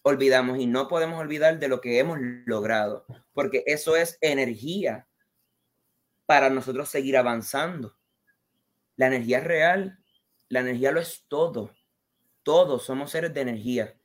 olvidamos 0.02 0.60
y 0.60 0.68
no 0.68 0.90
podemos 0.90 1.18
olvidar 1.18 1.60
de 1.60 1.70
lo 1.70 1.80
que 1.80 1.98
hemos 1.98 2.18
logrado, 2.46 3.06
porque 3.34 3.64
eso 3.68 3.96
es 3.96 4.18
energía 4.20 5.08
para 6.26 6.50
nosotros 6.50 6.90
seguir 6.90 7.16
avanzando. 7.16 7.96
La 8.98 9.08
energía 9.08 9.38
es 9.38 9.46
real, 9.46 10.00
la 10.50 10.60
energía 10.60 10.92
lo 10.92 11.00
es 11.00 11.24
todo. 11.30 11.72
Todos 12.44 12.84
somos 12.84 13.12
seres 13.12 13.34
de 13.34 13.42
energía 13.42 13.96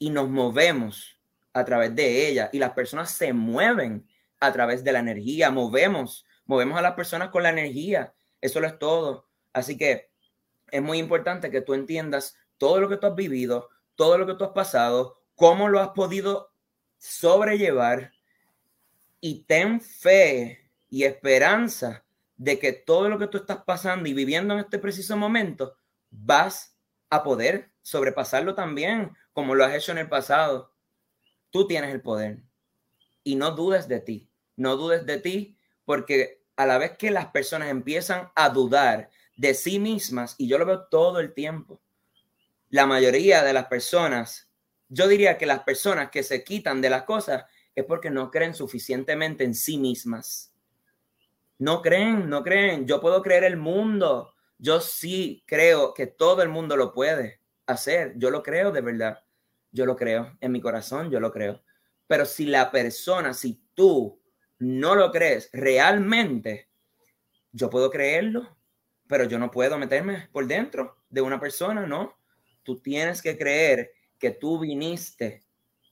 y 0.00 0.10
nos 0.10 0.28
movemos 0.28 1.16
a 1.52 1.64
través 1.64 1.94
de 1.94 2.26
ella 2.26 2.50
y 2.52 2.58
las 2.58 2.72
personas 2.72 3.12
se 3.12 3.32
mueven 3.32 4.04
a 4.40 4.52
través 4.52 4.82
de 4.82 4.90
la 4.90 4.98
energía, 4.98 5.52
movemos, 5.52 6.26
movemos 6.44 6.76
a 6.76 6.82
las 6.82 6.94
personas 6.94 7.28
con 7.28 7.44
la 7.44 7.50
energía. 7.50 8.12
Eso 8.42 8.60
lo 8.60 8.66
es 8.66 8.78
todo. 8.78 9.28
Así 9.54 9.78
que 9.78 10.10
es 10.70 10.82
muy 10.82 10.98
importante 10.98 11.50
que 11.50 11.62
tú 11.62 11.72
entiendas 11.72 12.36
todo 12.58 12.80
lo 12.80 12.88
que 12.90 12.98
tú 12.98 13.06
has 13.06 13.14
vivido, 13.14 13.70
todo 13.94 14.18
lo 14.18 14.26
que 14.26 14.34
tú 14.34 14.44
has 14.44 14.50
pasado, 14.50 15.22
cómo 15.34 15.68
lo 15.68 15.80
has 15.80 15.90
podido 15.90 16.52
sobrellevar 16.98 18.12
y 19.20 19.44
ten 19.44 19.80
fe 19.80 20.70
y 20.90 21.04
esperanza 21.04 22.04
de 22.36 22.58
que 22.58 22.72
todo 22.72 23.08
lo 23.08 23.18
que 23.18 23.28
tú 23.28 23.38
estás 23.38 23.62
pasando 23.64 24.08
y 24.08 24.14
viviendo 24.14 24.54
en 24.54 24.60
este 24.60 24.78
preciso 24.78 25.16
momento, 25.16 25.76
vas 26.10 26.76
a 27.08 27.22
poder 27.22 27.70
sobrepasarlo 27.82 28.54
también, 28.54 29.16
como 29.32 29.54
lo 29.54 29.64
has 29.64 29.74
hecho 29.74 29.92
en 29.92 29.98
el 29.98 30.08
pasado. 30.08 30.72
Tú 31.50 31.66
tienes 31.66 31.92
el 31.92 32.02
poder 32.02 32.42
y 33.22 33.36
no 33.36 33.52
dudes 33.52 33.86
de 33.88 34.00
ti, 34.00 34.30
no 34.56 34.76
dudes 34.76 35.06
de 35.06 35.18
ti, 35.18 35.58
porque 35.84 36.41
a 36.56 36.66
la 36.66 36.78
vez 36.78 36.96
que 36.96 37.10
las 37.10 37.26
personas 37.28 37.68
empiezan 37.70 38.30
a 38.34 38.48
dudar 38.48 39.10
de 39.36 39.54
sí 39.54 39.78
mismas, 39.78 40.34
y 40.38 40.48
yo 40.48 40.58
lo 40.58 40.66
veo 40.66 40.84
todo 40.84 41.20
el 41.20 41.32
tiempo, 41.34 41.80
la 42.68 42.86
mayoría 42.86 43.42
de 43.42 43.52
las 43.52 43.66
personas, 43.66 44.48
yo 44.88 45.08
diría 45.08 45.38
que 45.38 45.46
las 45.46 45.60
personas 45.60 46.10
que 46.10 46.22
se 46.22 46.44
quitan 46.44 46.80
de 46.80 46.90
las 46.90 47.02
cosas 47.04 47.44
es 47.74 47.84
porque 47.84 48.10
no 48.10 48.30
creen 48.30 48.54
suficientemente 48.54 49.44
en 49.44 49.54
sí 49.54 49.78
mismas 49.78 50.52
no 51.62 51.80
creen, 51.80 52.28
no 52.28 52.42
creen. 52.42 52.86
Yo 52.86 53.00
puedo 53.00 53.22
creer 53.22 53.44
el 53.44 53.56
mundo. 53.56 54.34
Yo 54.58 54.80
sí 54.80 55.44
creo 55.46 55.94
que 55.94 56.08
todo 56.08 56.42
el 56.42 56.48
mundo 56.48 56.76
lo 56.76 56.92
puede 56.92 57.40
hacer. 57.66 58.14
Yo 58.16 58.30
lo 58.30 58.42
creo 58.42 58.72
de 58.72 58.80
verdad. 58.80 59.22
Yo 59.70 59.86
lo 59.86 59.94
creo. 59.94 60.36
En 60.40 60.50
mi 60.50 60.60
corazón 60.60 61.08
yo 61.08 61.20
lo 61.20 61.30
creo. 61.30 61.62
Pero 62.08 62.26
si 62.26 62.46
la 62.46 62.72
persona, 62.72 63.32
si 63.32 63.62
tú 63.74 64.20
no 64.62 64.94
lo 64.94 65.10
crees 65.10 65.50
realmente, 65.52 66.68
yo 67.50 67.68
puedo 67.68 67.90
creerlo, 67.90 68.56
pero 69.06 69.24
yo 69.24 69.38
no 69.38 69.50
puedo 69.50 69.78
meterme 69.78 70.28
por 70.32 70.46
dentro 70.46 70.96
de 71.10 71.20
una 71.20 71.40
persona, 71.40 71.86
¿no? 71.86 72.16
Tú 72.62 72.80
tienes 72.80 73.20
que 73.20 73.36
creer 73.36 73.92
que 74.18 74.30
tú 74.30 74.60
viniste 74.60 75.42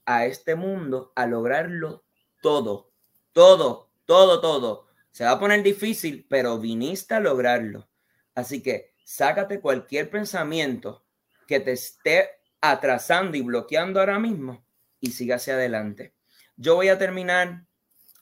a 0.05 0.25
este 0.25 0.55
mundo 0.55 1.11
a 1.15 1.27
lograrlo 1.27 2.03
todo, 2.41 2.91
todo, 3.33 3.91
todo, 4.05 4.39
todo 4.39 4.91
se 5.11 5.25
va 5.25 5.31
a 5.31 5.39
poner 5.39 5.61
difícil, 5.61 6.25
pero 6.29 6.57
viniste 6.57 7.13
a 7.13 7.19
lograrlo. 7.19 7.89
Así 8.33 8.63
que 8.63 8.93
sácate 9.03 9.59
cualquier 9.59 10.09
pensamiento 10.09 11.05
que 11.47 11.59
te 11.59 11.73
esté 11.73 12.29
atrasando 12.61 13.35
y 13.35 13.41
bloqueando 13.41 13.99
ahora 13.99 14.19
mismo 14.19 14.65
y 15.01 15.11
siga 15.11 15.35
hacia 15.35 15.55
adelante. 15.55 16.13
Yo 16.55 16.75
voy 16.75 16.87
a 16.87 16.97
terminar 16.97 17.65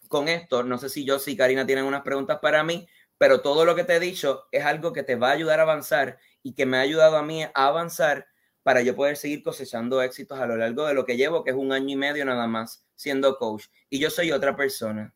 con 0.09 0.27
esto. 0.27 0.63
No 0.63 0.77
sé 0.77 0.89
si 0.89 1.05
yo, 1.05 1.19
si 1.19 1.37
Karina 1.37 1.65
tienen 1.65 1.85
unas 1.85 2.01
preguntas 2.01 2.39
para 2.41 2.63
mí, 2.65 2.85
pero 3.17 3.39
todo 3.39 3.63
lo 3.63 3.75
que 3.75 3.85
te 3.85 3.95
he 3.95 3.99
dicho 4.01 4.47
es 4.51 4.65
algo 4.65 4.91
que 4.91 5.03
te 5.03 5.15
va 5.15 5.29
a 5.29 5.33
ayudar 5.33 5.59
a 5.59 5.63
avanzar 5.63 6.19
y 6.43 6.53
que 6.53 6.65
me 6.65 6.77
ha 6.77 6.81
ayudado 6.81 7.15
a 7.15 7.23
mí 7.23 7.43
a 7.43 7.51
avanzar 7.53 8.27
para 8.63 8.81
yo 8.81 8.95
poder 8.95 9.15
seguir 9.15 9.41
cosechando 9.43 10.01
éxitos 10.01 10.39
a 10.39 10.45
lo 10.45 10.57
largo 10.57 10.85
de 10.85 10.93
lo 10.93 11.05
que 11.05 11.15
llevo, 11.15 11.43
que 11.43 11.51
es 11.51 11.55
un 11.55 11.71
año 11.71 11.89
y 11.89 11.95
medio 11.95 12.25
nada 12.25 12.47
más 12.47 12.85
siendo 12.95 13.37
coach. 13.37 13.65
Y 13.89 13.99
yo 13.99 14.09
soy 14.09 14.31
otra 14.31 14.55
persona. 14.55 15.13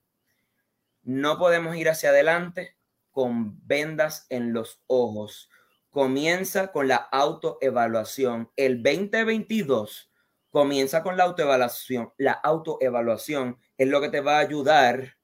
No 1.02 1.38
podemos 1.38 1.76
ir 1.76 1.90
hacia 1.90 2.10
adelante 2.10 2.78
con 3.12 3.60
vendas 3.68 4.26
en 4.30 4.54
los 4.54 4.82
ojos. 4.88 5.50
Comienza 5.90 6.72
con 6.72 6.88
la 6.88 6.96
autoevaluación. 6.96 8.50
El 8.56 8.82
2022 8.82 10.10
comienza 10.54 11.02
con 11.02 11.18
la 11.18 11.24
autoevaluación. 11.26 12.14
La 12.18 12.32
autoevaluación 12.32 13.60
es 13.76 13.88
lo 13.90 14.00
que 14.00 14.10
te 14.10 14.22
va 14.22 14.38
a 14.38 14.42
ayudar 14.42 15.18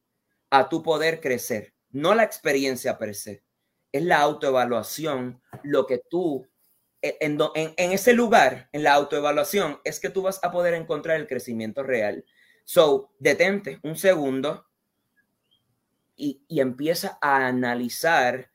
a 0.50 0.68
tu 0.68 0.82
poder 0.82 1.22
crecer, 1.22 1.76
no 1.92 2.16
la 2.16 2.24
experiencia 2.24 2.98
per 2.98 3.14
se. 3.14 3.44
Es 3.92 4.04
la 4.04 4.20
autoevaluación 4.20 5.42
lo 5.64 5.86
que 5.86 6.02
tú, 6.10 6.48
en, 7.02 7.40
en, 7.56 7.74
en 7.78 7.92
ese 7.92 8.14
lugar, 8.14 8.70
en 8.72 8.84
la 8.84 8.94
autoevaluación, 8.94 9.80
es 9.84 10.00
que 10.00 10.10
tú 10.10 10.24
vas 10.24 10.44
a 10.44 10.52
poder 10.52 10.74
encontrar 10.74 11.18
el 11.18 11.28
crecimiento 11.28 11.84
real. 11.84 12.26
So, 12.66 13.14
detente 13.20 13.80
un 13.84 13.96
segundo, 13.96 14.66
y, 16.20 16.42
empieza 16.50 17.18
a 17.22 17.48
analizar 17.48 18.52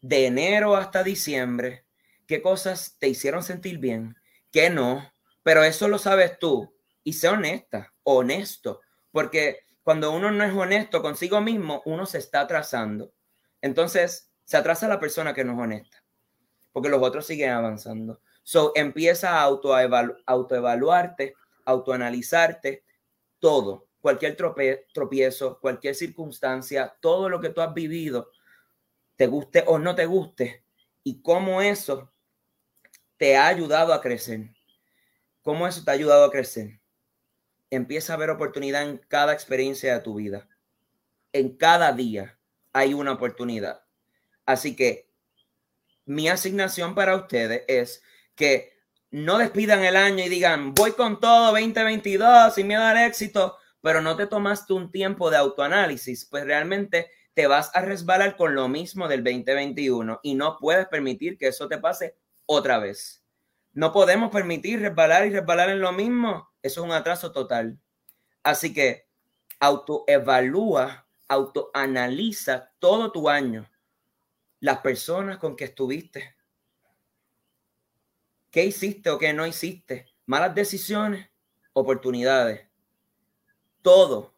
de 0.00 0.26
enero 0.26 0.76
hasta 0.76 1.02
diciembre 1.02 1.84
qué 2.26 2.40
cosas 2.40 2.96
te 2.98 3.08
hicieron 3.08 3.42
sentir 3.42 3.78
bien, 3.78 4.16
qué 4.52 4.70
no, 4.70 5.12
pero 5.42 5.64
eso 5.64 5.88
lo 5.88 5.98
sabes 5.98 6.38
tú 6.38 6.74
y 7.02 7.14
sé 7.14 7.28
honesta, 7.28 7.92
honesto, 8.02 8.80
porque 9.10 9.60
cuando 9.82 10.12
uno 10.12 10.30
no 10.30 10.44
es 10.44 10.54
honesto 10.54 11.02
consigo 11.02 11.40
mismo, 11.40 11.82
uno 11.84 12.06
se 12.06 12.18
está 12.18 12.40
atrasando. 12.42 13.12
Entonces, 13.60 14.30
se 14.44 14.56
atrasa 14.56 14.88
la 14.88 15.00
persona 15.00 15.34
que 15.34 15.44
no 15.44 15.52
es 15.52 15.58
honesta, 15.58 16.04
porque 16.72 16.88
los 16.88 17.02
otros 17.02 17.26
siguen 17.26 17.50
avanzando. 17.50 18.20
So, 18.42 18.72
empieza 18.74 19.38
a 19.38 19.42
autoevaluarte, 20.26 21.34
autoanalizarte, 21.64 22.84
todo 23.38 23.90
cualquier 24.00 24.36
tropiezo, 24.92 25.58
cualquier 25.60 25.94
circunstancia, 25.94 26.96
todo 27.00 27.28
lo 27.28 27.40
que 27.40 27.50
tú 27.50 27.60
has 27.60 27.74
vivido, 27.74 28.30
te 29.16 29.26
guste 29.26 29.62
o 29.66 29.78
no 29.78 29.94
te 29.94 30.06
guste, 30.06 30.64
y 31.04 31.20
cómo 31.22 31.60
eso 31.60 32.10
te 33.16 33.36
ha 33.36 33.46
ayudado 33.46 33.92
a 33.92 34.00
crecer. 34.00 34.50
¿Cómo 35.42 35.66
eso 35.66 35.82
te 35.84 35.90
ha 35.90 35.94
ayudado 35.94 36.24
a 36.24 36.30
crecer? 36.30 36.80
Empieza 37.70 38.14
a 38.14 38.16
ver 38.16 38.30
oportunidad 38.30 38.82
en 38.82 38.98
cada 38.98 39.32
experiencia 39.32 39.94
de 39.94 40.00
tu 40.00 40.14
vida. 40.14 40.48
En 41.32 41.56
cada 41.56 41.92
día 41.92 42.38
hay 42.72 42.94
una 42.94 43.12
oportunidad. 43.12 43.82
Así 44.44 44.74
que 44.74 45.08
mi 46.04 46.28
asignación 46.28 46.94
para 46.94 47.16
ustedes 47.16 47.64
es 47.68 48.02
que 48.34 48.72
no 49.10 49.38
despidan 49.38 49.84
el 49.84 49.96
año 49.96 50.24
y 50.24 50.28
digan, 50.28 50.74
voy 50.74 50.92
con 50.92 51.20
todo 51.20 51.52
2022 51.52 52.54
sin 52.54 52.66
miedo 52.66 52.82
al 52.82 52.98
éxito 52.98 53.56
pero 53.80 54.02
no 54.02 54.16
te 54.16 54.26
tomaste 54.26 54.72
un 54.72 54.90
tiempo 54.90 55.30
de 55.30 55.38
autoanálisis, 55.38 56.24
pues 56.26 56.44
realmente 56.44 57.10
te 57.34 57.46
vas 57.46 57.70
a 57.74 57.80
resbalar 57.80 58.36
con 58.36 58.54
lo 58.54 58.68
mismo 58.68 59.08
del 59.08 59.24
2021 59.24 60.20
y 60.22 60.34
no 60.34 60.58
puedes 60.58 60.86
permitir 60.88 61.38
que 61.38 61.48
eso 61.48 61.68
te 61.68 61.78
pase 61.78 62.16
otra 62.46 62.78
vez. 62.78 63.19
No 63.72 63.92
podemos 63.92 64.30
permitir 64.30 64.80
resbalar 64.80 65.26
y 65.26 65.30
resbalar 65.30 65.70
en 65.70 65.80
lo 65.80 65.92
mismo. 65.92 66.50
Eso 66.62 66.80
es 66.80 66.86
un 66.86 66.92
atraso 66.92 67.32
total. 67.32 67.78
Así 68.42 68.72
que 68.72 69.06
autoevalúa, 69.60 71.06
autoanaliza 71.28 72.72
todo 72.78 73.12
tu 73.12 73.28
año, 73.28 73.70
las 74.58 74.78
personas 74.78 75.38
con 75.38 75.54
que 75.54 75.64
estuviste, 75.64 76.34
qué 78.50 78.64
hiciste 78.64 79.10
o 79.10 79.18
qué 79.18 79.32
no 79.32 79.46
hiciste, 79.46 80.06
malas 80.26 80.54
decisiones, 80.54 81.30
oportunidades, 81.72 82.66
todo. 83.82 84.34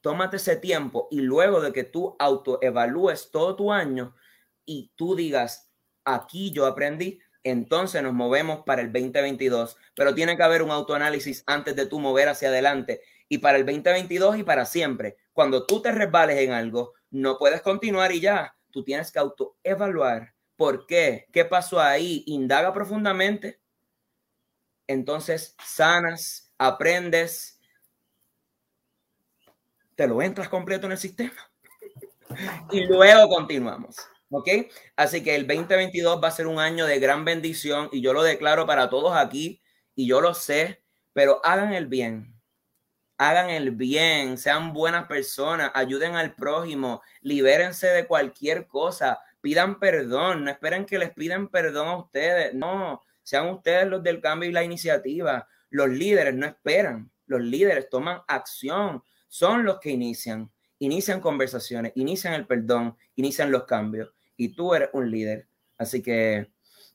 Tómate 0.00 0.36
ese 0.36 0.56
tiempo 0.56 1.08
y 1.10 1.20
luego 1.20 1.60
de 1.60 1.72
que 1.72 1.84
tú 1.84 2.14
autoevalúes 2.18 3.30
todo 3.30 3.56
tu 3.56 3.72
año 3.72 4.14
y 4.64 4.92
tú 4.94 5.16
digas, 5.16 5.72
aquí 6.04 6.52
yo 6.52 6.66
aprendí, 6.66 7.20
entonces 7.50 8.02
nos 8.02 8.12
movemos 8.12 8.64
para 8.64 8.82
el 8.82 8.92
2022. 8.92 9.76
Pero 9.94 10.14
tiene 10.14 10.36
que 10.36 10.42
haber 10.42 10.62
un 10.62 10.70
autoanálisis 10.70 11.44
antes 11.46 11.76
de 11.76 11.86
tú 11.86 12.00
mover 12.00 12.28
hacia 12.28 12.48
adelante. 12.48 13.02
Y 13.28 13.38
para 13.38 13.58
el 13.58 13.64
2022 13.64 14.38
y 14.38 14.42
para 14.42 14.66
siempre, 14.66 15.16
cuando 15.32 15.64
tú 15.64 15.80
te 15.80 15.92
resbales 15.92 16.38
en 16.38 16.52
algo, 16.52 16.94
no 17.10 17.38
puedes 17.38 17.62
continuar 17.62 18.12
y 18.12 18.20
ya. 18.20 18.56
Tú 18.70 18.82
tienes 18.82 19.12
que 19.12 19.20
autoevaluar. 19.20 20.34
¿Por 20.56 20.86
qué? 20.86 21.28
¿Qué 21.32 21.44
pasó 21.44 21.80
ahí? 21.80 22.24
Indaga 22.26 22.72
profundamente. 22.72 23.60
Entonces 24.88 25.54
sanas, 25.64 26.52
aprendes, 26.58 27.60
te 29.94 30.06
lo 30.06 30.20
entras 30.20 30.48
completo 30.48 30.86
en 30.86 30.92
el 30.92 30.98
sistema. 30.98 31.50
Y 32.72 32.84
luego 32.86 33.28
continuamos. 33.28 33.96
¿Ok? 34.30 34.48
Así 34.96 35.22
que 35.22 35.36
el 35.36 35.46
2022 35.46 36.20
va 36.22 36.28
a 36.28 36.30
ser 36.32 36.46
un 36.48 36.58
año 36.58 36.86
de 36.86 36.98
gran 36.98 37.24
bendición 37.24 37.88
y 37.92 38.00
yo 38.00 38.12
lo 38.12 38.22
declaro 38.24 38.66
para 38.66 38.90
todos 38.90 39.16
aquí 39.16 39.62
y 39.94 40.06
yo 40.08 40.20
lo 40.20 40.34
sé, 40.34 40.82
pero 41.12 41.40
hagan 41.44 41.72
el 41.74 41.86
bien. 41.86 42.34
Hagan 43.18 43.50
el 43.50 43.70
bien, 43.70 44.36
sean 44.36 44.72
buenas 44.72 45.06
personas, 45.06 45.70
ayuden 45.74 46.16
al 46.16 46.34
prójimo, 46.34 47.02
libérense 47.22 47.86
de 47.86 48.06
cualquier 48.06 48.66
cosa, 48.66 49.20
pidan 49.40 49.78
perdón, 49.78 50.44
no 50.44 50.50
esperen 50.50 50.84
que 50.84 50.98
les 50.98 51.12
pidan 51.14 51.48
perdón 51.48 51.88
a 51.88 51.96
ustedes, 51.96 52.52
no, 52.52 53.02
sean 53.22 53.48
ustedes 53.48 53.86
los 53.86 54.02
del 54.02 54.20
cambio 54.20 54.50
y 54.50 54.52
la 54.52 54.64
iniciativa. 54.64 55.48
Los 55.70 55.88
líderes 55.88 56.34
no 56.34 56.46
esperan, 56.46 57.10
los 57.26 57.40
líderes 57.40 57.88
toman 57.88 58.20
acción, 58.28 59.02
son 59.28 59.64
los 59.64 59.78
que 59.80 59.90
inician, 59.90 60.50
inician 60.78 61.20
conversaciones, 61.20 61.92
inician 61.94 62.34
el 62.34 62.46
perdón, 62.46 62.96
inician 63.14 63.50
los 63.50 63.64
cambios 63.64 64.15
y 64.36 64.54
tú 64.54 64.74
eres 64.74 64.90
un 64.92 65.10
líder. 65.10 65.48
Así 65.78 66.02
que 66.02 66.50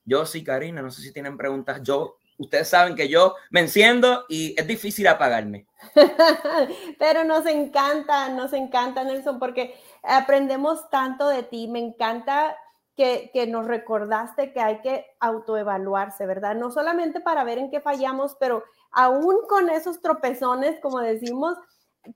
yo 0.06 0.26
sí, 0.26 0.44
Karina, 0.44 0.82
no 0.82 0.92
sé 0.92 1.02
si 1.02 1.14
tienen 1.14 1.38
preguntas. 1.38 1.82
Yo, 1.84 2.18
ustedes 2.38 2.68
saben 2.68 2.96
que 2.96 3.08
yo 3.08 3.36
me 3.50 3.62
enciendo 3.62 4.26
y 4.30 4.56
es 4.60 4.68
difícil 4.68 5.08
apagarme. 5.08 5.68
Pero 7.00 7.24
nos 7.24 7.46
encanta, 7.46 8.30
nos 8.30 8.54
encanta, 8.54 9.04
Nelson, 9.04 9.40
porque 9.40 9.76
aprendemos 10.04 10.90
tanto 10.90 11.28
de 11.28 11.44
ti. 11.44 11.68
Me 11.68 11.80
encanta 11.80 12.56
que, 12.96 13.30
que, 13.34 13.48
nos 13.48 13.68
recordaste 13.68 14.52
que 14.52 14.60
hay 14.60 14.82
que 14.82 15.06
autoevaluarse, 15.20 16.26
¿verdad? 16.26 16.56
No 16.56 16.72
solamente 16.72 17.22
para 17.22 17.44
ver 17.44 17.58
en 17.58 17.70
qué 17.70 17.80
fallamos, 17.80 18.36
pero 18.40 18.64
aún 18.92 19.38
con 19.48 19.70
esos 19.70 20.02
tropezones, 20.02 20.80
como 20.82 21.00
decimos, 21.00 21.58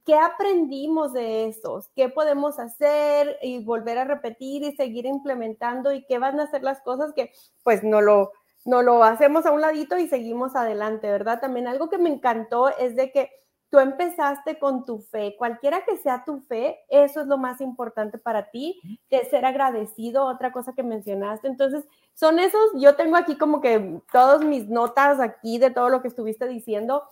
¿qué 0.06 0.16
aprendimos 0.16 1.14
de 1.14 1.48
esos? 1.48 1.90
¿Qué 1.90 2.10
podemos 2.10 2.60
hacer 2.60 3.38
y 3.42 3.64
volver 3.64 3.98
a 3.98 4.06
repetir 4.06 4.64
y 4.64 4.76
seguir 4.76 5.06
implementando? 5.06 5.92
¿Y 5.92 6.06
qué 6.06 6.18
van 6.18 6.40
a 6.40 6.50
ser 6.50 6.64
las 6.64 6.82
cosas 6.82 7.14
que 7.14 7.32
pues 7.64 7.84
no 7.84 8.02
lo, 8.02 8.32
no 8.66 8.82
lo 8.82 9.04
hacemos 9.04 9.46
a 9.46 9.52
un 9.52 9.62
ladito 9.62 9.98
y 9.98 10.08
seguimos 10.08 10.56
adelante, 10.56 11.10
¿verdad? 11.10 11.40
También 11.40 11.68
algo 11.68 11.90
que 11.90 11.98
me 11.98 12.10
encantó 12.10 12.70
es 12.78 12.96
de 12.96 13.12
que 13.12 13.30
tú 13.70 13.80
empezaste 13.80 14.58
con 14.58 14.86
tu 14.86 15.00
fe, 15.00 15.36
cualquiera 15.38 15.84
que 15.84 15.98
sea 15.98 16.24
tu 16.24 16.40
fe, 16.40 16.80
eso 16.88 17.22
es 17.22 17.28
lo 17.28 17.38
más 17.38 17.62
importante 17.62 18.18
para 18.18 18.50
ti, 18.50 18.80
de 19.10 19.26
ser 19.26 19.44
agradecido, 19.46 20.26
otra 20.26 20.52
cosa 20.52 20.74
que 20.74 20.84
mencionaste. 20.84 21.48
Entonces, 21.48 21.84
son 22.14 22.40
esos, 22.40 22.72
yo 22.76 22.96
tengo 22.96 23.18
aquí 23.18 23.38
como 23.38 23.62
que 23.62 24.00
todas 24.12 24.44
mis 24.44 24.70
notas 24.70 25.20
aquí 25.20 25.58
de 25.58 25.72
todo 25.72 25.90
lo 25.90 26.02
que 26.02 26.08
estuviste 26.08 26.48
diciendo, 26.48 27.04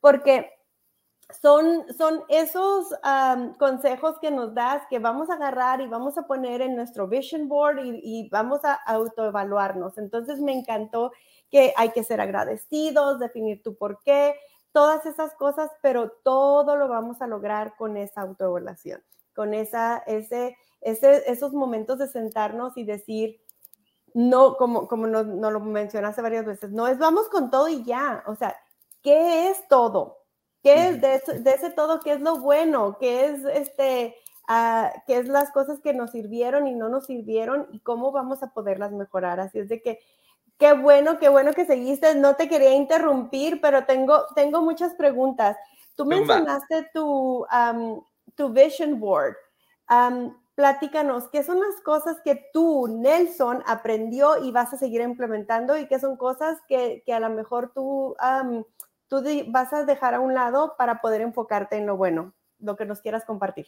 porque 0.00 0.50
son, 1.40 1.84
son 1.96 2.22
esos 2.28 2.88
consejos 3.58 4.18
que 4.20 4.30
nos 4.30 4.54
das 4.54 4.82
que 4.90 4.98
vamos 4.98 5.30
a 5.30 5.34
agarrar 5.34 5.80
y 5.80 5.86
vamos 5.86 6.18
a 6.18 6.26
poner 6.26 6.60
en 6.60 6.76
nuestro 6.76 7.08
vision 7.08 7.48
board 7.48 7.80
y, 7.84 8.28
vamos 8.30 8.64
a 8.64 8.74
autoevaluarnos. 8.74 9.98
Entonces 9.98 10.40
me 10.40 10.52
encantó 10.52 11.12
que 11.50 11.72
hay 11.76 11.90
que 11.90 12.04
ser 12.04 12.20
agradecidos, 12.20 13.18
definir 13.18 13.62
tu 13.62 13.76
por 13.76 14.00
qué, 14.02 14.34
todas 14.72 15.04
esas 15.06 15.34
cosas, 15.34 15.70
pero 15.82 16.10
todo 16.24 16.76
lo 16.76 16.88
vamos 16.88 17.20
a 17.22 17.26
lograr 17.26 17.76
con 17.76 17.96
esa 17.96 18.22
autoevaluación, 18.22 19.02
con 19.34 19.54
esa, 19.54 19.98
ese, 20.06 20.56
ese, 20.80 21.30
esos 21.30 21.52
momentos 21.52 21.98
de 21.98 22.08
sentarnos 22.08 22.76
y 22.76 22.84
decir, 22.84 23.40
no, 24.14 24.56
como, 24.56 24.88
como 24.88 25.06
nos, 25.06 25.26
nos 25.26 25.52
lo 25.52 25.60
mencionaste 25.60 26.22
varias 26.22 26.46
veces, 26.46 26.70
no 26.70 26.86
es 26.86 26.98
vamos 26.98 27.28
con 27.28 27.50
todo 27.50 27.68
y 27.68 27.84
ya, 27.84 28.24
o 28.26 28.34
sea, 28.34 28.56
¿qué 29.02 29.50
es 29.50 29.68
todo? 29.68 30.21
¿Qué 30.62 30.88
es 30.88 31.00
de, 31.00 31.50
ese 31.50 31.70
todo? 31.70 32.00
¿Qué 32.00 32.12
es 32.12 32.20
lo 32.20 32.38
bueno? 32.38 32.96
¿Qué 32.98 33.26
es 33.26 33.44
este? 33.44 34.16
Uh, 34.48 34.88
qué 35.06 35.18
es 35.18 35.28
las 35.28 35.50
cosas 35.50 35.80
que 35.80 35.92
nos 35.92 36.10
sirvieron 36.12 36.66
y 36.66 36.74
no 36.74 36.88
nos 36.88 37.06
sirvieron 37.06 37.68
y 37.72 37.80
cómo 37.80 38.12
vamos 38.12 38.42
a 38.42 38.52
poderlas 38.52 38.92
mejorar. 38.92 39.40
Así 39.40 39.58
es 39.58 39.68
de 39.68 39.82
que 39.82 39.98
qué 40.58 40.72
bueno, 40.74 41.18
qué 41.18 41.28
bueno 41.28 41.52
que 41.52 41.66
seguiste. 41.66 42.14
No 42.14 42.36
te 42.36 42.48
quería 42.48 42.74
interrumpir, 42.74 43.60
pero 43.60 43.84
tengo, 43.84 44.26
tengo 44.36 44.62
muchas 44.62 44.94
preguntas. 44.94 45.56
Tú 45.96 46.04
mencionaste 46.04 46.90
tu, 46.94 47.44
um, 47.44 48.02
tu 48.36 48.48
vision 48.50 49.00
board. 49.00 49.34
Um, 49.90 50.36
platícanos, 50.54 51.28
¿qué 51.28 51.42
son 51.42 51.58
las 51.60 51.80
cosas 51.84 52.20
que 52.24 52.48
tú, 52.52 52.86
Nelson, 52.88 53.62
aprendió 53.66 54.44
y 54.44 54.52
vas 54.52 54.72
a 54.72 54.78
seguir 54.78 55.00
implementando 55.00 55.76
y 55.76 55.86
qué 55.86 55.98
son 55.98 56.16
cosas 56.16 56.58
que, 56.68 57.02
que 57.04 57.12
a 57.12 57.20
lo 57.20 57.30
mejor 57.30 57.72
tú 57.74 58.14
um, 58.22 58.64
tú 59.12 59.22
vas 59.48 59.74
a 59.74 59.84
dejar 59.84 60.14
a 60.14 60.20
un 60.20 60.32
lado 60.32 60.74
para 60.78 61.02
poder 61.02 61.20
enfocarte 61.20 61.76
en 61.76 61.84
lo 61.84 61.98
bueno, 61.98 62.34
lo 62.58 62.76
que 62.76 62.86
nos 62.86 63.02
quieras 63.02 63.26
compartir. 63.26 63.66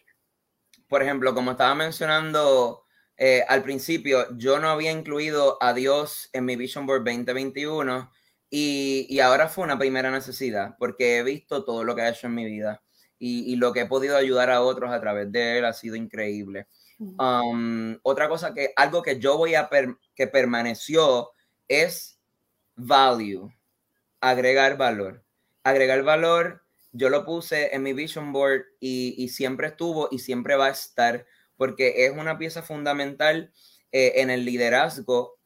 Por 0.88 1.03
ejemplo, 1.03 1.34
como 1.34 1.51
estaba 1.51 1.74
mencionando 1.74 2.84
eh, 3.18 3.45
al 3.47 3.62
principio, 3.62 4.26
yo 4.38 4.59
no 4.59 4.70
había 4.70 4.90
incluido 4.90 5.59
a 5.61 5.74
Dios 5.74 6.30
en 6.32 6.47
mi 6.47 6.57
Vision 6.57 6.86
Board 6.86 7.05
2021 7.05 8.11
y, 8.49 9.07
y, 9.11 9.20
ahora 9.20 9.49
fue 9.49 9.64
una 9.64 9.78
primera 9.78 10.11
necesidad 10.11 10.76
porque 10.78 11.18
he 11.18 11.22
visto 11.22 11.64
todo 11.64 11.84
lo 11.84 11.95
que 11.95 12.03
ha 12.03 12.09
hecho 12.09 12.28
en 12.28 12.34
mi 12.34 12.45
vida 12.47 12.82
y, 13.18 13.53
y 13.53 13.57
lo 13.57 13.72
que 13.72 13.80
he 13.80 13.86
podido 13.86 14.16
ayudar 14.16 14.51
a 14.51 14.62
otros 14.62 14.92
a 14.92 15.01
través 15.01 15.30
de 15.30 15.59
él 15.59 15.64
ha 15.66 15.72
sido 15.74 15.97
increíble. 15.97 16.68
Um, 16.99 17.99
otra 18.03 18.28
cosa 18.28 18.55
que, 18.55 18.72
algo 18.76 19.03
que 19.03 19.18
yo 19.18 19.36
voy 19.36 19.57
a, 19.57 19.68
que 20.14 20.26
permaneció 20.26 21.32
es 21.68 22.18
value, 22.76 23.53
agregar 24.20 24.76
valor 24.78 25.23
agregar 25.64 26.02
valor, 26.02 26.62
yo 26.92 27.08
lo 27.08 27.24
puse 27.24 27.74
en 27.74 27.82
mi 27.82 27.92
vision 27.92 28.32
board 28.32 28.66
y, 28.78 29.28
siempre 29.28 29.68
estuvo 29.68 30.08
y 30.12 30.20
siempre 30.20 30.54
va 30.54 30.66
a 30.66 30.70
estar 30.70 31.26
porque 31.56 32.06
es 32.06 32.12
una 32.12 32.38
pieza 32.38 32.62
fundamental 32.62 33.52
eh, 33.90 34.12
en 34.16 34.30
el 34.30 34.44
liderazgo 34.44 35.40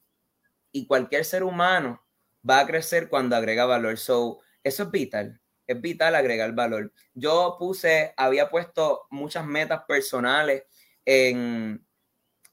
y 0.73 0.87
cualquier 0.87 1.25
ser 1.25 1.43
humano 1.43 2.05
va 2.49 2.61
a 2.61 2.67
crecer 2.67 3.09
cuando 3.09 3.37
agrega 3.37 3.65
valor. 3.65 3.97
So, 3.97 4.41
eso 4.63 4.83
es 4.83 4.91
vital, 4.91 5.41
es 5.67 5.81
vital 5.81 6.15
agregar 6.15 6.53
valor. 6.55 6.93
Yo 7.15 7.57
puse, 7.59 8.13
había 8.17 8.51
puesto 8.51 9.07
muchas 9.11 9.47
metas 9.47 9.85
personales 9.87 10.65
en, 11.05 11.83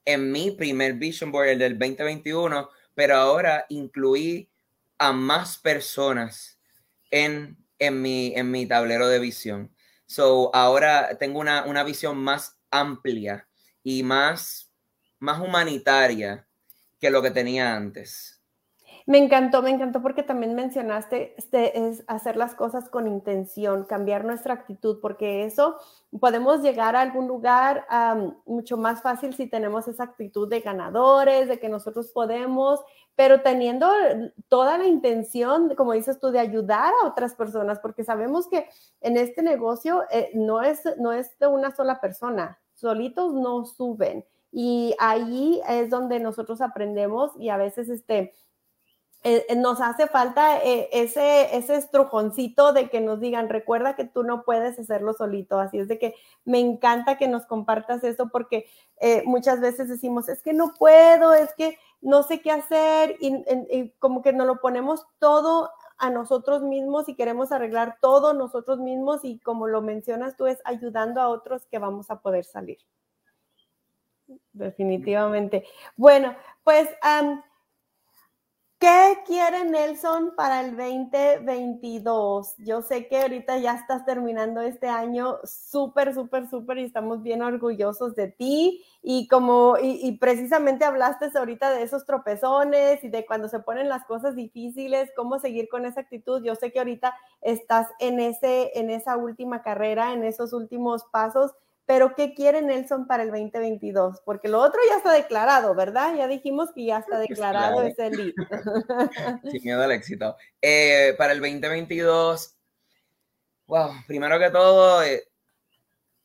en 0.06 0.32
mi 0.32 0.52
primer 0.52 0.94
vision 0.94 1.32
board, 1.32 1.50
el 1.50 1.60
del 1.60 1.78
2021, 1.78 2.70
pero 2.94 3.16
ahora 3.18 3.66
incluí 3.70 4.50
a 4.98 5.12
más 5.12 5.58
personas 5.58 6.55
en, 7.16 7.58
en, 7.80 8.02
mi, 8.02 8.34
en 8.36 8.52
mi 8.52 8.66
tablero 8.68 9.08
de 9.08 9.20
visión. 9.20 9.74
So, 10.06 10.54
ahora 10.54 11.18
tengo 11.18 11.40
una, 11.40 11.64
una 11.64 11.84
visión 11.84 12.18
más 12.18 12.60
amplia 12.70 13.48
y 13.84 14.04
más, 14.04 14.74
más 15.20 15.40
humanitaria 15.40 16.46
que 17.00 17.10
lo 17.10 17.22
que 17.22 17.32
tenía 17.32 17.74
antes. 17.74 18.35
Me 19.08 19.20
encantó, 19.20 19.62
me 19.62 19.70
encantó 19.70 20.02
porque 20.02 20.24
también 20.24 20.56
mencionaste 20.56 21.36
este, 21.38 21.88
es 21.88 22.04
hacer 22.08 22.38
las 22.38 22.56
cosas 22.56 22.90
con 22.90 23.06
intención, 23.06 23.84
cambiar 23.84 24.26
nuestra 24.26 24.56
actitud, 24.56 25.00
porque 25.00 25.46
eso 25.46 25.78
podemos 26.20 26.64
llegar 26.64 26.96
a 26.96 27.02
algún 27.02 27.28
lugar 27.28 27.86
mucho 28.48 28.78
más 28.78 29.04
fácil 29.04 29.36
si 29.36 29.46
tenemos 29.46 29.88
esa 29.88 30.06
actitud 30.06 30.50
de 30.50 30.62
ganadores, 30.62 31.48
de 31.48 31.60
que 31.60 31.70
nosotros 31.70 32.08
podemos, 32.14 32.80
pero 33.16 33.42
teniendo 33.42 33.88
toda 34.48 34.80
la 34.80 34.86
intención, 34.86 35.76
como 35.76 35.94
dices 35.94 36.20
tú, 36.20 36.32
de 36.32 36.40
ayudar 36.40 36.92
a 37.04 37.08
otras 37.08 37.36
personas, 37.36 37.78
porque 37.80 38.04
sabemos 38.04 38.48
que 38.48 38.68
en 39.02 39.18
este 39.18 39.44
negocio 39.44 40.04
eh, 40.10 40.32
no, 40.34 40.64
es, 40.64 40.82
no 40.98 41.14
es 41.14 41.38
de 41.38 41.46
una 41.46 41.76
sola 41.76 42.02
persona, 42.02 42.58
solitos 42.74 43.36
no 43.36 43.66
suben. 43.66 44.26
Y 44.58 44.96
ahí 45.00 45.62
es 45.68 45.90
donde 45.90 46.20
nosotros 46.22 46.62
aprendemos 46.62 47.32
y 47.38 47.50
a 47.50 47.58
veces 47.58 47.90
este, 47.90 48.34
eh, 49.28 49.44
eh, 49.50 49.56
nos 49.56 49.82
hace 49.82 50.06
falta 50.06 50.60
eh, 50.64 50.88
ese, 50.92 51.58
ese 51.58 51.78
estrujoncito 51.78 52.74
de 52.74 52.92
que 52.92 53.02
nos 53.02 53.20
digan, 53.20 53.50
recuerda 53.50 53.96
que 53.96 54.06
tú 54.06 54.22
no 54.22 54.44
puedes 54.44 54.78
hacerlo 54.78 55.14
solito. 55.14 55.58
Así 55.58 55.80
es 55.80 55.88
de 55.88 55.98
que 55.98 56.14
me 56.44 56.60
encanta 56.60 57.18
que 57.18 57.28
nos 57.28 57.48
compartas 57.48 58.04
eso 58.04 58.30
porque 58.30 58.68
muchas 59.26 59.62
veces 59.62 59.90
decimos, 59.90 60.30
es 60.30 60.44
que 60.44 60.54
no 60.54 60.74
puedo, 60.78 61.34
es 61.34 61.52
que 61.56 61.80
no 62.02 62.22
sé 62.22 62.40
qué 62.40 62.52
hacer 62.52 63.18
y, 63.20 63.90
como 63.98 64.22
que 64.22 64.32
nos 64.32 64.46
lo 64.46 64.62
ponemos 64.62 65.08
todo 65.18 65.72
a 65.98 66.12
nosotros 66.12 66.62
mismos 66.62 67.10
y 67.10 67.16
queremos 67.16 67.52
arreglar 67.52 67.98
todo 68.00 68.36
nosotros 68.36 68.78
mismos 68.80 69.22
y 69.24 69.40
como 69.40 69.66
lo 69.66 69.82
mencionas 69.82 70.38
tú 70.38 70.46
es 70.46 70.60
ayudando 70.66 71.20
a 71.20 71.30
otros 71.30 71.66
que 71.66 71.80
vamos 71.80 72.12
a 72.12 72.20
poder 72.20 72.46
salir. 72.46 72.78
Definitivamente. 74.54 75.66
Bueno, 75.98 76.36
pues 76.64 76.88
¿Qué 78.78 79.18
quiere 79.26 79.64
Nelson 79.64 80.34
para 80.36 80.60
el 80.60 80.76
2022? 80.76 82.56
Yo 82.58 82.82
sé 82.82 83.08
que 83.08 83.22
ahorita 83.22 83.58
ya 83.58 83.74
estás 83.76 84.06
terminando 84.06 84.60
este 84.60 84.88
año 84.90 85.38
súper, 85.46 86.14
súper, 86.14 86.50
súper 86.50 86.80
y 86.80 86.84
estamos 86.84 87.24
bien 87.24 87.42
orgullosos 87.42 88.16
de 88.16 88.28
ti. 88.28 88.84
Y 89.02 89.30
como, 89.30 89.78
y, 89.82 90.18
precisamente 90.18 90.84
hablaste 90.84 91.30
ahorita 91.36 91.72
de 91.72 91.84
esos 91.84 92.06
tropezones 92.06 93.02
y 93.04 93.08
de 93.08 93.26
cuando 93.26 93.48
se 93.48 93.60
ponen 93.62 93.88
las 93.88 94.04
cosas 94.06 94.36
difíciles, 94.36 95.10
cómo 95.16 95.40
seguir 95.40 95.70
con 95.70 95.86
esa 95.86 96.02
actitud. 96.02 96.44
Yo 96.44 96.56
sé 96.56 96.74
que 96.74 96.80
ahorita 96.80 97.16
estás 97.42 97.88
en, 98.00 98.20
ese, 98.20 98.78
en 98.78 98.90
esa 98.90 99.16
última 99.16 99.64
carrera, 99.64 100.12
en 100.12 100.26
esos 100.26 100.52
últimos 100.52 101.06
pasos 101.06 101.54
pero 101.86 102.16
¿qué 102.16 102.34
quiere 102.34 102.62
Nelson 102.62 103.06
para 103.06 103.24
el 103.24 103.30
2022? 103.30 104.22
Porque 104.26 104.48
lo 104.48 104.60
otro 104.60 104.80
ya 104.90 104.98
está 104.98 105.14
declarado, 105.14 105.76
¿verdad? 105.76 106.16
Ya 106.16 106.28
dijimos 106.28 106.72
que 106.74 106.86
ya 106.86 106.98
está 106.98 107.20
declarado 107.20 107.84
ese 107.84 108.10
lead. 108.10 108.34
Sin 109.52 109.64
miedo 109.64 109.84
al 109.84 109.92
éxito. 109.92 110.36
Eh, 110.62 111.14
para 111.18 111.34
el 111.34 111.40
2022, 111.40 112.58
wow, 113.68 113.92
primero 114.08 114.40
que 114.40 114.50
todo, 114.50 115.04
eh, 115.04 115.28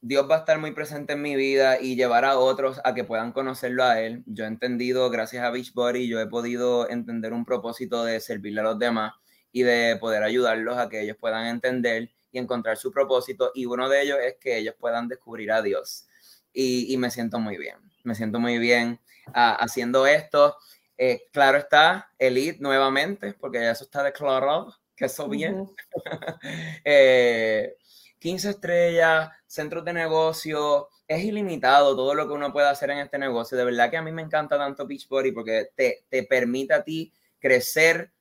Dios 0.00 0.26
va 0.30 0.36
a 0.36 0.38
estar 0.38 0.58
muy 0.58 0.72
presente 0.72 1.12
en 1.12 1.20
mi 1.20 1.36
vida 1.36 1.78
y 1.78 1.94
llevar 1.94 2.24
a 2.24 2.38
otros 2.38 2.80
a 2.84 2.94
que 2.94 3.04
puedan 3.04 3.32
conocerlo 3.32 3.84
a 3.84 4.00
Él. 4.00 4.22
Yo 4.24 4.44
he 4.44 4.48
entendido, 4.48 5.10
gracias 5.10 5.44
a 5.44 5.50
Beachbody, 5.50 6.08
yo 6.08 6.20
he 6.20 6.26
podido 6.26 6.88
entender 6.88 7.34
un 7.34 7.44
propósito 7.44 8.04
de 8.04 8.18
servirle 8.20 8.60
a 8.60 8.64
los 8.64 8.78
demás 8.78 9.12
y 9.52 9.62
de 9.62 9.98
poder 10.00 10.22
ayudarlos 10.22 10.78
a 10.78 10.88
que 10.88 11.02
ellos 11.02 11.18
puedan 11.20 11.46
entender 11.46 12.10
y 12.32 12.38
encontrar 12.38 12.76
su 12.76 12.90
propósito. 12.90 13.52
Y 13.54 13.66
uno 13.66 13.88
de 13.88 14.02
ellos 14.02 14.18
es 14.22 14.36
que 14.36 14.58
ellos 14.58 14.74
puedan 14.78 15.08
descubrir 15.08 15.52
a 15.52 15.62
Dios. 15.62 16.06
Y, 16.52 16.96
me 16.96 17.10
siento 17.10 17.38
muy 17.38 17.56
bien, 17.56 17.76
me 18.02 18.14
siento 18.14 18.40
muy 18.40 18.58
bien 18.58 19.00
ah, 19.34 19.54
haciendo 19.60 20.06
esto. 20.06 20.56
Eh, 20.98 21.28
claro 21.32 21.58
está, 21.58 22.12
Elite 22.18 22.58
nuevamente, 22.60 23.34
porque 23.34 23.70
eso 23.70 23.84
está 23.84 24.02
declarado, 24.02 24.74
que 24.96 25.04
eso 25.06 25.28
bien. 25.28 25.66
15 26.02 26.04
eh, 26.84 27.76
estrellas, 28.20 29.30
centros 29.46 29.84
de 29.84 29.92
negocio, 29.92 30.88
es 31.06 31.24
ilimitado 31.24 31.96
todo 31.96 32.14
lo 32.14 32.26
que 32.26 32.34
uno 32.34 32.52
puede 32.52 32.68
hacer 32.68 32.90
en 32.90 32.98
este 32.98 33.18
negocio. 33.18 33.56
De 33.56 33.64
verdad 33.64 33.90
que 33.90 33.96
a 33.96 34.02
mí 34.02 34.12
me 34.12 34.22
encanta 34.22 34.58
tanto 34.58 34.86
Beachbody 34.86 35.32
porque 35.32 35.70
te, 35.74 36.04
te 36.08 36.24
permite 36.24 36.74
a 36.74 36.84
ti 36.84 37.12
crecer 37.38 38.12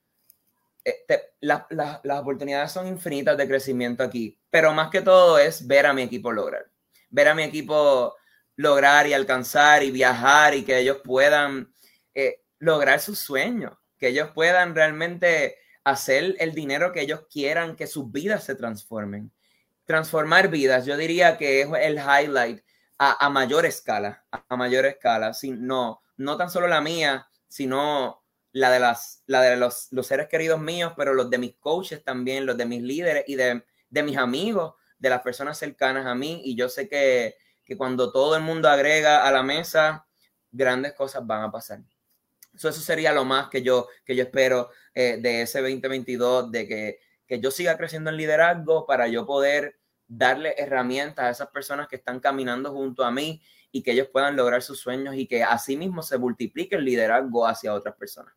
eh, 0.85 1.05
las 1.41 2.19
oportunidades 2.19 2.71
son 2.71 2.87
infinitas 2.87 3.37
de 3.37 3.47
crecimiento 3.47 4.03
aquí, 4.03 4.39
pero 4.49 4.73
más 4.73 4.89
que 4.89 5.01
todo 5.01 5.37
es 5.37 5.67
ver 5.67 5.85
a 5.85 5.93
mi 5.93 6.03
equipo 6.03 6.31
lograr, 6.31 6.69
ver 7.09 7.27
a 7.27 7.35
mi 7.35 7.43
equipo 7.43 8.15
lograr 8.55 9.07
y 9.07 9.13
alcanzar 9.13 9.83
y 9.83 9.91
viajar 9.91 10.53
y 10.53 10.63
que 10.63 10.79
ellos 10.79 10.97
puedan 11.03 11.73
eh, 12.13 12.43
lograr 12.59 12.99
sus 12.99 13.19
sueños, 13.19 13.77
que 13.97 14.09
ellos 14.09 14.31
puedan 14.33 14.75
realmente 14.75 15.57
hacer 15.83 16.35
el 16.39 16.53
dinero 16.53 16.91
que 16.91 17.01
ellos 17.01 17.21
quieran, 17.31 17.75
que 17.75 17.87
sus 17.87 18.11
vidas 18.11 18.43
se 18.43 18.55
transformen. 18.55 19.31
Transformar 19.85 20.49
vidas, 20.49 20.85
yo 20.85 20.97
diría 20.97 21.37
que 21.37 21.61
es 21.61 21.69
el 21.81 21.97
highlight 21.97 22.61
a, 22.97 23.29
mayor 23.29 23.65
escala, 23.65 24.25
a, 24.29 24.55
mayor 24.57 24.85
escala, 24.85 25.31
no, 25.43 26.01
no 26.17 26.37
tan 26.37 26.49
solo 26.49 26.67
la 26.67 26.81
mía, 26.81 27.29
sino 27.47 28.18
la 28.51 28.71
de, 28.71 28.79
las, 28.79 29.23
la 29.27 29.41
de 29.41 29.57
los, 29.57 29.87
los, 29.91 30.07
seres 30.07 30.27
queridos 30.27 30.59
míos, 30.59 30.93
pero 30.97 31.13
los 31.13 31.29
de 31.29 31.37
mis 31.37 31.55
coaches 31.57 32.03
también, 32.03 32.45
los 32.45 32.57
de 32.57 32.65
mis 32.65 32.81
líderes 32.81 33.23
y 33.27 33.35
de, 33.35 33.63
de 33.89 34.03
mis 34.03 34.17
amigos, 34.17 34.73
de 34.97 35.09
las 35.09 35.21
personas 35.21 35.57
cercanas 35.57 36.05
a 36.05 36.15
mí. 36.15 36.41
Y 36.43 36.55
yo 36.55 36.69
sé 36.69 36.87
que, 36.87 37.35
que, 37.63 37.77
cuando 37.77 38.11
todo 38.11 38.35
el 38.35 38.41
mundo 38.41 38.69
agrega 38.69 39.25
a 39.25 39.31
la 39.31 39.43
mesa, 39.43 40.07
grandes 40.51 40.93
cosas 40.93 41.25
van 41.25 41.43
a 41.43 41.51
pasar. 41.51 41.81
eso 42.53 42.71
sería 42.71 43.13
lo 43.13 43.23
más 43.23 43.49
que 43.49 43.61
yo, 43.61 43.87
que 44.03 44.15
yo 44.15 44.23
espero 44.23 44.69
eh, 44.93 45.17
de 45.21 45.43
ese 45.43 45.61
2022, 45.61 46.51
de 46.51 46.67
que, 46.67 46.99
que 47.27 47.39
yo 47.39 47.51
siga 47.51 47.77
creciendo 47.77 48.09
en 48.09 48.17
liderazgo 48.17 48.85
para 48.85 49.07
yo 49.07 49.25
poder 49.25 49.79
darle 50.07 50.55
herramientas 50.57 51.25
a 51.25 51.29
esas 51.29 51.49
personas 51.49 51.87
que 51.87 51.97
están 51.97 52.19
caminando 52.19 52.71
junto 52.71 53.03
a 53.03 53.11
mí 53.11 53.43
y 53.71 53.83
que 53.83 53.91
ellos 53.91 54.07
puedan 54.11 54.35
lograr 54.35 54.61
sus 54.61 54.79
sueños 54.79 55.15
y 55.15 55.27
que 55.27 55.45
mismo 55.77 56.01
se 56.01 56.17
multiplique 56.17 56.75
el 56.75 56.85
liderazgo 56.85 57.45
hacia 57.45 57.73
otras 57.73 57.95
personas. 57.95 58.33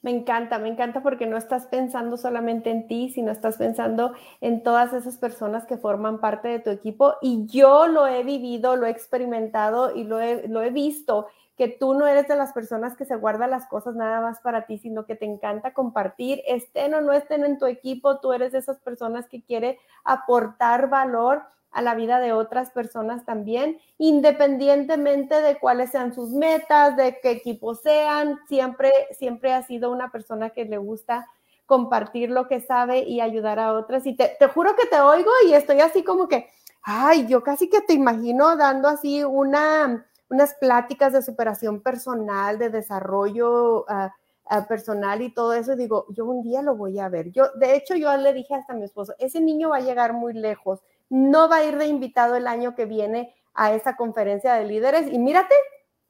Me 0.00 0.12
encanta, 0.12 0.60
me 0.60 0.68
encanta 0.68 1.02
porque 1.02 1.26
no 1.26 1.36
estás 1.36 1.66
pensando 1.66 2.16
solamente 2.16 2.70
en 2.70 2.86
ti, 2.86 3.10
sino 3.10 3.32
estás 3.32 3.56
pensando 3.56 4.12
en 4.40 4.62
todas 4.62 4.92
esas 4.92 5.18
personas 5.18 5.66
que 5.66 5.76
forman 5.76 6.20
parte 6.20 6.46
de 6.46 6.60
tu 6.60 6.70
equipo. 6.70 7.14
Y 7.20 7.46
yo 7.46 7.88
lo 7.88 8.06
he 8.06 8.22
vivido, 8.22 8.76
lo 8.76 8.86
he 8.86 8.90
experimentado 8.90 9.94
y 9.94 10.04
lo 10.04 10.20
he, 10.20 10.46
lo 10.46 10.62
he 10.62 10.70
visto, 10.70 11.26
que 11.56 11.66
tú 11.66 11.94
no 11.94 12.06
eres 12.06 12.28
de 12.28 12.36
las 12.36 12.52
personas 12.52 12.96
que 12.96 13.04
se 13.04 13.16
guarda 13.16 13.48
las 13.48 13.66
cosas 13.66 13.96
nada 13.96 14.20
más 14.20 14.38
para 14.38 14.66
ti, 14.66 14.78
sino 14.78 15.04
que 15.04 15.16
te 15.16 15.24
encanta 15.24 15.74
compartir, 15.74 16.40
estén 16.46 16.94
o 16.94 17.00
no 17.00 17.12
estén 17.12 17.44
en 17.44 17.58
tu 17.58 17.66
equipo, 17.66 18.20
tú 18.20 18.32
eres 18.32 18.52
de 18.52 18.58
esas 18.58 18.78
personas 18.78 19.26
que 19.26 19.42
quiere 19.42 19.80
aportar 20.04 20.88
valor 20.88 21.42
a 21.70 21.82
la 21.82 21.94
vida 21.94 22.18
de 22.18 22.32
otras 22.32 22.70
personas 22.70 23.24
también, 23.24 23.78
independientemente 23.98 25.40
de 25.42 25.58
cuáles 25.58 25.90
sean 25.90 26.14
sus 26.14 26.30
metas, 26.30 26.96
de 26.96 27.18
qué 27.22 27.30
equipo 27.30 27.74
sean, 27.74 28.38
siempre, 28.48 28.92
siempre 29.12 29.52
ha 29.52 29.62
sido 29.62 29.92
una 29.92 30.10
persona 30.10 30.50
que 30.50 30.64
le 30.64 30.78
gusta 30.78 31.26
compartir 31.66 32.30
lo 32.30 32.48
que 32.48 32.62
sabe 32.62 33.00
y 33.00 33.20
ayudar 33.20 33.58
a 33.58 33.74
otras. 33.74 34.06
Y 34.06 34.16
te, 34.16 34.34
juro 34.54 34.74
que 34.74 34.86
te 34.86 35.00
oigo 35.00 35.30
y 35.46 35.52
estoy 35.52 35.80
así 35.80 36.02
como 36.02 36.26
que, 36.26 36.48
ay, 36.82 37.26
yo 37.26 37.42
casi 37.42 37.68
que 37.68 37.82
te 37.82 37.92
imagino 37.92 38.56
dando 38.56 38.88
así 38.88 39.22
una, 39.22 40.06
unas 40.30 40.54
pláticas 40.54 41.12
de 41.12 41.20
superación 41.20 41.82
personal, 41.82 42.58
de 42.58 42.70
desarrollo 42.70 43.84
ah, 43.88 44.14
ah, 44.46 44.66
personal 44.66 45.20
y 45.20 45.34
todo 45.34 45.52
eso. 45.52 45.74
Y 45.74 45.76
digo, 45.76 46.06
yo 46.08 46.24
un 46.24 46.42
día 46.42 46.62
lo 46.62 46.74
voy 46.74 46.98
a 46.98 47.10
ver. 47.10 47.30
Yo, 47.32 47.50
de 47.56 47.76
hecho, 47.76 47.94
yo 47.94 48.16
le 48.16 48.32
dije 48.32 48.54
hasta 48.54 48.72
a 48.72 48.76
mi 48.76 48.84
esposo, 48.84 49.14
ese 49.18 49.42
niño 49.42 49.68
va 49.68 49.76
a 49.76 49.80
llegar 49.80 50.14
muy 50.14 50.32
lejos 50.32 50.80
no 51.10 51.48
va 51.48 51.56
a 51.56 51.64
ir 51.64 51.76
de 51.78 51.86
invitado 51.86 52.36
el 52.36 52.46
año 52.46 52.74
que 52.74 52.84
viene 52.84 53.34
a 53.54 53.72
esa 53.74 53.96
conferencia 53.96 54.54
de 54.54 54.64
líderes. 54.64 55.12
Y 55.12 55.18
mírate, 55.18 55.54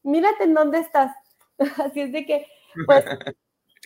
mírate 0.02 0.44
en 0.44 0.54
dónde 0.54 0.78
estás. 0.78 1.12
Así 1.84 2.00
es 2.00 2.12
de 2.12 2.26
que, 2.26 2.46
pues, 2.86 3.04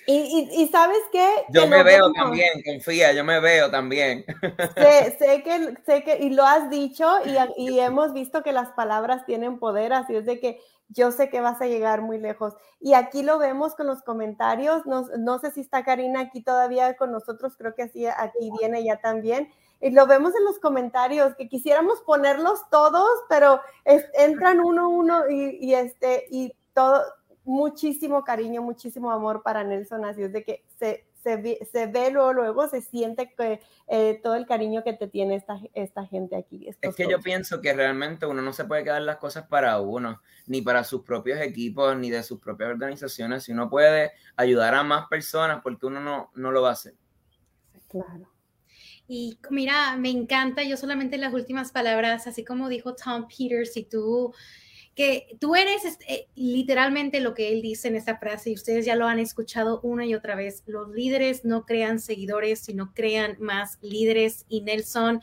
y, 0.06 0.68
sabes 0.72 0.98
qué? 1.12 1.28
Yo 1.50 1.66
me 1.66 1.82
veo 1.82 2.12
también, 2.12 2.50
confía, 2.64 3.12
yo 3.12 3.24
me 3.24 3.40
veo 3.40 3.70
también. 3.70 4.24
Sé, 5.18 5.42
que, 5.42 5.74
sé 5.86 6.02
que, 6.02 6.18
y 6.20 6.30
lo 6.30 6.44
has 6.44 6.70
dicho, 6.70 7.08
y, 7.56 7.78
hemos 7.78 8.12
visto 8.12 8.42
que 8.42 8.52
las 8.52 8.70
palabras 8.72 9.24
tienen 9.26 9.58
poder, 9.58 9.92
así 9.92 10.16
es 10.16 10.26
de 10.26 10.40
que 10.40 10.58
yo 10.88 11.10
sé 11.10 11.30
que 11.30 11.40
vas 11.40 11.60
a 11.62 11.66
llegar 11.66 12.02
muy 12.02 12.18
lejos. 12.18 12.54
Y 12.80 12.94
aquí 12.94 13.22
lo 13.22 13.38
vemos 13.38 13.74
con 13.74 13.86
los 13.86 14.02
comentarios, 14.02 14.84
no, 14.86 15.06
no 15.18 15.38
sé 15.38 15.50
si 15.52 15.60
está 15.60 15.84
Karina 15.84 16.20
aquí 16.20 16.42
todavía 16.42 16.94
con 16.96 17.12
nosotros, 17.12 17.56
creo 17.56 17.74
que 17.74 17.82
así 17.82 18.06
aquí 18.06 18.50
viene 18.58 18.84
ya 18.84 19.00
también 19.00 19.48
y 19.82 19.90
lo 19.90 20.06
vemos 20.06 20.34
en 20.34 20.44
los 20.44 20.58
comentarios, 20.58 21.34
que 21.34 21.48
quisiéramos 21.48 22.00
ponerlos 22.02 22.60
todos, 22.70 23.10
pero 23.28 23.60
entran 23.84 24.60
uno 24.60 24.88
uno 24.88 25.28
y, 25.28 25.58
y, 25.60 25.74
este, 25.74 26.24
y 26.30 26.54
todo, 26.72 27.02
muchísimo 27.44 28.24
cariño, 28.24 28.62
muchísimo 28.62 29.10
amor 29.10 29.42
para 29.42 29.64
Nelson, 29.64 30.04
así 30.04 30.22
es 30.22 30.32
de 30.32 30.44
que 30.44 30.64
se, 30.78 31.06
se, 31.22 31.36
ve, 31.36 31.58
se 31.70 31.86
ve 31.86 32.10
luego, 32.10 32.32
luego 32.32 32.68
se 32.68 32.80
siente 32.80 33.32
que 33.36 33.60
eh, 33.88 34.20
todo 34.22 34.34
el 34.34 34.46
cariño 34.46 34.84
que 34.84 34.92
te 34.92 35.08
tiene 35.08 35.34
esta, 35.34 35.58
esta 35.74 36.06
gente 36.06 36.36
aquí. 36.36 36.68
Es 36.68 36.94
que 36.94 37.08
yo 37.08 37.20
pienso 37.20 37.60
que 37.60 37.72
realmente 37.72 38.26
uno 38.26 38.42
no 38.42 38.52
se 38.52 38.64
puede 38.64 38.84
quedar 38.84 39.02
las 39.02 39.16
cosas 39.16 39.46
para 39.48 39.80
uno, 39.80 40.20
ni 40.46 40.62
para 40.62 40.84
sus 40.84 41.02
propios 41.02 41.40
equipos, 41.40 41.96
ni 41.96 42.10
de 42.10 42.22
sus 42.22 42.40
propias 42.40 42.70
organizaciones, 42.70 43.44
si 43.44 43.52
uno 43.52 43.68
puede 43.68 44.12
ayudar 44.36 44.74
a 44.74 44.84
más 44.84 45.08
personas, 45.08 45.60
porque 45.62 45.86
uno 45.86 46.00
no, 46.00 46.30
no 46.34 46.52
lo 46.52 46.62
va 46.62 46.70
a 46.70 46.72
hacer. 46.72 46.94
Claro. 47.88 48.31
Y 49.08 49.38
mira, 49.50 49.96
me 49.96 50.10
encanta, 50.10 50.62
yo 50.62 50.76
solamente 50.76 51.18
las 51.18 51.34
últimas 51.34 51.72
palabras, 51.72 52.26
así 52.26 52.44
como 52.44 52.68
dijo 52.68 52.94
Tom 52.94 53.26
Peters, 53.28 53.76
y 53.76 53.84
tú, 53.84 54.32
que 54.94 55.36
tú 55.40 55.54
eres 55.54 55.84
este, 55.84 56.28
literalmente 56.34 57.20
lo 57.20 57.34
que 57.34 57.52
él 57.52 57.62
dice 57.62 57.88
en 57.88 57.96
esta 57.96 58.18
frase, 58.18 58.50
y 58.50 58.54
ustedes 58.54 58.86
ya 58.86 58.96
lo 58.96 59.06
han 59.06 59.18
escuchado 59.18 59.80
una 59.82 60.06
y 60.06 60.14
otra 60.14 60.34
vez, 60.34 60.62
los 60.66 60.88
líderes 60.90 61.44
no 61.44 61.66
crean 61.66 61.98
seguidores, 61.98 62.60
sino 62.60 62.94
crean 62.94 63.36
más 63.40 63.78
líderes, 63.82 64.46
y 64.48 64.62
Nelson 64.62 65.20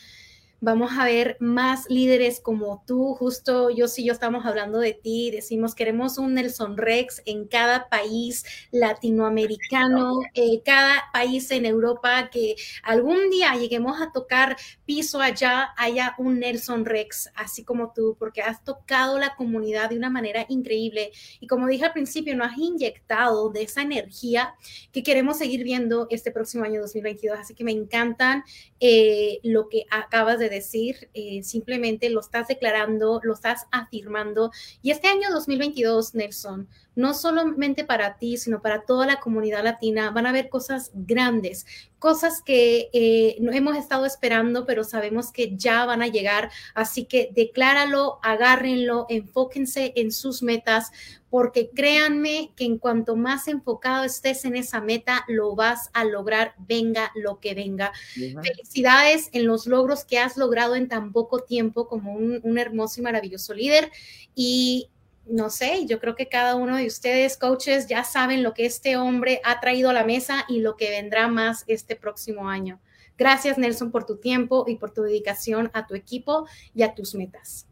vamos 0.62 0.92
a 0.98 1.06
ver 1.06 1.38
más 1.40 1.90
líderes 1.90 2.40
como 2.42 2.84
tú. 2.86 3.16
Justo 3.16 3.70
yo 3.70 3.88
sí, 3.88 4.04
yo 4.04 4.14
estamos 4.14 4.46
hablando 4.46 4.80
de 4.80 4.94
ti, 4.94 5.32
decimos 5.32 5.76
queremos 5.76 6.18
un 6.18 6.34
Nelson 6.34 6.78
Rex 6.78 7.22
en 7.26 7.48
cada 7.48 7.90
país 7.90 8.44
latinoamericano, 8.72 10.20
eh, 10.34 10.62
cada 10.64 11.04
país 11.14 11.50
en 11.52 11.66
Europa, 11.66 12.30
que 12.30 12.56
algún 12.84 13.30
día 13.30 13.56
lleguemos 13.56 14.02
a 14.02 14.12
tocar 14.12 14.58
piso 14.86 15.22
allá, 15.22 15.70
haya 15.78 16.16
un 16.18 16.40
Nelson 16.40 16.86
Rex, 16.86 17.32
así 17.36 17.64
como 17.64 17.94
tú, 17.94 18.16
porque 18.20 18.42
has 18.42 18.64
tocado 18.64 19.20
la 19.20 19.36
comunidad 19.36 19.90
de 19.90 19.98
una 19.98 20.10
manera 20.10 20.46
increíble. 20.50 21.12
Y 21.40 21.48
como 21.48 21.68
dije 21.68 21.86
al 21.86 21.94
principio, 21.94 22.36
nos 22.36 22.52
has 22.52 22.58
inyectado 22.58 23.50
de 23.50 23.64
esa 23.64 23.82
energía 23.82 24.56
que 24.92 25.04
queremos 25.04 25.38
seguir 25.38 25.64
viendo 25.64 26.08
este 26.10 26.32
próximo 26.32 26.64
año 26.66 26.82
2022. 26.82 27.40
Así 27.40 27.54
que 27.54 27.64
me 27.64 27.72
encantan 27.72 28.44
eh, 28.80 29.40
lo 29.44 29.70
que 29.70 29.86
acabas 29.90 30.40
de 30.40 30.49
decir, 30.50 31.10
eh, 31.14 31.42
simplemente 31.44 32.10
lo 32.10 32.20
estás 32.20 32.48
declarando, 32.48 33.20
lo 33.24 33.34
estás 33.34 33.68
afirmando. 33.72 34.52
Y 34.82 34.92
este 34.92 35.08
año 35.08 35.30
2022, 35.32 36.16
Nelson, 36.16 36.68
no 37.00 37.14
solamente 37.14 37.86
para 37.86 38.18
ti, 38.18 38.36
sino 38.36 38.62
para 38.62 38.82
toda 38.82 39.08
la 39.08 39.22
comunidad 39.22 39.64
latina, 39.64 40.12
van 40.12 40.26
a 40.26 40.32
haber 40.32 40.50
cosas 40.50 40.92
grandes, 40.94 41.66
cosas 41.98 42.42
que 42.42 42.90
eh, 42.92 43.38
no 43.40 43.54
hemos 43.54 43.78
estado 43.78 44.06
esperando, 44.06 44.66
pero 44.66 44.84
sabemos 44.84 45.32
que 45.32 45.56
ya 45.56 45.86
van 45.86 46.02
a 46.02 46.08
llegar. 46.08 46.52
Así 46.76 47.06
que 47.06 47.30
decláralo, 47.34 48.20
agárrenlo, 48.22 49.06
enfóquense 49.08 49.94
en 49.96 50.12
sus 50.12 50.44
metas, 50.44 50.92
porque 51.30 51.70
créanme 51.74 52.52
que 52.58 52.66
en 52.66 52.78
cuanto 52.78 53.16
más 53.16 53.48
enfocado 53.48 54.04
estés 54.04 54.44
en 54.44 54.58
esa 54.58 54.82
meta, 54.82 55.24
lo 55.30 55.56
vas 55.56 55.92
a 55.94 56.04
lograr, 56.04 56.54
venga 56.58 57.14
lo 57.16 57.40
que 57.40 57.54
venga. 57.54 57.94
Felicidades 58.14 59.30
en 59.32 59.48
los 59.48 59.68
logros 59.68 60.04
que 60.04 60.20
has 60.20 60.36
logrado 60.36 60.76
en 60.76 60.90
tan 60.90 61.14
poco 61.14 61.40
tiempo 61.40 61.88
como 61.88 62.14
un, 62.14 62.42
un 62.44 62.58
hermoso 62.58 63.00
y 63.00 63.04
maravilloso 63.04 63.54
líder. 63.54 63.90
Y 64.36 64.90
no 65.30 65.50
sé, 65.50 65.86
yo 65.86 66.00
creo 66.00 66.16
que 66.16 66.28
cada 66.28 66.56
uno 66.56 66.76
de 66.78 66.88
ustedes, 66.88 67.38
coaches, 67.38 67.88
ya 67.88 68.04
saben 68.04 68.44
lo 68.44 68.54
que 68.54 68.66
este 68.66 68.98
hombre 68.98 69.42
ha 69.44 69.60
traído 69.60 69.90
a 69.90 69.94
la 69.94 70.04
mesa 70.04 70.46
y 70.48 70.60
lo 70.62 70.76
que 70.76 70.90
vendrá 70.90 71.28
más 71.28 71.64
este 71.68 71.96
próximo 71.96 72.50
año. 72.50 72.80
Gracias, 73.18 73.58
Nelson, 73.58 73.92
por 73.92 74.06
tu 74.06 74.18
tiempo 74.18 74.66
y 74.68 74.78
por 74.78 74.92
tu 74.92 75.04
dedicación 75.04 75.70
a 75.74 75.88
tu 75.88 75.96
equipo 75.96 76.48
y 76.74 76.84
a 76.84 76.96
tus 76.96 77.16
metas. 77.16 77.68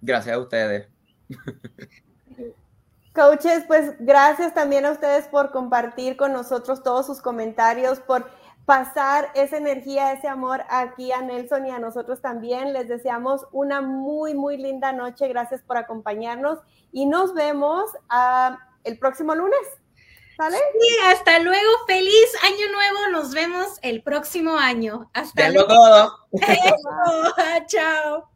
Gracias 0.00 0.34
a 0.34 0.38
ustedes. 0.38 0.88
Coaches, 3.14 3.64
pues 3.66 3.94
gracias 3.98 4.54
también 4.54 4.86
a 4.86 4.92
ustedes 4.92 5.26
por 5.26 5.50
compartir 5.50 6.16
con 6.16 6.32
nosotros 6.32 6.82
todos 6.82 7.06
sus 7.06 7.20
comentarios, 7.20 7.98
por 7.98 8.30
pasar 8.64 9.30
esa 9.34 9.56
energía, 9.56 10.12
ese 10.12 10.28
amor 10.28 10.62
aquí 10.68 11.12
a 11.12 11.20
Nelson 11.20 11.66
y 11.66 11.70
a 11.70 11.78
nosotros 11.78 12.20
también. 12.20 12.72
Les 12.72 12.88
deseamos 12.88 13.46
una 13.52 13.80
muy, 13.80 14.34
muy 14.34 14.56
linda 14.56 14.92
noche. 14.92 15.28
Gracias 15.28 15.62
por 15.62 15.76
acompañarnos 15.76 16.58
y 16.92 17.06
nos 17.06 17.34
vemos 17.34 17.90
uh, 18.10 18.56
el 18.84 18.98
próximo 18.98 19.34
lunes. 19.34 19.60
¿Sale? 20.36 20.56
Sí, 20.56 20.88
hasta 21.06 21.38
luego. 21.40 21.68
Feliz 21.86 22.34
año 22.42 22.72
nuevo. 22.72 23.08
Nos 23.12 23.34
vemos 23.34 23.78
el 23.82 24.02
próximo 24.02 24.56
año. 24.56 25.10
Hasta 25.12 25.50
luego. 25.50 25.68
todo. 25.68 26.14
Chao. 27.66 28.29